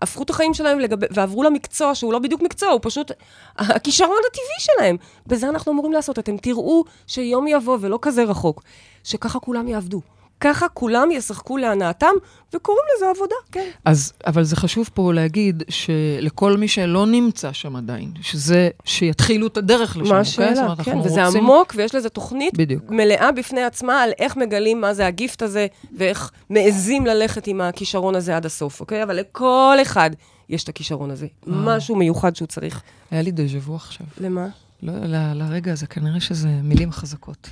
שהפכו 0.00 0.22
את 0.22 0.30
החיים 0.30 0.54
שלהם 0.54 0.78
לגב... 0.78 0.98
ועברו 1.10 1.42
למקצוע 1.42 1.94
שהוא 1.94 2.12
לא 2.12 2.18
בדיוק 2.18 2.42
מקצוע, 2.42 2.68
הוא 2.68 2.80
פשוט 2.82 3.12
הכישרון 3.58 4.18
הטבעי 4.30 4.58
שלהם. 4.58 4.96
בזה 5.26 5.48
אנחנו 5.48 5.72
אמורים 5.72 5.92
לעשות. 5.92 6.18
אתם 6.18 6.36
תראו 6.36 6.84
שיום 7.06 7.46
יבוא, 7.46 7.78
ולא 7.80 7.98
כזה 8.02 8.24
רחוק, 8.24 8.62
שככה 9.04 9.38
כולם 9.38 9.68
יעבדו. 9.68 10.00
ככה 10.40 10.68
כולם 10.68 11.10
ישחקו 11.10 11.56
להנאתם, 11.56 12.10
וקוראים 12.54 12.82
לזה 12.96 13.06
עבודה, 13.16 13.34
כן. 13.52 13.68
אז, 13.84 14.12
אבל 14.26 14.42
זה 14.44 14.56
חשוב 14.56 14.90
פה 14.94 15.12
להגיד 15.12 15.62
שלכל 15.68 16.56
מי 16.56 16.68
שלא 16.68 17.06
נמצא 17.06 17.52
שם 17.52 17.76
עדיין, 17.76 18.10
שזה, 18.22 18.68
שיתחילו 18.84 19.46
את 19.46 19.56
הדרך 19.56 19.96
לשם, 19.96 20.00
מה 20.00 20.18
אוקיי? 20.18 20.20
השאלה? 20.20 20.62
אומרת, 20.62 20.80
כן, 20.80 20.98
וזה 20.98 21.24
רוצים- 21.26 21.42
עמוק, 21.42 21.74
ויש 21.76 21.94
לזה 21.94 22.08
תוכנית 22.08 22.54
בדיוק. 22.58 22.90
מלאה 22.90 23.32
בפני 23.32 23.62
עצמה 23.62 24.02
על 24.02 24.10
איך 24.18 24.36
מגלים 24.36 24.80
מה 24.80 24.94
זה 24.94 25.06
הגיפט 25.06 25.42
הזה, 25.42 25.66
ואיך 25.98 26.30
מעזים 26.50 27.06
ללכת 27.06 27.46
עם 27.46 27.60
הכישרון 27.60 28.14
הזה 28.14 28.36
עד 28.36 28.46
הסוף, 28.46 28.80
אוקיי? 28.80 29.02
אבל 29.02 29.16
לכל 29.16 29.76
אחד 29.82 30.10
יש 30.48 30.64
את 30.64 30.68
הכישרון 30.68 31.10
הזה. 31.10 31.26
משהו 31.46 31.96
מיוחד 31.96 32.36
שהוא 32.36 32.46
צריך. 32.48 32.82
היה 33.10 33.22
לי 33.22 33.30
דז'ה 33.30 33.58
וו 33.58 33.74
עכשיו. 33.76 34.06
למה? 34.20 34.46
לא, 34.82 34.92
ל- 34.92 35.32
לרגע 35.34 35.72
הזה, 35.72 35.86
כנראה 35.86 36.20
שזה 36.20 36.48
מילים 36.48 36.92
חזקות. 36.92 37.48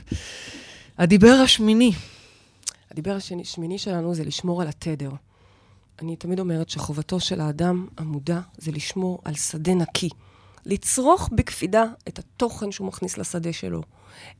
הדיבר 0.98 1.32
השמיני, 1.44 1.92
הדיבר 2.96 3.16
השמיני 3.42 3.78
שלנו 3.78 4.14
זה 4.14 4.24
לשמור 4.24 4.62
על 4.62 4.68
התדר. 4.68 5.10
אני 6.02 6.16
תמיד 6.16 6.40
אומרת 6.40 6.70
שחובתו 6.70 7.20
של 7.20 7.40
האדם 7.40 7.86
המודע 7.98 8.40
זה 8.58 8.72
לשמור 8.72 9.18
על 9.24 9.34
שדה 9.34 9.74
נקי. 9.74 10.08
לצרוך 10.66 11.28
בקפידה 11.32 11.84
את 12.08 12.18
התוכן 12.18 12.72
שהוא 12.72 12.86
מכניס 12.86 13.18
לשדה 13.18 13.52
שלו, 13.52 13.82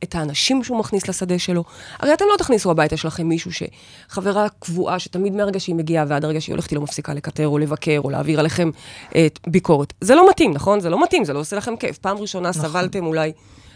את 0.03 0.14
האנשים 0.14 0.64
שהוא 0.64 0.79
מכניס 0.79 1.09
לשדה 1.09 1.38
שלו. 1.38 1.64
הרי 1.99 2.14
אתם 2.14 2.25
לא 2.33 2.37
תכניסו 2.38 2.71
הביתה 2.71 2.97
שלכם 2.97 3.29
מישהו 3.29 3.51
שחברה 3.53 4.47
קבועה, 4.59 4.99
שתמיד 4.99 5.33
מהרגע 5.33 5.61
שהיא 5.61 5.75
מגיעה 5.75 6.05
ועד 6.09 6.25
הרגע 6.25 6.40
שהיא 6.40 6.53
הולכת 6.53 6.71
היא 6.71 6.77
לא 6.77 6.83
מפסיקה 6.83 7.14
לקטר 7.14 7.49
או 7.49 7.59
לבקר 7.59 8.01
או 8.05 8.11
להעביר 8.11 8.40
עליכם 8.40 8.71
אה, 9.14 9.27
ביקורת. 9.47 9.92
זה 10.01 10.14
לא 10.14 10.31
מתאים, 10.31 10.53
נכון? 10.53 10.81
זה 10.81 10.90
לא 10.90 11.03
מתאים, 11.03 11.25
זה 11.25 11.33
לא 11.33 11.38
עושה 11.38 11.57
לכם 11.57 11.77
כיף. 11.77 11.99
פעם 11.99 12.16
ראשונה 12.19 12.51
נכון. 12.51 12.62
סבלתם 12.62 13.07
אולי, 13.07 13.33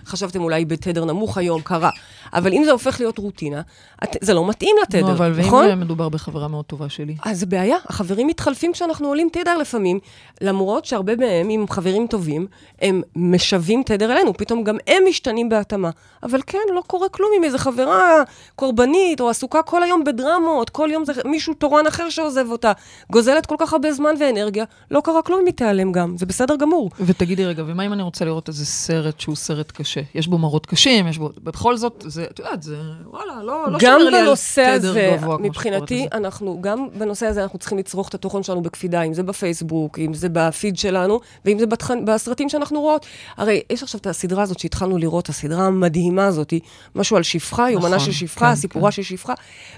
חשבתם 0.07 0.43
אולי 0.43 0.65
בתדר 0.65 1.05
נמוך 1.05 1.39
היום, 1.39 1.61
קרה. 1.61 1.91
אבל 2.33 2.53
אם 2.53 2.63
זה 2.65 2.71
הופך 2.71 3.01
להיות 3.01 3.19
רוטינה, 3.19 3.61
את, 4.05 4.17
זה 4.21 4.35
לא 4.35 4.49
מתאים 4.49 4.77
לתדר, 4.83 5.01
נו, 5.01 5.13
אבל 5.13 5.35
נכון? 5.39 5.67
ואם 5.67 5.81
מדובר 5.81 6.09
בחברה 6.09 6.49
מאוד 6.49 6.65
טובה 6.65 6.89
שלי? 6.89 7.17
אז 7.25 7.41
זה 7.41 7.47
בעיה, 7.47 7.77
החברים 7.87 8.27
מתחלפים 8.27 8.73
כשאנחנו 8.73 9.09
עולים 9.09 9.29
תדר 9.33 9.59
לפעמים, 9.59 9.99
למרות 10.41 10.85
שהרבה 10.85 11.17
מהם, 11.17 11.49
עם 11.49 11.69
חברים 11.69 12.07
טובים, 12.07 12.47
הם 12.83 13.03
משווים 13.17 13.83
תדר 13.83 14.13
אלינו, 14.13 14.35
פתאום 14.35 14.65
גם 14.65 14.77
הם 14.87 15.03
משתנים 15.09 15.49
בהתאמה. 15.49 15.91
אבל 16.23 16.41
כן, 16.47 16.59
לא 16.75 16.83
קורה 16.87 17.09
כלום 17.09 17.31
עם 17.37 17.45
איזו 17.45 17.59
חברה 17.59 18.23
קורבנית, 18.57 19.21
או 19.21 19.31
עסוקה 19.31 19.63
כל 19.63 19.83
היום 19.83 20.05
בדרמות, 20.05 20.71
כל 20.71 20.89
יום 20.93 21.05
זה 21.05 21.13
מישהו 21.25 21.55
תורן 21.55 21.87
אחר 21.87 22.11
שעוזב 22.11 22.47
אותה, 22.51 22.73
גוזלת 23.13 23.47
כל 23.47 23.57
כך 23.59 23.73
הרבה 23.73 23.93
זמן 23.93 24.15
ואנרגיה, 24.21 24.65
לא 24.91 25.01
קרה 25.01 25.23
כלום 25.23 25.41
אם 25.41 25.47
היא 25.47 25.55
תיעלם 25.55 25.93
גם, 25.93 26.17
זה 26.17 26.27
בסדר 26.27 26.57
גמור. 26.57 26.91
ותגידי 27.01 27.45
רגע, 27.45 27.63
ומה 27.67 27.87
אם 27.87 27.93
אני 27.93 28.03
רוצה 28.03 28.25
לראות 28.25 28.49
איזה 28.49 28.67
סרט 28.67 29.21
שהוא 29.21 29.37
סרט 29.37 29.71
קשה? 29.71 29.89
יש 30.14 30.26
בו 30.29 30.38
מראות 30.38 30.66
קשים, 30.66 31.09
יש 31.09 31.18
בו... 31.18 31.31
בכל 31.42 31.76
זאת, 31.76 32.05
זה, 32.07 32.24
את 32.31 32.38
יודעת, 32.38 32.62
זה, 32.62 32.76
וואלה, 33.07 33.42
לא, 33.42 33.70
לא 33.70 33.79
גם 33.81 33.98
שומר 33.98 34.11
לי 34.11 34.18
על 34.18 34.24
בנושא 34.24 34.76
תדר 34.79 34.90
הזה, 34.90 35.16
גבוה, 35.16 35.37
כמו 35.37 35.46
מבחינתי. 35.46 36.07
אנחנו, 36.12 36.59
גם 36.61 36.87
בנושא 36.98 37.26
הזה 37.26 37.42
אנחנו 37.42 37.59
צריכים 37.59 37.79
לצרוך 37.79 38.09
את 38.09 38.14
התוכן 38.14 38.42
שלנו 38.42 38.62
בקפידה, 38.62 39.03
אם 39.03 39.14
זה 39.14 39.22
בפייסבוק, 39.22 39.98
אם 39.98 40.14
זה 40.14 40.29
בפיד 40.33 40.76
שלנו, 40.79 41.20
ואם 41.44 41.59
זה 41.59 41.66
בתכן, 41.66 42.05
בסרטים 42.05 42.48
שאנחנו 42.48 42.81
רואות. 42.81 43.07
הרי 43.37 43.61
יש 43.70 43.83
עכשיו 43.83 44.00
את 44.00 44.07
הסדרה 44.07 44.42
הזאת 44.42 44.59
שהתחלנו 44.59 44.98
לראות, 44.98 45.29
הסדרה 45.29 45.66
המדהימה 45.66 46.26
הזאת, 46.26 46.55
משהו 46.94 47.16
על 47.16 47.22
שפחה, 47.22 47.70
יומנה 47.70 47.96
נכון, 47.96 48.07
של 48.07 48.12
שפחה, 48.12 48.48
כן, 48.48 48.55
סיפורה 48.55 48.90
של 48.90 49.03
שפחה. 49.03 49.35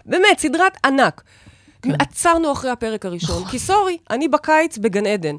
באמת, 0.06 0.38
סדרת 0.38 0.76
ענק. 0.84 1.22
כן. 1.82 1.90
עצרנו 1.98 2.52
אחרי 2.52 2.70
הפרק 2.70 3.06
הראשון, 3.06 3.44
כי 3.44 3.58
סורי, 3.58 3.96
אני 4.10 4.28
בקיץ 4.28 4.78
בגן 4.78 5.06
עדן. 5.06 5.36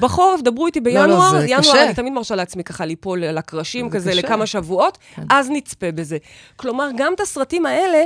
בחורף, 0.00 0.40
דברו 0.40 0.66
איתי 0.66 0.80
לא, 0.80 0.92
לא, 0.92 1.00
בינואר, 1.00 1.30
זה 1.30 1.44
ינואר 1.46 1.60
קשה. 1.60 1.84
אני 1.84 1.94
תמיד 1.94 2.12
מרשה 2.12 2.34
לעצמי 2.34 2.64
ככה 2.64 2.84
ליפול 2.84 3.24
על 3.24 3.38
הקרשים 3.38 3.90
זה 3.90 3.96
כזה 3.96 4.10
קשה. 4.10 4.20
לכמה 4.20 4.46
שבועות, 4.46 4.98
אז 5.30 5.50
נצפה 5.50 5.92
בזה. 5.92 6.18
כלומר, 6.56 6.90
גם 6.96 7.12
את 7.14 7.20
הסרטים 7.20 7.66
האלה, 7.66 8.04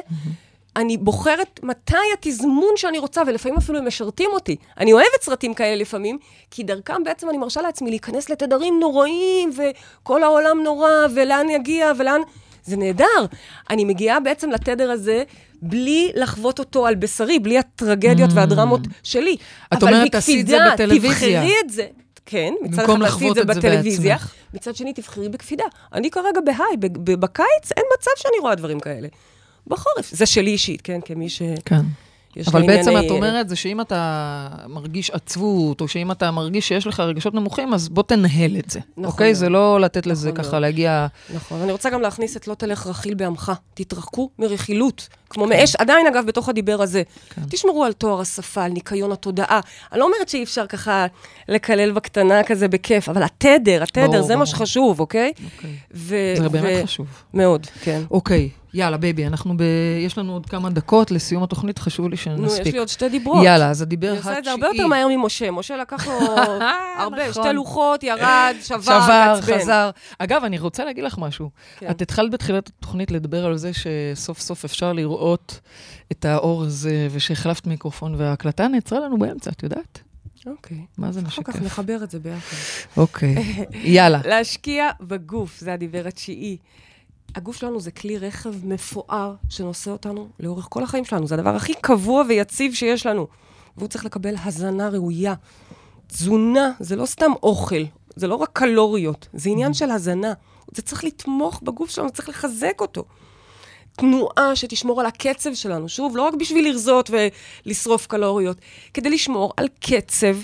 אני 0.76 0.96
בוחרת 0.96 1.60
מתי 1.62 1.96
התזמון 2.18 2.72
שאני 2.76 2.98
רוצה, 2.98 3.22
ולפעמים 3.26 3.58
אפילו 3.58 3.78
הם 3.78 3.86
משרתים 3.86 4.30
אותי. 4.32 4.56
אני 4.78 4.92
אוהבת 4.92 5.22
סרטים 5.22 5.54
כאלה 5.54 5.76
לפעמים, 5.76 6.18
כי 6.50 6.62
דרכם 6.62 7.04
בעצם 7.04 7.30
אני 7.30 7.38
מרשה 7.38 7.62
לעצמי 7.62 7.90
להיכנס 7.90 8.30
לתדרים 8.30 8.80
נוראים, 8.80 9.50
וכל 9.56 10.22
העולם 10.22 10.62
נורא, 10.62 10.90
ולאן 11.14 11.50
יגיע, 11.50 11.92
ולאן... 11.98 12.20
זה 12.64 12.76
נהדר. 12.76 13.26
אני 13.70 13.84
מגיעה 13.84 14.20
בעצם 14.20 14.50
לתדר 14.50 14.90
הזה 14.90 15.22
בלי 15.62 16.10
לחוות 16.14 16.58
אותו 16.58 16.86
על 16.86 16.94
בשרי, 16.94 17.38
בלי 17.38 17.58
הטרגדיות 17.58 18.30
והדרמות 18.34 18.80
שלי. 19.02 19.36
את 19.74 19.82
אבל 19.82 19.94
אומרת, 19.94 20.12
תעשי 20.12 20.40
את 20.40 20.46
זה 20.46 20.58
בטלוויזיה. 20.72 21.10
תבחרי 21.10 21.52
את 21.64 21.70
זה. 21.70 21.86
כן, 22.26 22.54
מצד 22.62 22.84
אחד 22.84 22.98
תעשי 23.04 23.30
את 23.30 23.34
זה 23.34 23.44
בטלוויזיה, 23.44 24.16
בעצמך. 24.16 24.34
מצד 24.54 24.76
שני 24.76 24.92
תבחרי 24.92 25.28
בקפידה. 25.28 25.64
אני 25.92 26.10
כרגע 26.10 26.40
בהיי, 26.44 26.76
בקיץ 27.04 27.72
אין 27.76 27.84
מצב 27.98 28.10
שאני 28.16 28.38
רואה 28.40 28.54
דברים 28.54 28.80
כאלה. 28.80 29.08
בחורף, 29.66 30.10
זה 30.10 30.26
שלי 30.26 30.50
אישית, 30.50 30.80
כן, 30.82 31.00
כמי 31.04 31.28
ש... 31.28 31.42
כן. 31.64 31.80
אבל 32.46 32.66
בעצם 32.66 32.90
את 33.06 33.10
אומרת 33.10 33.48
זה 33.48 33.56
שאם 33.56 33.80
אתה 33.80 34.48
מרגיש 34.68 35.10
עצבות, 35.10 35.80
או 35.80 35.88
שאם 35.88 36.12
אתה 36.12 36.30
מרגיש 36.30 36.68
שיש 36.68 36.86
לך 36.86 37.00
רגשות 37.00 37.34
נמוכים, 37.34 37.74
אז 37.74 37.88
בוא 37.88 38.02
תנהל 38.02 38.56
את 38.58 38.70
זה. 38.70 38.80
נכון 38.96 39.12
אוקיי? 39.12 39.34
זה 39.34 39.48
לא 39.48 39.80
לתת 39.80 40.06
לזה 40.06 40.32
נכון 40.32 40.44
ככה. 40.44 40.60
להגיע... 40.60 41.06
נכון, 41.34 41.60
אני 41.60 41.72
רוצה 41.72 41.90
גם 41.90 42.00
להכניס 42.00 42.36
את 42.36 42.48
לא 42.48 42.54
תלך 42.54 42.86
רכיל 42.86 43.14
בעמך. 43.14 43.52
תתרחקו 43.74 44.30
מרכילות. 44.38 45.08
כמו 45.30 45.46
מאש, 45.46 45.76
עדיין 45.76 46.06
אגב 46.06 46.26
בתוך 46.26 46.48
הדיבר 46.48 46.82
הזה. 46.82 47.02
כן. 47.34 47.42
תשמרו 47.50 47.84
על 47.84 47.92
טוהר 47.92 48.20
השפה, 48.20 48.64
על 48.64 48.72
ניקיון 48.72 49.12
התודעה. 49.12 49.60
אני 49.92 50.00
לא 50.00 50.04
אומרת 50.04 50.28
שאי 50.28 50.42
אפשר 50.42 50.66
ככה 50.66 51.06
לקלל 51.48 51.92
בקטנה 51.92 52.42
כזה 52.42 52.68
בכיף, 52.68 53.08
אבל 53.08 53.22
התדר, 53.22 53.82
התדר, 53.82 54.06
ברור, 54.06 54.22
זה 54.22 54.36
מה 54.36 54.44
ברור. 54.44 54.44
שחשוב, 54.44 55.00
אוקיי? 55.00 55.32
אוקיי. 55.54 55.70
ו- 55.94 56.34
זה 56.36 56.46
ו- 56.46 56.50
באמת 56.50 56.84
חשוב. 56.84 57.06
מאוד, 57.34 57.66
כן. 57.82 58.00
אוקיי, 58.10 58.48
יאללה, 58.74 58.96
בייבי, 58.96 59.26
אנחנו 59.26 59.54
ב... 59.56 59.62
יש 60.06 60.18
לנו 60.18 60.32
עוד 60.32 60.46
כמה 60.46 60.70
דקות 60.70 61.10
לסיום 61.10 61.42
התוכנית, 61.42 61.78
חשוב 61.78 62.06
לי 62.08 62.10
נו, 62.10 62.16
שנספיק. 62.16 62.66
יש 62.66 62.72
לי 62.72 62.78
עוד 62.78 62.88
שתי 62.88 63.08
דיברות. 63.08 63.44
יאללה, 63.44 63.70
אז 63.70 63.82
הדיבר 63.82 64.08
אני 64.10 64.16
התשיעי. 64.18 64.30
עושה 64.32 64.38
את 64.38 64.44
זה 64.44 64.50
הרבה 64.50 64.66
יותר 64.66 64.86
מהר 64.86 65.06
ממשה. 65.10 65.50
משה 65.50 65.76
לקח 65.76 66.06
לו 66.06 66.12
הרבה, 66.98 67.28
נכון. 67.28 67.42
שתי 67.44 67.52
לוחות, 67.52 68.02
ירד, 68.02 68.54
שבר, 68.68 68.80
שבר. 68.80 69.38
חזר. 69.42 69.90
אגב, 70.18 70.44
אני 70.44 70.58
רוצה 70.58 70.84
להגיד 70.84 71.04
לך 71.04 71.18
משהו. 71.18 71.50
כן. 71.78 71.90
את 71.90 72.02
התחלת 72.02 72.30
בתחילת 72.30 72.68
התוכנית 72.78 73.10
לדבר 73.10 73.46
על 73.46 73.56
זה 73.56 73.70
שסוף 73.72 74.40
סוף 74.40 74.64
אפשר 74.64 74.92
לראות 74.92 75.19
את 76.12 76.24
האור 76.24 76.64
הזה, 76.64 77.08
ושהחלפת 77.10 77.66
מיקרופון, 77.66 78.14
וההקלטה 78.14 78.68
נעצרה 78.68 79.00
לנו 79.00 79.18
באמצע, 79.18 79.50
את 79.50 79.62
יודעת? 79.62 80.00
אוקיי. 80.46 80.78
מה 80.98 81.12
זה 81.12 81.20
אחר 81.20 81.42
כך 81.42 81.48
משקף? 81.48 81.62
נחבר 81.62 82.04
את 82.04 82.10
זה 82.10 82.18
ביחד. 82.18 82.56
אוקיי, 82.96 83.64
יאללה. 83.96 84.20
להשקיע 84.24 84.90
בגוף, 85.00 85.60
זה 85.60 85.72
הדיבר 85.72 86.06
התשיעי. 86.06 86.56
הגוף 87.34 87.56
שלנו 87.56 87.80
זה 87.80 87.90
כלי 87.90 88.18
רכב 88.18 88.66
מפואר 88.66 89.34
שנושא 89.48 89.90
אותנו 89.90 90.28
לאורך 90.40 90.66
כל 90.70 90.82
החיים 90.82 91.04
שלנו. 91.04 91.26
זה 91.26 91.34
הדבר 91.34 91.56
הכי 91.56 91.74
קבוע 91.74 92.24
ויציב 92.28 92.74
שיש 92.74 93.06
לנו. 93.06 93.26
והוא 93.76 93.88
צריך 93.88 94.04
לקבל 94.04 94.34
הזנה 94.44 94.88
ראויה. 94.88 95.34
תזונה 96.06 96.72
זה 96.80 96.96
לא 96.96 97.06
סתם 97.06 97.30
אוכל, 97.42 97.84
זה 98.16 98.26
לא 98.26 98.34
רק 98.34 98.50
קלוריות, 98.52 99.28
זה 99.32 99.50
עניין 99.50 99.74
של 99.74 99.90
הזנה. 99.90 100.32
זה 100.74 100.82
צריך 100.82 101.04
לתמוך 101.04 101.60
בגוף 101.62 101.90
שלנו, 101.90 102.10
צריך 102.10 102.28
לחזק 102.28 102.80
אותו. 102.80 103.04
תנועה 104.00 104.56
שתשמור 104.56 105.00
על 105.00 105.06
הקצב 105.06 105.54
שלנו. 105.54 105.88
שוב, 105.88 106.16
לא 106.16 106.22
רק 106.22 106.34
בשביל 106.34 106.68
לרזות 106.68 107.10
ולשרוף 107.66 108.06
קלוריות, 108.06 108.56
כדי 108.94 109.10
לשמור 109.10 109.52
על 109.56 109.66
קצב 109.80 110.36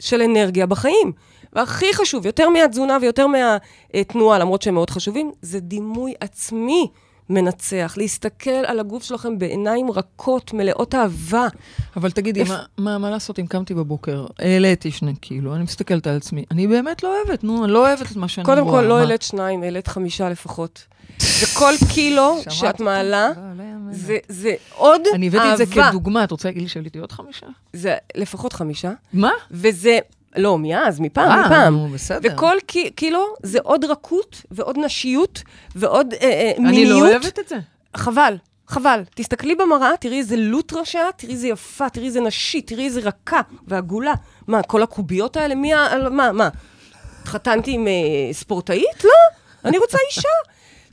של 0.00 0.22
אנרגיה 0.22 0.66
בחיים. 0.66 1.12
והכי 1.52 1.94
חשוב, 1.94 2.26
יותר 2.26 2.48
מהתזונה 2.48 2.98
ויותר 3.00 3.26
מהתנועה, 3.26 4.38
למרות 4.38 4.62
שהם 4.62 4.74
מאוד 4.74 4.90
חשובים, 4.90 5.32
זה 5.42 5.60
דימוי 5.60 6.14
עצמי 6.20 6.88
מנצח. 7.30 7.94
להסתכל 7.96 8.50
על 8.50 8.80
הגוף 8.80 9.02
שלכם 9.02 9.38
בעיניים 9.38 9.90
רכות, 9.90 10.52
מלאות 10.52 10.94
אהבה. 10.94 11.46
אבל 11.96 12.10
תגידי, 12.10 12.40
איפ- 12.42 12.48
מה- 12.48 12.62
מה 12.78 12.98
מה 12.98 13.10
לעשות 13.10 13.38
אם 13.38 13.46
קמתי 13.46 13.74
בבוקר, 13.74 14.26
העליתי 14.38 14.90
שני 14.90 15.16
קילו, 15.16 15.54
אני 15.54 15.62
מסתכלת 15.62 16.06
על 16.06 16.16
עצמי, 16.16 16.44
אני 16.50 16.66
באמת 16.66 17.02
לא 17.02 17.16
אוהבת, 17.16 17.44
נו, 17.44 17.64
אני 17.64 17.72
לא 17.72 17.88
אוהבת 17.88 18.12
את 18.12 18.16
מה 18.16 18.28
שאני 18.28 18.44
רואה. 18.46 18.56
קודם 18.56 18.70
כל, 18.70 18.82
לא? 18.82 18.98
העלית 18.98 19.22
שניים, 19.22 19.62
העלית 19.62 19.88
חמישה 19.88 20.28
לפחות. 20.28 20.84
וכל 21.42 21.72
קילו 21.94 22.38
שאת? 22.50 22.80
מעלה, 22.80 23.28
לא, 23.36 23.42
לא. 23.64 23.92
זה, 23.92 24.18
זה 24.28 24.54
עוד 24.76 25.00
אהבה. 25.00 25.14
אני 25.16 25.26
הבאתי 25.26 25.52
את 25.52 25.56
זה 25.56 25.66
כדוגמה, 25.66 26.24
את 26.24 26.30
רוצה 26.30 26.48
להגיד 26.48 26.62
לי 26.62 26.68
שעליתי 26.68 26.98
עוד 26.98 27.12
חמישה? 27.12 27.46
זה 27.72 27.94
לפחות 28.16 28.52
חמישה. 28.52 28.92
מה? 29.12 29.30
וזה, 29.50 29.98
לא, 30.36 30.58
מאז, 30.58 31.00
מפעם, 31.00 31.30
אה, 31.30 31.46
מפעם. 31.46 31.74
נו, 31.74 31.88
בסדר. 31.88 32.28
וכל 32.34 32.56
קי- 32.66 32.90
קילו 32.90 33.24
זה 33.42 33.58
עוד 33.62 33.84
רכות, 33.84 34.42
ועוד 34.50 34.78
נשיות, 34.78 35.42
ועוד 35.76 36.14
אה, 36.14 36.28
אה, 36.28 36.52
אני 36.58 36.64
מיניות. 36.70 37.02
לא 37.02 37.08
אוהבת 37.08 37.38
את 37.38 37.48
זה. 37.48 37.56
חבל, 37.96 38.36
חבל. 38.68 39.02
תסתכלי 39.14 39.54
במראה, 39.54 39.90
תראי 40.00 40.18
איזה 40.18 40.36
לוטרה 40.36 40.84
שאת, 40.84 41.14
תראי 41.16 41.32
איזה 41.32 41.48
יפה, 41.48 41.88
תראי 41.88 42.06
איזה 42.06 42.20
נשית, 42.20 42.66
תראי 42.66 42.84
איזה 42.84 43.00
רכה 43.00 43.40
ועגולה. 43.68 44.14
מה, 44.46 44.62
כל 44.62 44.82
הקוביות 44.82 45.36
האלה? 45.36 45.54
מי 45.54 45.74
ה... 45.74 45.86
מה, 46.10 46.32
מה? 46.32 46.48
התחתנתי 47.22 47.70
עם 47.72 47.86
אה, 47.88 47.92
ספורטאית? 48.32 49.04
לא, 49.04 49.10
אני 49.64 49.78
רוצה 49.78 49.98
אישה. 50.10 50.28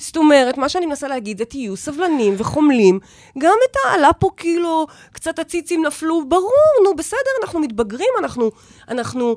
זאת 0.01 0.17
אומרת, 0.17 0.57
מה 0.57 0.69
שאני 0.69 0.85
מנסה 0.85 1.07
להגיד 1.07 1.37
זה 1.37 1.45
תהיו 1.45 1.77
סבלנים 1.77 2.33
וחומלים. 2.37 2.99
גם 3.37 3.55
את 3.71 3.75
העלה 3.85 4.13
פה 4.13 4.29
קילו, 4.35 4.87
קצת 5.11 5.39
הציצים 5.39 5.85
נפלו, 5.85 6.29
ברור, 6.29 6.51
נו, 6.83 6.95
בסדר, 6.95 7.19
אנחנו 7.43 7.59
מתבגרים, 7.59 8.09
אנחנו... 8.19 8.51
אנחנו... 8.87 9.35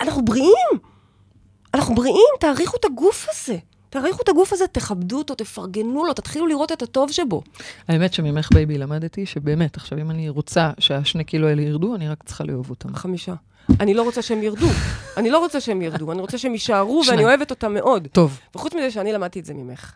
אנחנו 0.00 0.24
בריאים. 0.24 0.68
אנחנו 1.74 1.94
בריאים, 1.94 2.34
תעריכו 2.40 2.76
את 2.76 2.84
הגוף 2.84 3.26
הזה. 3.30 3.56
תעריכו 3.90 4.22
את 4.22 4.28
הגוף 4.28 4.52
הזה, 4.52 4.66
תכבדו 4.66 5.18
אותו, 5.18 5.34
תפרגנו 5.34 6.04
לו, 6.04 6.12
תתחילו 6.12 6.46
לראות 6.46 6.72
את 6.72 6.82
הטוב 6.82 7.12
שבו. 7.12 7.42
האמת 7.88 8.14
שממך 8.14 8.48
בייבי 8.54 8.78
למדתי 8.78 9.26
שבאמת, 9.26 9.76
עכשיו 9.76 9.98
אם 9.98 10.10
אני 10.10 10.28
רוצה 10.28 10.70
שהשני 10.78 11.24
קילו 11.24 11.48
האלה 11.48 11.62
ירדו, 11.62 11.94
אני 11.94 12.08
רק 12.08 12.22
צריכה 12.24 12.44
לאהוב 12.44 12.70
אותם. 12.70 12.94
חמישה. 12.94 13.34
אני 13.80 13.94
לא 13.94 14.02
רוצה 14.02 14.22
שהם 14.22 14.42
ירדו. 14.42 14.66
אני 15.16 15.30
לא 15.30 15.38
רוצה 15.38 15.60
שהם 15.60 15.82
ירדו, 15.82 16.12
אני 16.12 16.20
רוצה 16.20 16.38
שהם 16.38 16.52
יישארו, 16.52 17.02
ואני. 17.08 17.24
אוהבת 17.24 17.50
אותם 17.50 17.74
מאוד. 17.74 18.08
טוב, 18.12 18.38
וחוץ 18.54 18.74
מזה 18.74 18.90
שאני 18.90 19.12
למדתי 19.12 19.40
את 19.40 19.44
זה 19.44 19.54
ממך, 19.54 19.92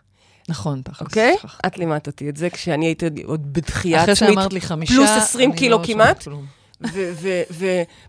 נכון, 0.49 0.81
תכלס. 0.81 1.01
אוקיי? 1.01 1.35
את 1.65 1.77
לימדת 1.77 2.07
אותי 2.07 2.29
את 2.29 2.37
זה 2.37 2.49
כשאני 2.49 2.85
הייתי 2.85 3.05
עוד 3.23 3.53
בדחייה 3.53 4.01
אחרי 4.01 4.11
עצמית. 4.11 4.29
שאמרת 4.29 4.53
לי 4.53 4.61
חמישה, 4.61 4.93
פלוס 4.93 5.09
20 5.09 5.49
אני 5.49 5.59
קילו 5.59 5.77
לא 5.77 5.83
כמעט. 5.85 6.27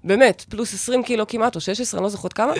ובאמת, 0.04 0.44
פלוס 0.48 0.74
20 0.74 1.02
קילו 1.02 1.26
כמעט, 1.26 1.54
או 1.54 1.60
16, 1.60 1.98
אני 1.98 2.02
לא 2.04 2.10
זוכרת 2.10 2.32
כמה, 2.32 2.52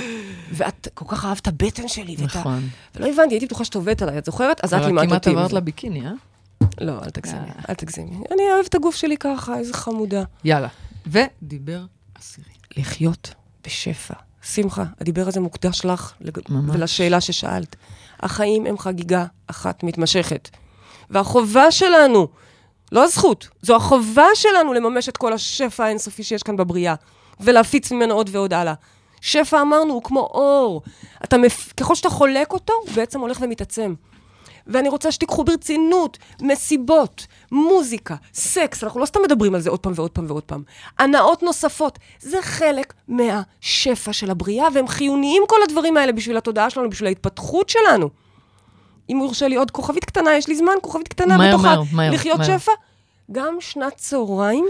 ואת 0.52 0.88
כל 0.94 1.04
כך 1.08 1.24
אהבת 1.24 1.48
הבטן 1.48 1.88
שלי. 1.88 2.16
נכון. 2.18 2.68
ולא 2.96 3.06
הבנתי, 3.06 3.34
הייתי 3.34 3.46
בטוחה 3.46 3.64
שאת 3.64 3.74
עובדת 3.74 4.02
עליי, 4.02 4.18
את 4.18 4.24
זוכרת? 4.24 4.64
אז 4.64 4.74
את 4.74 4.84
לימדת 4.84 5.06
כמעט 5.08 5.26
אותי. 5.26 5.30
עברת 5.30 5.46
בזה. 5.46 5.56
לביקיני, 5.56 6.06
אה? 6.06 6.12
לא, 6.80 6.92
אל 7.04 7.10
תגזימי, 7.10 7.48
אל 7.68 7.74
תגזימי. 7.74 8.16
אני 8.16 8.42
אוהבת 8.54 8.68
את 8.68 8.74
הגוף 8.74 8.94
שלי 8.94 9.16
ככה, 9.16 9.58
איזה 9.58 9.74
חמודה. 9.74 10.22
יאללה. 10.44 10.68
ודיבר 11.06 11.80
עשירי. 12.14 12.55
לחיות 12.76 13.34
בשפע. 13.66 14.14
שמחה, 14.42 14.84
הדיבר 15.00 15.28
הזה 15.28 15.40
מוקדש 15.40 15.84
לך 15.84 16.12
לג... 16.20 16.38
ממש. 16.48 16.76
ולשאלה 16.76 17.20
ששאלת. 17.20 17.76
החיים 18.20 18.66
הם 18.66 18.78
חגיגה 18.78 19.24
אחת 19.46 19.82
מתמשכת. 19.82 20.48
והחובה 21.10 21.70
שלנו, 21.70 22.28
לא 22.92 23.04
הזכות, 23.04 23.48
זו 23.62 23.76
החובה 23.76 24.26
שלנו 24.34 24.72
לממש 24.72 25.08
את 25.08 25.16
כל 25.16 25.32
השפע 25.32 25.84
האינסופי 25.84 26.22
שיש 26.22 26.42
כאן 26.42 26.56
בבריאה, 26.56 26.94
ולהפיץ 27.40 27.92
ממנו 27.92 28.14
עוד 28.14 28.30
ועוד 28.32 28.52
הלאה. 28.52 28.74
שפע, 29.20 29.60
אמרנו, 29.62 29.92
הוא 29.92 30.02
כמו 30.02 30.20
אור. 30.20 30.82
אתה 31.24 31.38
מפ... 31.38 31.72
ככל 31.76 31.94
שאתה 31.94 32.10
חולק 32.10 32.52
אותו, 32.52 32.72
הוא 32.72 32.94
בעצם 32.94 33.20
הולך 33.20 33.38
ומתעצם. 33.40 33.94
ואני 34.66 34.88
רוצה 34.88 35.12
שתיקחו 35.12 35.44
ברצינות 35.44 36.18
מסיבות, 36.42 37.26
מוזיקה, 37.52 38.14
סקס, 38.34 38.84
אנחנו 38.84 39.00
לא 39.00 39.06
סתם 39.06 39.20
מדברים 39.24 39.54
על 39.54 39.60
זה 39.60 39.70
עוד 39.70 39.80
פעם 39.80 39.92
ועוד 39.96 40.10
פעם 40.10 40.24
ועוד 40.28 40.42
פעם. 40.42 40.62
הנאות 40.98 41.42
נוספות, 41.42 41.98
זה 42.20 42.42
חלק 42.42 42.94
מהשפע 43.08 44.12
של 44.12 44.30
הבריאה, 44.30 44.66
והם 44.74 44.88
חיוניים 44.88 45.42
כל 45.48 45.56
הדברים 45.64 45.96
האלה 45.96 46.12
בשביל 46.12 46.36
התודעה 46.36 46.70
שלנו, 46.70 46.90
בשביל 46.90 47.06
ההתפתחות 47.06 47.68
שלנו. 47.68 48.10
אם 49.10 49.18
יורשה 49.20 49.48
לי 49.48 49.56
עוד 49.56 49.70
כוכבית 49.70 50.04
קטנה, 50.04 50.34
יש 50.36 50.48
לי 50.48 50.56
זמן, 50.56 50.72
כוכבית 50.82 51.08
קטנה 51.08 51.36
מהר, 51.36 51.48
בתוך 51.48 51.62
מהר, 51.62 51.80
ה- 51.80 51.84
מהר, 51.92 52.12
לחיות 52.12 52.38
מהר. 52.38 52.58
שפע. 52.58 52.72
גם 53.32 53.56
שנת 53.60 53.92
צהריים 53.96 54.66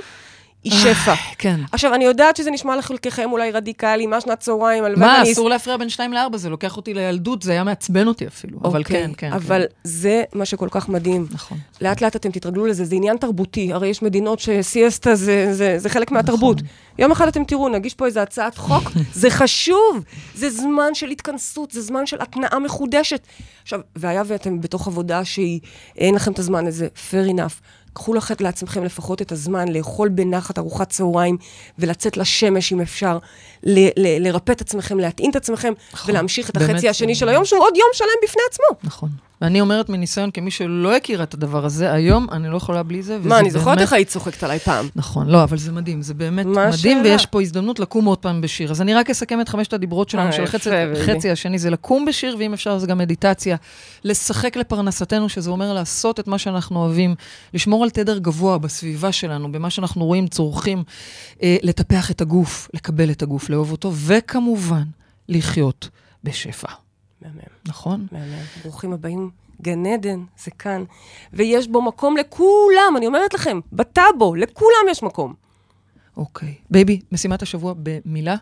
היא 0.70 0.94
שפע. 0.94 1.14
כן. 1.38 1.60
עכשיו, 1.72 1.94
אני 1.94 2.04
יודעת 2.04 2.36
שזה 2.36 2.50
נשמע 2.50 2.76
לחלקכם 2.76 3.32
אולי 3.32 3.50
רדיקלי, 3.50 4.06
מה 4.06 4.20
שנת 4.20 4.40
צהריים, 4.40 4.84
הלוואי 4.84 5.06
מה, 5.06 5.22
אסור 5.22 5.48
להפריע 5.48 5.76
בין 5.76 5.88
שתיים 5.88 6.12
לארבע, 6.12 6.38
זה 6.38 6.48
לוקח 6.48 6.76
אותי 6.76 6.94
לילדות, 6.94 7.42
זה 7.42 7.52
היה 7.52 7.64
מעצבן 7.64 8.08
אותי 8.08 8.26
אפילו. 8.26 8.58
אבל 8.64 8.80
אוקיי, 8.80 9.02
כן, 9.02 9.10
כן. 9.16 9.32
אבל 9.32 9.60
כן. 9.60 9.74
זה 9.84 10.22
מה 10.34 10.44
שכל 10.44 10.68
כך 10.70 10.88
מדהים. 10.88 11.26
נכון. 11.30 11.58
לאט 11.80 12.00
לאט 12.00 12.16
אתם 12.16 12.30
תתרגלו 12.30 12.66
לזה, 12.66 12.84
זה 12.84 12.96
עניין 12.96 13.16
תרבותי. 13.16 13.72
הרי 13.72 13.88
יש 13.88 14.02
מדינות 14.02 14.38
שסיאסטה 14.38 15.14
זה, 15.14 15.54
זה, 15.54 15.78
זה 15.78 15.88
חלק 15.88 16.10
מהתרבות. 16.10 16.56
נכון. 16.56 16.68
יום 16.98 17.12
אחד 17.12 17.28
אתם 17.28 17.44
תראו, 17.44 17.68
נגיש 17.68 17.94
פה 17.94 18.06
איזו 18.06 18.20
הצעת 18.20 18.58
חוק, 18.58 18.90
זה 19.12 19.30
חשוב. 19.30 20.04
זה 20.34 20.50
זמן 20.50 20.94
של 20.94 21.08
התכנסות, 21.08 21.70
זה 21.70 21.82
זמן 21.82 22.06
של 22.06 22.16
התנעה 22.20 22.58
מחודשת. 22.58 23.26
עכשיו, 23.62 23.80
והיה 23.96 24.22
ואתם 24.26 24.60
בתוך 24.60 24.86
עבודה 24.86 25.24
שהיא, 25.24 25.60
אין 25.98 26.14
לכם 26.14 26.32
את 26.32 26.38
הזמן 26.38 26.66
לזה, 26.66 26.88
fair 27.10 27.30
enough. 27.30 27.60
קחו 27.96 28.14
לכם 28.14 28.34
לעצמכם 28.40 28.84
לפחות 28.84 29.22
את 29.22 29.32
הזמן 29.32 29.68
לאכול 29.68 30.08
בנחת 30.08 30.58
ארוחת 30.58 30.90
צהריים 30.90 31.36
ולצאת 31.78 32.16
לשמש 32.16 32.72
אם 32.72 32.80
אפשר, 32.80 33.18
ל- 33.62 33.88
ל- 33.96 34.26
לרפא 34.26 34.52
את 34.52 34.60
עצמכם, 34.60 34.98
להטעין 34.98 35.30
את 35.30 35.36
עצמכם 35.36 35.72
נכון, 35.92 36.10
ולהמשיך 36.10 36.50
את 36.50 36.56
החצי 36.56 36.88
השני 36.88 37.14
זה- 37.14 37.20
של 37.20 37.28
היום, 37.28 37.44
שהוא 37.44 37.60
עוד 37.60 37.76
יום 37.76 37.88
שלם 37.92 38.08
בפני 38.24 38.42
עצמו. 38.50 38.64
נכון. 38.84 39.08
ואני 39.40 39.60
אומרת 39.60 39.88
מניסיון, 39.88 40.30
כמי 40.30 40.50
שלא 40.50 40.96
הכירה 40.96 41.24
את 41.24 41.34
הדבר 41.34 41.64
הזה, 41.64 41.92
היום 41.92 42.26
אני 42.32 42.48
לא 42.48 42.56
יכולה 42.56 42.82
בלי 42.82 43.02
זה, 43.02 43.18
מה, 43.24 43.38
אני 43.38 43.50
זוכרת 43.50 43.78
איך 43.78 43.92
היית 43.92 44.08
צוחקת 44.08 44.42
עליי 44.42 44.58
פעם. 44.58 44.88
נכון, 44.96 45.26
לא, 45.26 45.42
אבל 45.42 45.58
זה 45.58 45.72
מדהים, 45.72 46.02
זה 46.02 46.14
באמת 46.14 46.46
מדהים? 46.46 47.00
ויש 47.04 47.26
פה 47.26 47.42
הזדמנות 47.42 47.80
לקום 47.80 48.04
עוד 48.04 48.18
פעם 48.18 48.40
בשיר. 48.40 48.70
אז 48.70 48.80
אני 48.80 48.94
רק 48.94 49.10
אסכם 49.10 49.40
את 49.40 49.48
חמשת 49.48 49.72
הדיברות 49.72 50.08
שלנו, 50.08 50.26
אה, 50.26 50.32
של. 50.32 50.46
חצי 51.06 51.30
השני 51.30 51.58
זה 51.58 51.70
לקום 51.70 52.04
בשיר, 52.04 52.36
ואם 52.38 52.52
אפשר 52.52 52.78
זה 52.78 52.86
גם 52.86 52.98
מדיטציה. 52.98 53.56
לשחק 54.04 54.56
לפרנסתנו, 54.56 55.28
שזה 55.28 55.50
אומר 55.50 55.72
לעשות 55.72 56.20
את 56.20 56.28
מה 56.28 56.38
שאנחנו 56.38 56.80
אוהבים, 56.80 57.14
לשמור 57.54 57.82
על 57.84 57.90
תדר 57.90 58.18
גבוה 58.18 58.58
בסביבה 58.58 59.12
שלנו, 59.12 59.52
במה 59.52 59.70
שאנחנו 59.70 60.04
רואים, 60.04 60.26
צורכים, 60.26 60.84
אה, 61.42 61.56
לטפח 61.62 62.10
את 62.10 62.20
הגוף, 62.20 62.68
לקבל 62.74 63.10
את 63.10 63.22
הגוף, 63.22 63.50
לאהוב 63.50 63.72
אותו, 63.72 63.92
וכמובן, 63.94 64.84
לחיות 65.28 65.88
בשפע. 66.24 66.85
מהמם, 67.22 67.38
נכון? 67.66 68.06
מהמם. 68.12 68.42
ברוכים 68.62 68.92
הבאים. 68.92 69.30
גן 69.62 69.86
עדן, 69.86 70.24
זה 70.38 70.50
כאן. 70.50 70.84
ויש 71.32 71.68
בו 71.68 71.82
מקום 71.82 72.16
לכולם, 72.16 72.94
אני 72.96 73.06
אומרת 73.06 73.34
לכם, 73.34 73.60
בטאבו, 73.72 74.34
לכולם 74.34 74.86
יש 74.90 75.02
מקום. 75.02 75.34
אוקיי. 76.16 76.54
בייבי, 76.70 77.00
משימת 77.12 77.42
השבוע 77.42 77.74
במילה? 77.76 78.36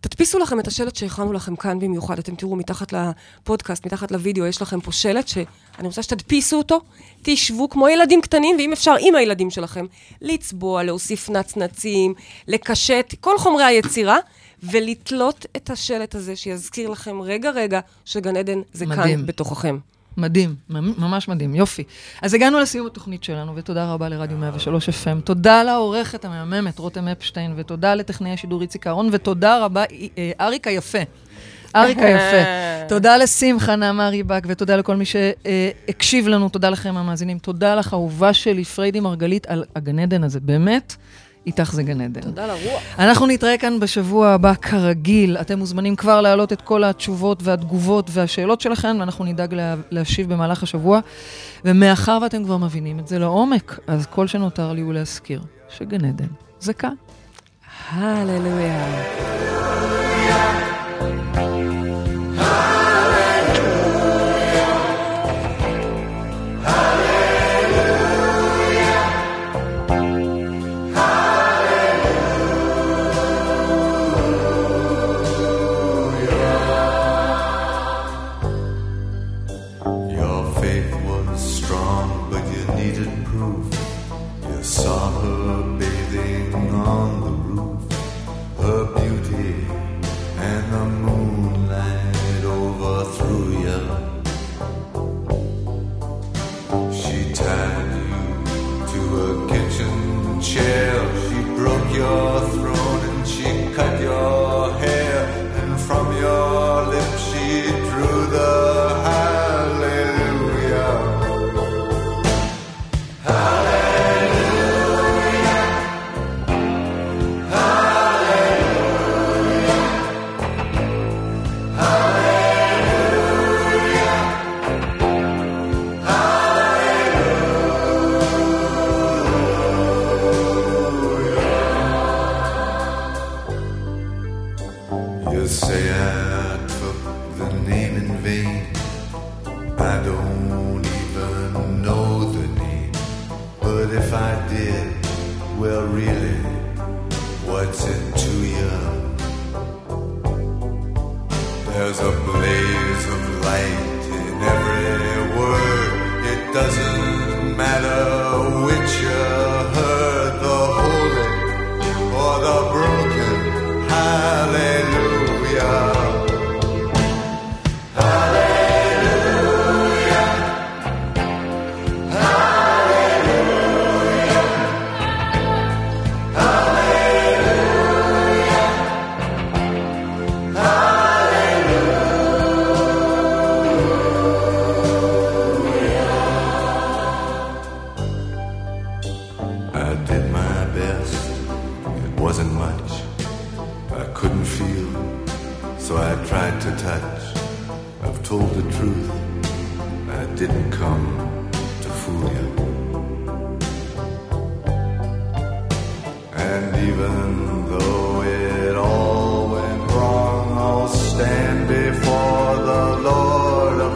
תדפיסו 0.00 0.38
לכם 0.38 0.60
את 0.60 0.66
השלט 0.66 0.96
שהכנו 0.96 1.32
לכם 1.32 1.56
כאן 1.56 1.78
במיוחד. 1.78 2.18
אתם 2.18 2.34
תראו, 2.34 2.56
מתחת 2.56 2.92
לפודקאסט, 2.92 3.86
מתחת 3.86 4.10
לוידאו, 4.10 4.46
יש 4.46 4.62
לכם 4.62 4.80
פה 4.80 4.92
שלט 4.92 5.28
שאני 5.28 5.48
רוצה 5.88 6.02
שתדפיסו 6.02 6.56
אותו. 6.56 6.80
תשבו 7.22 7.68
כמו 7.68 7.88
ילדים 7.88 8.20
קטנים, 8.20 8.56
ואם 8.56 8.72
אפשר, 8.72 8.94
עם 9.00 9.14
הילדים 9.14 9.50
שלכם, 9.50 9.86
לצבוע, 10.20 10.82
להוסיף 10.82 11.30
נצנצים, 11.30 12.14
לקשט, 12.48 13.14
כל 13.20 13.38
חומרי 13.38 13.64
היצירה, 13.64 14.18
ולתלות 14.62 15.46
את 15.56 15.70
השלט 15.70 16.14
הזה, 16.14 16.36
שיזכיר 16.36 16.90
לכם 16.90 17.20
רגע-רגע 17.22 17.80
שגן 18.04 18.36
עדן 18.36 18.60
זה 18.72 18.86
מדהים. 18.86 19.18
כאן 19.18 19.26
בתוככם. 19.26 19.78
מדהים, 20.18 20.54
ממש 20.70 21.28
מדהים, 21.28 21.54
יופי. 21.54 21.84
אז 22.22 22.34
הגענו 22.34 22.60
לסיום 22.60 22.86
התוכנית 22.86 23.24
שלנו, 23.24 23.56
ותודה 23.56 23.92
רבה 23.92 24.08
לרדיו 24.08 24.38
103 24.38 24.88
FM. 24.88 25.20
תודה 25.24 25.62
לעורכת 25.62 26.24
המהממת 26.24 26.78
רותם 26.78 27.08
אפשטיין, 27.08 27.54
ותודה 27.56 27.94
לטכנאי 27.94 28.30
השידור 28.30 28.62
איציק 28.62 28.86
אהרון, 28.86 29.08
ותודה 29.12 29.64
רבה, 29.64 29.84
אה, 30.18 30.30
אריק 30.40 30.66
היפה. 30.66 30.98
אריק 31.76 31.98
היפה. 31.98 32.48
תודה 32.88 33.16
לשמחה 33.16 33.76
נעמה 33.76 34.08
ריבק, 34.08 34.42
ותודה 34.46 34.76
לכל 34.76 34.96
מי 34.96 35.04
שהקשיב 35.04 36.28
לנו, 36.28 36.48
תודה 36.48 36.70
לכם 36.70 36.96
המאזינים. 36.96 37.38
תודה 37.38 37.74
לך, 37.74 37.92
אהובה 37.92 38.32
שלי, 38.32 38.64
פריידי 38.64 39.00
מרגלית, 39.00 39.46
על 39.46 39.64
הגן 39.76 39.98
עדן 39.98 40.24
הזה. 40.24 40.40
באמת, 40.40 40.96
איתך 41.48 41.72
זה 41.72 41.82
גן 41.82 42.00
עדן. 42.00 42.20
תודה 42.20 42.46
לרוח. 42.46 42.82
אנחנו 42.98 43.26
נתראה 43.26 43.58
כאן 43.58 43.80
בשבוע 43.80 44.28
הבא 44.28 44.54
כרגיל. 44.54 45.36
אתם 45.36 45.58
מוזמנים 45.58 45.96
כבר 45.96 46.20
להעלות 46.20 46.52
את 46.52 46.62
כל 46.62 46.84
התשובות 46.84 47.42
והתגובות 47.42 48.10
והשאלות 48.12 48.60
שלכם, 48.60 48.96
ואנחנו 49.00 49.24
נדאג 49.24 49.54
לה, 49.54 49.74
להשיב 49.90 50.32
במהלך 50.32 50.62
השבוע. 50.62 51.00
ומאחר 51.64 52.18
ואתם 52.22 52.44
כבר 52.44 52.56
מבינים 52.56 52.98
את 52.98 53.08
זה 53.08 53.18
לעומק, 53.18 53.78
אז 53.86 54.06
כל 54.06 54.26
שנותר 54.26 54.72
לי 54.72 54.80
הוא 54.80 54.94
להזכיר 54.94 55.42
שגן 55.68 56.04
עדן 56.04 56.26
זה 56.60 56.72
כאן. 56.72 56.94
הללויה. 57.90 58.84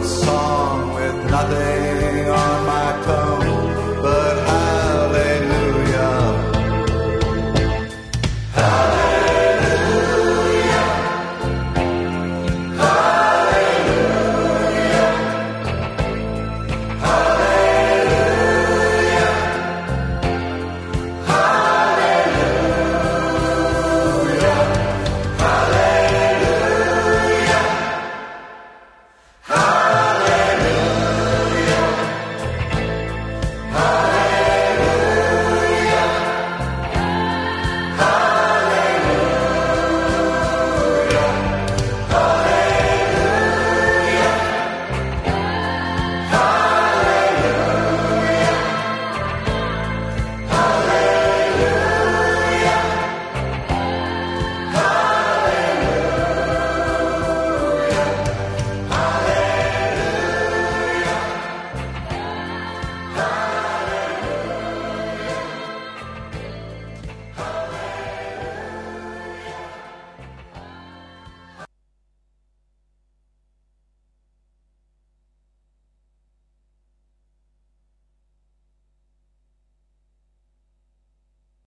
song 0.05 0.93
with 0.95 1.31
nothing. 1.31 1.92